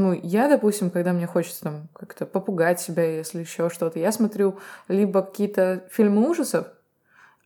Ну, 0.00 0.14
я, 0.14 0.48
допустим, 0.48 0.90
когда 0.90 1.12
мне 1.12 1.26
хочется 1.26 1.60
там 1.64 1.88
как-то 1.92 2.24
попугать 2.24 2.80
себя, 2.80 3.04
если 3.04 3.40
еще 3.40 3.68
что-то, 3.68 3.98
я 3.98 4.12
смотрю 4.12 4.58
либо 4.88 5.20
какие-то 5.20 5.84
фильмы 5.90 6.26
ужасов, 6.26 6.68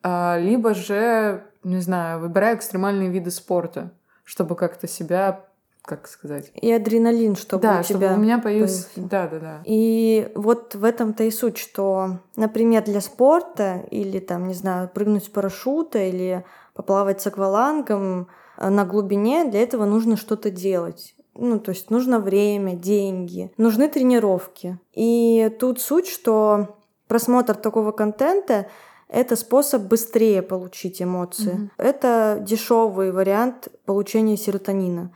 а, 0.04 0.38
либо 0.38 0.72
же, 0.72 1.42
не 1.64 1.80
знаю, 1.80 2.20
выбираю 2.20 2.56
экстремальные 2.56 3.10
виды 3.10 3.32
спорта, 3.32 3.90
чтобы 4.22 4.54
как-то 4.54 4.86
себя 4.86 5.46
как 5.82 6.06
сказать. 6.06 6.52
И 6.54 6.72
адреналин, 6.72 7.34
чтобы 7.34 7.62
да, 7.62 7.80
у 7.80 7.82
тебя 7.82 7.98
чтобы 7.98 8.14
у 8.14 8.22
меня 8.22 8.38
появился. 8.38 8.86
Да, 8.94 9.26
да, 9.26 9.38
да. 9.40 9.62
И 9.64 10.30
вот 10.36 10.76
в 10.76 10.84
этом-то 10.84 11.24
и 11.24 11.32
суть, 11.32 11.58
что, 11.58 12.20
например, 12.36 12.84
для 12.84 13.00
спорта 13.00 13.84
или 13.90 14.20
там, 14.20 14.46
не 14.46 14.54
знаю, 14.54 14.88
прыгнуть 14.88 15.24
с 15.24 15.28
парашюта 15.28 15.98
или 15.98 16.44
поплавать 16.72 17.20
с 17.20 17.26
аквалангом 17.26 18.28
э, 18.58 18.68
на 18.68 18.84
глубине, 18.84 19.44
для 19.50 19.60
этого 19.60 19.86
нужно 19.86 20.16
что-то 20.16 20.50
делать. 20.50 21.14
Ну, 21.34 21.58
то 21.58 21.70
есть 21.70 21.90
нужно 21.90 22.20
время, 22.20 22.74
деньги, 22.74 23.52
нужны 23.56 23.88
тренировки. 23.88 24.78
И 24.92 25.54
тут 25.58 25.80
суть, 25.80 26.08
что 26.08 26.76
просмотр 27.08 27.54
такого 27.54 27.92
контента 27.92 28.66
это 29.08 29.36
способ 29.36 29.82
быстрее 29.82 30.42
получить 30.42 31.00
эмоции. 31.00 31.54
Mm-hmm. 31.54 31.70
Это 31.78 32.38
дешевый 32.40 33.12
вариант 33.12 33.68
получения 33.84 34.36
серотонина. 34.36 35.12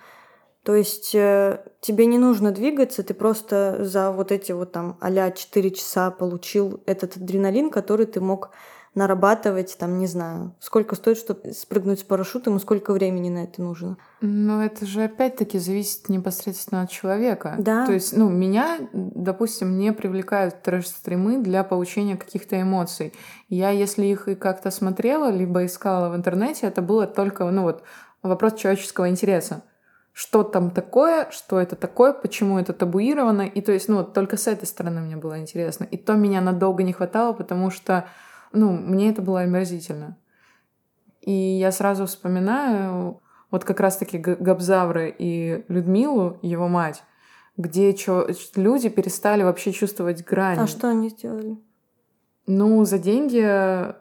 То 0.62 0.74
есть 0.74 1.14
э, 1.14 1.64
тебе 1.80 2.06
не 2.06 2.18
нужно 2.18 2.52
двигаться, 2.52 3.02
ты 3.02 3.14
просто 3.14 3.78
за 3.80 4.12
вот 4.12 4.32
эти 4.32 4.52
вот 4.52 4.72
там 4.72 4.98
а 5.00 5.30
4 5.30 5.70
часа 5.70 6.10
получил 6.10 6.82
этот 6.84 7.16
адреналин, 7.16 7.70
который 7.70 8.06
ты 8.06 8.20
мог 8.20 8.50
нарабатывать, 8.98 9.76
там, 9.78 9.98
не 9.98 10.06
знаю, 10.06 10.54
сколько 10.60 10.94
стоит, 10.94 11.16
чтобы 11.16 11.52
спрыгнуть 11.52 12.00
с 12.00 12.02
парашютом 12.02 12.56
и 12.56 12.60
сколько 12.60 12.92
времени 12.92 13.30
на 13.30 13.44
это 13.44 13.62
нужно. 13.62 13.96
Но 14.20 14.62
это 14.62 14.84
же 14.84 15.04
опять-таки 15.04 15.58
зависит 15.58 16.08
непосредственно 16.08 16.82
от 16.82 16.90
человека. 16.90 17.54
Да. 17.58 17.86
То 17.86 17.92
есть, 17.92 18.16
ну, 18.16 18.28
меня, 18.28 18.78
допустим, 18.92 19.78
не 19.78 19.92
привлекают 19.92 20.62
трэш-стримы 20.62 21.42
для 21.42 21.64
получения 21.64 22.16
каких-то 22.16 22.60
эмоций. 22.60 23.14
Я, 23.48 23.70
если 23.70 24.04
их 24.04 24.28
и 24.28 24.34
как-то 24.34 24.70
смотрела, 24.70 25.30
либо 25.30 25.64
искала 25.64 26.10
в 26.10 26.16
интернете, 26.16 26.66
это 26.66 26.82
было 26.82 27.06
только, 27.06 27.48
ну 27.50 27.62
вот, 27.62 27.82
вопрос 28.22 28.54
человеческого 28.54 29.08
интереса 29.08 29.62
что 30.18 30.42
там 30.42 30.72
такое, 30.72 31.30
что 31.30 31.60
это 31.60 31.76
такое, 31.76 32.12
почему 32.12 32.58
это 32.58 32.72
табуировано. 32.72 33.42
И 33.42 33.60
то 33.60 33.70
есть, 33.70 33.88
ну, 33.88 33.98
вот 33.98 34.14
только 34.14 34.36
с 34.36 34.48
этой 34.48 34.66
стороны 34.66 35.00
мне 35.00 35.14
было 35.14 35.38
интересно. 35.38 35.84
И 35.84 35.96
то 35.96 36.14
меня 36.14 36.40
надолго 36.40 36.82
не 36.82 36.92
хватало, 36.92 37.32
потому 37.34 37.70
что, 37.70 38.04
ну, 38.52 38.72
мне 38.72 39.10
это 39.10 39.22
было 39.22 39.40
омерзительно. 39.40 40.16
И 41.20 41.32
я 41.32 41.72
сразу 41.72 42.06
вспоминаю 42.06 43.20
вот 43.50 43.64
как 43.64 43.80
раз-таки 43.80 44.18
Габзавры 44.18 45.14
и 45.16 45.64
Людмилу, 45.68 46.38
его 46.42 46.68
мать, 46.68 47.02
где 47.56 47.92
чё, 47.94 48.28
люди 48.56 48.88
перестали 48.88 49.42
вообще 49.42 49.72
чувствовать 49.72 50.24
грань. 50.24 50.58
А 50.58 50.66
что 50.66 50.88
они 50.88 51.10
сделали? 51.10 51.58
Ну, 52.46 52.84
за 52.84 52.98
деньги 52.98 53.94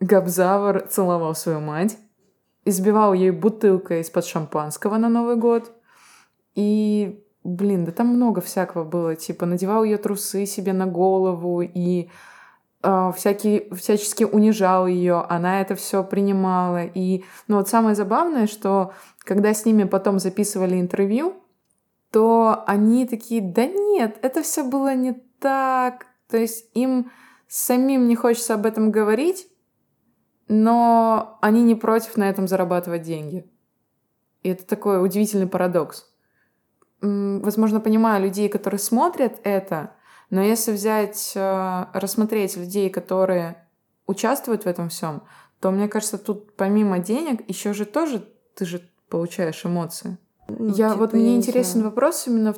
Габзавр 0.00 0.86
целовал 0.88 1.34
свою 1.34 1.60
мать 1.60 1.96
избивал 2.64 3.12
ей 3.12 3.30
бутылкой 3.30 4.00
из-под 4.00 4.24
шампанского 4.24 4.96
на 4.96 5.08
Новый 5.08 5.36
год. 5.36 5.72
И, 6.54 7.24
блин, 7.44 7.84
да 7.84 7.92
там 7.92 8.08
много 8.08 8.40
всякого 8.40 8.84
было. 8.84 9.16
Типа, 9.16 9.46
надевал 9.46 9.84
ее 9.84 9.98
трусы 9.98 10.46
себе 10.46 10.72
на 10.72 10.86
голову 10.86 11.62
и 11.62 12.08
всякие, 12.82 13.74
всячески 13.74 14.24
унижал 14.24 14.86
ее. 14.86 15.24
Она 15.28 15.60
это 15.60 15.74
все 15.74 16.02
принимала. 16.02 16.84
И, 16.84 17.24
ну, 17.48 17.56
вот 17.56 17.68
самое 17.68 17.94
забавное, 17.94 18.46
что 18.46 18.92
когда 19.20 19.54
с 19.54 19.64
ними 19.64 19.84
потом 19.84 20.18
записывали 20.18 20.80
интервью, 20.80 21.34
то 22.10 22.64
они 22.66 23.06
такие, 23.06 23.40
да 23.40 23.66
нет, 23.66 24.18
это 24.22 24.42
все 24.42 24.64
было 24.64 24.94
не 24.94 25.12
так. 25.38 26.06
То 26.28 26.36
есть 26.36 26.70
им 26.74 27.10
самим 27.48 28.08
не 28.08 28.16
хочется 28.16 28.54
об 28.54 28.66
этом 28.66 28.90
говорить, 28.90 29.46
но 30.48 31.38
они 31.40 31.62
не 31.62 31.74
против 31.74 32.16
на 32.16 32.28
этом 32.28 32.48
зарабатывать 32.48 33.02
деньги. 33.02 33.50
И 34.42 34.50
это 34.50 34.66
такой 34.66 35.02
удивительный 35.02 35.46
парадокс. 35.46 36.06
Возможно, 37.00 37.80
понимаю 37.80 38.22
людей, 38.22 38.48
которые 38.48 38.78
смотрят 38.78 39.40
это, 39.44 39.94
но 40.32 40.40
если 40.40 40.72
взять, 40.72 41.32
э, 41.34 41.84
рассмотреть 41.92 42.56
людей, 42.56 42.88
которые 42.88 43.68
участвуют 44.06 44.64
в 44.64 44.66
этом 44.66 44.88
всем, 44.88 45.24
то 45.60 45.70
мне 45.70 45.88
кажется, 45.88 46.16
тут 46.16 46.56
помимо 46.56 47.00
денег 47.00 47.46
еще 47.50 47.74
же 47.74 47.84
тоже 47.84 48.26
ты 48.54 48.64
же 48.64 48.80
получаешь 49.10 49.66
эмоции. 49.66 50.16
Ну, 50.48 50.68
я 50.68 50.88
типа, 50.88 51.00
вот 51.00 51.12
мне 51.12 51.36
интересен 51.36 51.80
знаю. 51.80 51.90
вопрос 51.90 52.26
именно 52.26 52.54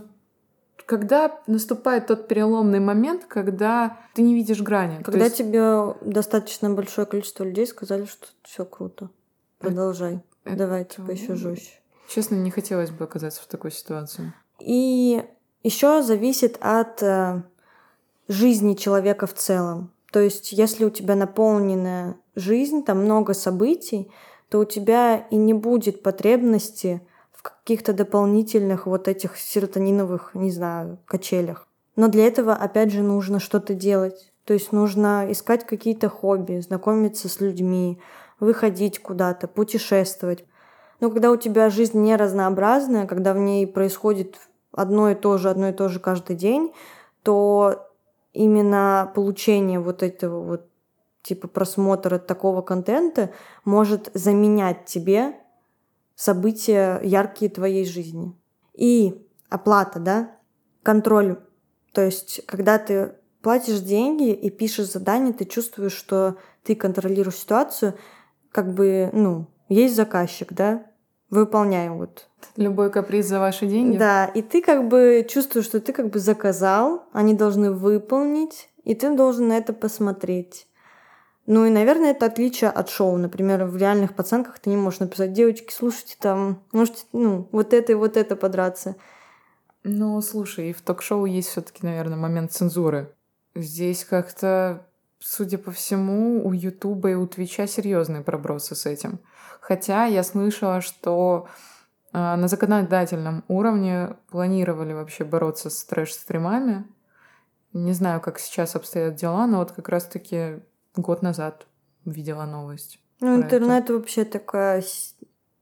когда 0.87 1.41
наступает 1.49 2.07
тот 2.07 2.29
переломный 2.29 2.79
момент, 2.79 3.25
когда 3.25 3.99
ты 4.14 4.22
не 4.22 4.35
видишь 4.35 4.61
грани. 4.61 5.03
Когда 5.03 5.25
есть... 5.25 5.39
тебе 5.39 5.97
достаточно 6.01 6.70
большое 6.70 7.09
количество 7.09 7.43
людей 7.43 7.66
сказали, 7.66 8.05
что 8.05 8.29
все 8.45 8.64
круто, 8.64 9.11
продолжай, 9.59 10.20
это... 10.45 10.57
давай 10.57 10.85
типа 10.85 11.11
еще 11.11 11.35
жестче. 11.35 11.81
Честно, 12.07 12.37
не 12.37 12.53
хотелось 12.53 12.91
бы 12.91 13.03
оказаться 13.03 13.43
в 13.43 13.47
такой 13.47 13.72
ситуации. 13.72 14.33
И 14.61 15.25
еще 15.64 16.03
зависит 16.03 16.57
от 16.61 17.03
э, 17.03 17.43
жизни 18.29 18.75
человека 18.75 19.27
в 19.27 19.35
целом. 19.35 19.91
То 20.12 20.20
есть, 20.20 20.53
если 20.53 20.85
у 20.85 20.91
тебя 20.91 21.16
наполненная 21.16 22.16
жизнь, 22.37 22.85
там 22.85 23.05
много 23.05 23.35
событий, 23.35 24.11
то 24.49 24.61
у 24.61 24.64
тебя 24.64 25.16
и 25.16 25.37
не 25.37 25.55
будет 25.55 26.03
потребности 26.03 27.01
в 27.33 27.43
каких-то 27.43 27.93
дополнительных 27.93 28.87
вот 28.87 29.09
этих 29.09 29.37
серотониновых, 29.37 30.31
не 30.35 30.51
знаю, 30.51 30.99
качелях. 31.07 31.66
Но 31.97 32.09
для 32.09 32.27
этого, 32.27 32.55
опять 32.55 32.93
же, 32.93 33.03
нужно 33.03 33.41
что-то 33.41 33.75
делать. 33.75 34.33
То 34.45 34.53
есть 34.53 34.72
нужно 34.72 35.27
искать 35.31 35.66
какие-то 35.66 36.09
хобби, 36.09 36.61
знакомиться 36.61 37.29
с 37.29 37.41
людьми, 37.41 37.99
выходить 38.41 39.01
куда-то, 39.01 39.49
путешествовать. 39.49 40.45
Но 41.01 41.11
когда 41.11 41.31
у 41.31 41.37
тебя 41.37 41.70
жизнь 41.70 41.99
не 41.99 42.16
разнообразная, 42.16 43.07
когда 43.07 43.33
в 43.33 43.39
ней 43.39 43.66
происходит 43.66 44.39
одно 44.72 45.11
и 45.11 45.14
то 45.14 45.39
же, 45.39 45.51
одно 45.51 45.68
и 45.68 45.72
то 45.72 45.89
же 45.89 45.99
каждый 45.99 46.37
день, 46.37 46.72
то 47.22 47.89
именно 48.35 49.11
получение 49.14 49.80
вот 49.80 50.03
этого 50.03 50.45
вот 50.45 50.68
типа 51.22 51.49
просмотра 51.49 52.18
такого 52.18 52.61
контента 52.61 53.30
может 53.64 54.11
заменять 54.12 54.85
тебе 54.85 55.35
события 56.14 57.01
яркие 57.03 57.51
твоей 57.51 57.87
жизни. 57.87 58.35
И 58.74 59.26
оплата, 59.49 59.99
да, 59.99 60.37
контроль. 60.82 61.41
То 61.93 62.03
есть, 62.03 62.45
когда 62.47 62.78
ты 62.78 63.14
платишь 63.41 63.80
деньги 63.80 64.32
и 64.32 64.51
пишешь 64.51 64.93
задание, 64.93 65.32
ты 65.32 65.45
чувствуешь, 65.45 65.93
что 65.93 66.37
ты 66.62 66.74
контролируешь 66.74 67.37
ситуацию, 67.37 67.95
как 68.51 68.74
бы, 68.74 69.11
ну, 69.12 69.47
есть 69.68 69.97
заказчик, 69.97 70.53
да, 70.53 70.87
выполняем 71.35 71.99
вот. 71.99 72.28
Любой 72.57 72.91
каприз 72.91 73.26
за 73.26 73.41
ваши 73.41 73.66
деньги? 73.66 73.97
Да, 73.97 74.26
и 74.26 74.43
ты 74.43 74.62
как 74.62 74.89
бы 74.89 75.26
чувствуешь, 75.28 75.66
что 75.66 75.80
ты 75.80 75.93
как 75.93 76.11
бы 76.11 76.18
заказал, 76.18 77.05
они 77.12 77.35
должны 77.35 77.72
выполнить, 77.72 78.68
и 78.85 78.95
ты 78.95 79.14
должен 79.14 79.49
на 79.49 79.57
это 79.57 79.72
посмотреть. 79.72 80.66
Ну 81.47 81.66
и, 81.66 81.70
наверное, 81.70 82.12
это 82.12 82.26
отличие 82.26 82.70
от 82.70 82.89
шоу. 82.89 83.18
Например, 83.18 83.64
в 83.64 83.76
реальных 83.76 84.14
пацанках 84.14 84.59
ты 84.59 84.70
не 84.70 84.76
можешь 84.76 85.01
написать, 85.01 85.32
девочки, 85.32 85.72
слушайте, 85.72 86.16
там, 86.18 86.62
можете, 86.72 87.05
ну, 87.12 87.49
вот 87.53 87.74
это 87.74 87.93
и 87.93 87.95
вот 87.97 88.16
это 88.16 88.35
подраться. 88.35 88.97
Ну, 89.82 90.20
слушай, 90.22 90.70
и 90.70 90.72
в 90.72 90.80
ток-шоу 90.80 91.26
есть 91.26 91.49
все 91.49 91.61
таки 91.61 91.85
наверное, 91.85 92.16
момент 92.16 92.53
цензуры. 92.53 93.12
Здесь 93.55 94.05
как-то, 94.05 94.87
судя 95.18 95.59
по 95.59 95.70
всему, 95.70 96.47
у 96.47 96.53
Ютуба 96.53 97.11
и 97.11 97.14
у 97.14 97.26
Твича 97.26 97.66
серьезные 97.66 98.22
пробросы 98.22 98.74
с 98.74 98.87
этим. 98.87 99.20
Хотя 99.67 100.05
я 100.05 100.23
слышала, 100.23 100.83
что 100.83 101.49
э, 102.12 102.19
на 102.19 102.49
законодательном 102.49 103.45
уровне 103.49 104.15
планировали 104.29 104.93
вообще 104.93 105.25
бороться 105.25 105.71
с 105.71 105.85
трэш-стримами. 105.87 106.85
Не 107.73 107.93
знаю, 107.95 108.21
как 108.21 108.39
сейчас 108.39 108.77
обстоят 108.77 109.15
дела, 109.15 109.47
но 109.47 109.61
вот 109.61 109.73
как 109.73 109.89
раз-таки 109.89 110.61
год 110.97 111.23
назад 111.23 111.67
видела 112.05 112.45
новость. 112.45 112.99
Ну, 113.21 113.37
интернет 113.37 113.85
это. 113.85 113.95
вообще 113.95 114.27
такое, 114.27 114.85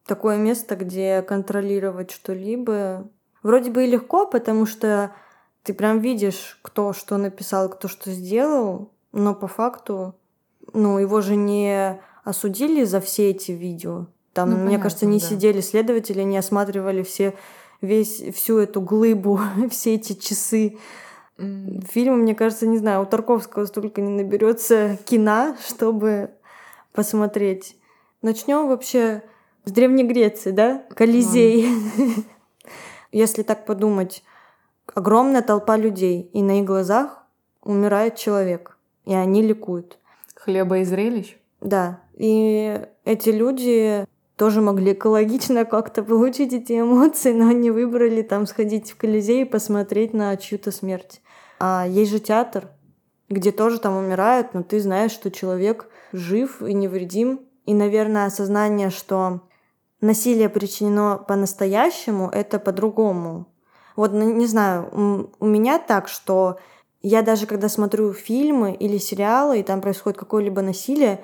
такое 0.05 0.37
место, 0.37 0.75
где 0.75 1.23
контролировать 1.23 2.11
что-либо 2.11 3.09
вроде 3.45 3.71
бы 3.71 3.85
и 3.85 3.91
легко, 3.91 4.27
потому 4.27 4.67
что 4.67 5.13
ты 5.63 5.75
прям 5.75 6.01
видишь, 6.01 6.59
кто 6.63 6.93
что 6.93 7.19
написал, 7.19 7.69
кто 7.69 7.87
что 7.87 8.11
сделал, 8.11 8.91
но 9.13 9.33
по 9.33 9.47
факту, 9.47 10.17
ну, 10.73 10.99
его 10.99 11.21
же 11.21 11.37
не 11.37 12.03
осудили 12.25 12.85
за 12.85 13.01
все 13.01 13.31
эти 13.31 13.53
видео. 13.53 14.07
Там, 14.33 14.51
ну, 14.51 14.57
мне 14.57 14.65
понятно, 14.65 14.83
кажется, 14.85 15.07
не 15.07 15.19
да. 15.19 15.27
сидели 15.27 15.61
следователи, 15.61 16.23
не 16.23 16.39
осматривали 16.39 17.03
все, 17.03 17.35
весь, 17.81 18.23
всю 18.35 18.59
эту 18.59 18.81
глыбу, 18.81 19.41
все 19.71 19.95
эти 19.95 20.15
часы 20.15 20.79
Фильм, 21.37 22.21
мне 22.21 22.35
кажется, 22.35 22.67
не 22.67 22.79
знаю, 22.79 23.03
у 23.03 23.07
Тарковского 23.07 23.65
столько 23.65 24.01
не 24.01 24.11
наберется 24.11 24.99
кино, 25.07 25.57
чтобы 25.67 26.31
посмотреть. 26.93 27.77
Начнем 28.21 28.69
вообще 28.69 29.23
с 29.65 29.73
Древней 29.73 30.05
Греции, 30.05 30.51
да? 30.51 30.85
Колизей. 30.95 31.69
Если 33.13 33.43
так 33.43 33.67
подумать, 33.67 34.23
огромная 34.95 35.43
толпа 35.43 35.77
людей, 35.77 36.31
и 36.33 36.43
на 36.43 36.61
их 36.61 36.65
глазах 36.65 37.25
умирает 37.63 38.17
человек, 38.17 38.79
и 39.05 39.15
они 39.15 39.43
ликуют. 39.43 39.99
Хлеба 40.37 40.79
и 40.79 40.85
зрелищ? 40.85 41.39
Да. 41.63 42.01
И 42.15 42.81
эти 43.05 43.31
люди 43.31 44.07
тоже 44.37 44.61
могли 44.61 44.93
экологично 44.93 45.65
как-то 45.65 46.03
получить 46.03 46.53
эти 46.53 46.81
эмоции, 46.81 47.33
но 47.33 47.49
они 47.49 47.71
выбрали 47.71 48.23
там 48.23 48.47
сходить 48.47 48.91
в 48.91 48.97
Колизей 48.97 49.43
и 49.43 49.49
посмотреть 49.49 50.13
на 50.13 50.37
чью-то 50.37 50.73
смерть. 50.73 51.23
А 51.61 51.87
есть 51.89 52.11
же 52.11 52.19
театр, 52.19 52.69
где 53.29 53.53
тоже 53.53 53.79
там 53.79 53.97
умирают, 53.97 54.53
но 54.53 54.63
ты 54.63 54.81
знаешь, 54.81 55.13
что 55.13 55.31
человек 55.31 55.89
жив 56.13 56.61
и 56.61 56.75
невредим. 56.75 57.41
И, 57.65 57.75
наверное, 57.75 58.27
осознание, 58.27 58.91
что 58.91 59.43
насилие 60.01 60.49
причинено 60.49 61.25
по-настоящему, 61.29 62.29
это 62.29 62.59
по-другому. 62.59 63.47
Вот, 63.95 64.13
ну, 64.13 64.33
не 64.33 64.47
знаю, 64.47 65.31
у 65.39 65.47
меня 65.47 65.79
так, 65.79 66.09
что 66.09 66.59
я 67.03 67.23
даже 67.23 67.47
когда 67.47 67.69
смотрю 67.69 68.13
фильмы 68.13 68.73
или 68.75 68.99
сериалы, 68.99 69.61
и 69.61 69.63
там 69.63 69.81
происходит 69.81 70.19
какое-либо 70.19 70.63
насилие, 70.63 71.23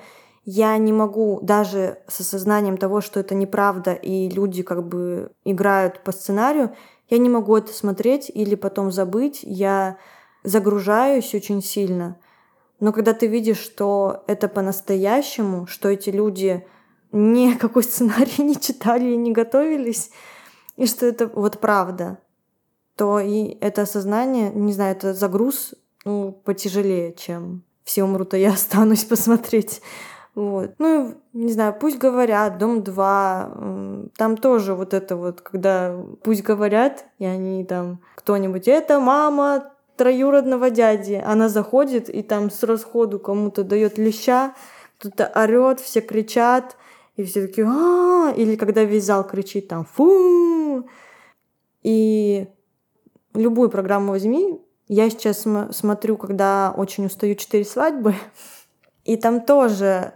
я 0.51 0.75
не 0.79 0.91
могу 0.91 1.39
даже 1.43 1.99
с 2.07 2.21
осознанием 2.21 2.77
того, 2.77 3.01
что 3.01 3.19
это 3.19 3.35
неправда, 3.35 3.93
и 3.93 4.27
люди 4.29 4.63
как 4.63 4.87
бы 4.87 5.31
играют 5.45 6.03
по 6.03 6.11
сценарию, 6.11 6.75
я 7.07 7.19
не 7.19 7.29
могу 7.29 7.55
это 7.55 7.71
смотреть 7.71 8.31
или 8.33 8.55
потом 8.55 8.91
забыть. 8.91 9.41
Я 9.43 9.99
загружаюсь 10.43 11.35
очень 11.35 11.61
сильно. 11.61 12.17
Но 12.79 12.91
когда 12.93 13.13
ты 13.13 13.27
видишь, 13.27 13.59
что 13.59 14.23
это 14.25 14.47
по-настоящему, 14.47 15.67
что 15.67 15.87
эти 15.87 16.09
люди 16.09 16.65
никакой 17.11 17.83
сценарий 17.91 18.43
не 18.43 18.59
читали 18.59 19.11
и 19.11 19.17
не 19.17 19.31
готовились, 19.31 20.09
и 20.77 20.87
что 20.87 21.05
это 21.05 21.27
вот 21.27 21.59
правда, 21.59 22.17
то 22.95 23.19
и 23.19 23.55
это 23.61 23.83
осознание, 23.83 24.51
не 24.51 24.73
знаю, 24.73 24.95
это 24.95 25.13
загруз 25.13 25.75
ну, 26.05 26.31
потяжелее, 26.43 27.13
чем 27.13 27.61
все 27.83 28.03
умрут, 28.03 28.33
а 28.33 28.37
я 28.39 28.53
останусь 28.53 29.03
посмотреть. 29.03 29.83
Вот. 30.39 30.75
Ну, 30.79 31.15
не 31.33 31.51
знаю, 31.51 31.75
пусть 31.77 31.97
говорят, 31.97 32.57
дом 32.59 32.81
2, 32.81 34.09
там 34.15 34.37
тоже 34.37 34.73
вот 34.73 34.93
это 34.93 35.17
вот, 35.17 35.41
когда 35.41 36.01
пусть 36.23 36.43
говорят, 36.43 37.03
и 37.17 37.25
они 37.25 37.65
там 37.65 37.99
кто-нибудь, 38.15 38.69
это 38.69 39.01
мама 39.01 39.73
троюродного 39.97 40.69
дяди. 40.69 41.21
Она 41.25 41.49
заходит 41.49 42.09
и 42.09 42.23
там 42.23 42.51
с 42.51 42.63
расходу 42.63 43.19
кому-то 43.19 43.65
дает 43.65 43.97
леща, 43.97 44.55
кто-то 44.97 45.29
орет, 45.35 45.81
все 45.81 45.99
кричат, 45.99 46.77
и 47.17 47.25
все 47.25 47.45
такие 47.45 47.67
а 47.67 48.31
или 48.33 48.55
когда 48.55 48.85
весь 48.85 49.03
зал 49.03 49.27
кричит 49.27 49.67
там 49.67 49.83
фу. 49.83 50.87
И 51.83 52.47
любую 53.33 53.69
программу 53.69 54.11
возьми. 54.11 54.61
Я 54.87 55.09
сейчас 55.09 55.41
см- 55.41 55.73
смотрю, 55.73 56.15
когда 56.15 56.73
очень 56.77 57.07
устаю 57.07 57.35
четыре 57.35 57.65
свадьбы, 57.65 58.15
и 59.03 59.17
там 59.17 59.41
тоже, 59.41 60.13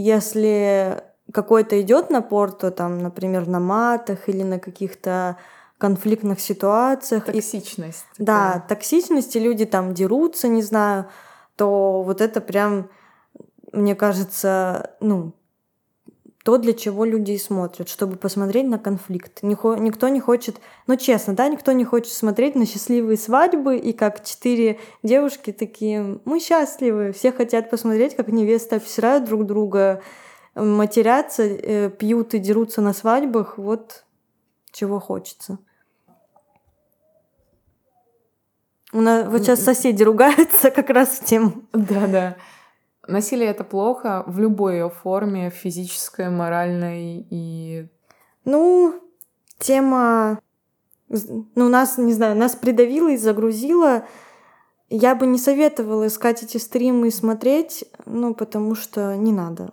если 0.00 1.02
какой-то 1.32 1.80
идет 1.80 2.10
напор, 2.10 2.52
то 2.52 2.70
там, 2.70 2.98
например, 2.98 3.46
на 3.46 3.60
матах 3.60 4.28
или 4.28 4.42
на 4.42 4.58
каких-то 4.58 5.36
конфликтных 5.78 6.40
ситуациях. 6.40 7.24
Токсичность. 7.24 8.04
И, 8.18 8.22
да, 8.22 8.64
токсичность, 8.68 9.36
и 9.36 9.40
люди 9.40 9.64
там 9.66 9.94
дерутся, 9.94 10.48
не 10.48 10.62
знаю, 10.62 11.06
то 11.56 12.02
вот 12.02 12.20
это 12.20 12.40
прям, 12.40 12.88
мне 13.72 13.94
кажется, 13.94 14.90
ну, 15.00 15.32
то, 16.46 16.58
для 16.58 16.74
чего 16.74 17.04
люди 17.04 17.32
и 17.32 17.38
смотрят, 17.38 17.88
чтобы 17.88 18.14
посмотреть 18.14 18.68
на 18.68 18.78
конфликт. 18.78 19.42
Никто 19.42 20.08
не 20.08 20.20
хочет, 20.20 20.60
ну 20.86 20.94
честно, 20.94 21.34
да, 21.34 21.48
никто 21.48 21.72
не 21.72 21.84
хочет 21.84 22.12
смотреть 22.12 22.54
на 22.54 22.66
счастливые 22.66 23.18
свадьбы 23.18 23.76
и 23.76 23.92
как 23.92 24.24
четыре 24.24 24.78
девушки 25.02 25.50
такие, 25.50 26.20
мы 26.24 26.38
счастливы, 26.38 27.10
все 27.10 27.32
хотят 27.32 27.68
посмотреть, 27.68 28.14
как 28.14 28.28
невесты 28.28 28.76
обсирают 28.76 29.24
друг 29.24 29.44
друга, 29.44 30.02
матерятся, 30.54 31.42
э, 31.42 31.90
пьют 31.90 32.32
и 32.34 32.38
дерутся 32.38 32.80
на 32.80 32.92
свадьбах, 32.92 33.58
вот 33.58 34.04
чего 34.70 35.00
хочется. 35.00 35.58
У 38.92 39.00
нас 39.00 39.26
вот 39.26 39.42
сейчас 39.42 39.64
соседи 39.64 40.04
ругаются 40.04 40.70
как 40.70 40.90
раз 40.90 41.08
в 41.18 41.24
тему. 41.24 41.64
Да, 41.72 42.06
да. 42.06 42.36
Насилие 43.08 43.48
это 43.48 43.64
плохо 43.64 44.24
в 44.26 44.38
любой 44.40 44.74
ее 44.74 44.90
форме, 44.90 45.50
физической, 45.50 46.28
моральной 46.28 47.26
и... 47.30 47.88
Ну, 48.44 49.00
тема... 49.58 50.40
Ну, 51.08 51.68
нас, 51.68 51.98
не 51.98 52.12
знаю, 52.12 52.36
нас 52.36 52.56
придавила 52.56 53.10
и 53.10 53.16
загрузила. 53.16 54.04
Я 54.88 55.14
бы 55.14 55.26
не 55.26 55.38
советовала 55.38 56.08
искать 56.08 56.42
эти 56.42 56.56
стримы 56.56 57.08
и 57.08 57.12
смотреть, 57.12 57.84
ну, 58.06 58.34
потому 58.34 58.74
что 58.74 59.16
не 59.16 59.32
надо. 59.32 59.72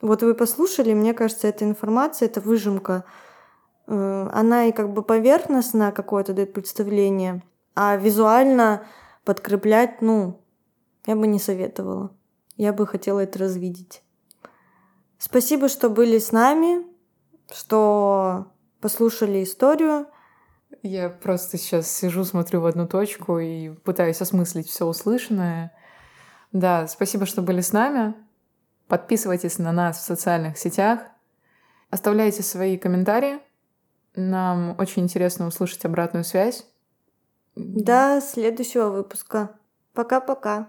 Вот 0.00 0.22
вы 0.22 0.34
послушали, 0.34 0.94
мне 0.94 1.14
кажется, 1.14 1.48
эта 1.48 1.64
информация, 1.64 2.26
эта 2.26 2.40
выжимка, 2.40 3.04
э, 3.86 4.28
она 4.32 4.66
и 4.66 4.72
как 4.72 4.92
бы 4.92 5.02
поверхностно 5.02 5.92
какое-то 5.92 6.32
дает 6.32 6.52
представление, 6.52 7.42
а 7.74 7.96
визуально 7.96 8.86
подкреплять, 9.24 10.02
ну, 10.02 10.43
я 11.06 11.16
бы 11.16 11.26
не 11.26 11.38
советовала. 11.38 12.14
Я 12.56 12.72
бы 12.72 12.86
хотела 12.86 13.20
это 13.20 13.38
развидеть. 13.38 14.02
Спасибо, 15.18 15.68
что 15.68 15.88
были 15.88 16.18
с 16.18 16.32
нами, 16.32 16.86
что 17.52 18.52
послушали 18.80 19.42
историю. 19.42 20.06
Я 20.82 21.08
просто 21.08 21.56
сейчас 21.56 21.90
сижу, 21.90 22.24
смотрю 22.24 22.60
в 22.60 22.66
одну 22.66 22.86
точку 22.86 23.38
и 23.38 23.70
пытаюсь 23.70 24.20
осмыслить 24.20 24.68
все 24.68 24.84
услышанное. 24.84 25.72
Да, 26.52 26.86
спасибо, 26.86 27.26
что 27.26 27.42
были 27.42 27.60
с 27.60 27.72
нами. 27.72 28.14
Подписывайтесь 28.86 29.58
на 29.58 29.72
нас 29.72 29.98
в 29.98 30.02
социальных 30.02 30.58
сетях. 30.58 31.00
Оставляйте 31.90 32.42
свои 32.42 32.76
комментарии. 32.76 33.40
Нам 34.14 34.76
очень 34.78 35.04
интересно 35.04 35.46
услышать 35.46 35.84
обратную 35.84 36.24
связь. 36.24 36.66
До 37.56 38.20
следующего 38.20 38.90
выпуска. 38.90 39.56
Пока-пока. 39.94 40.68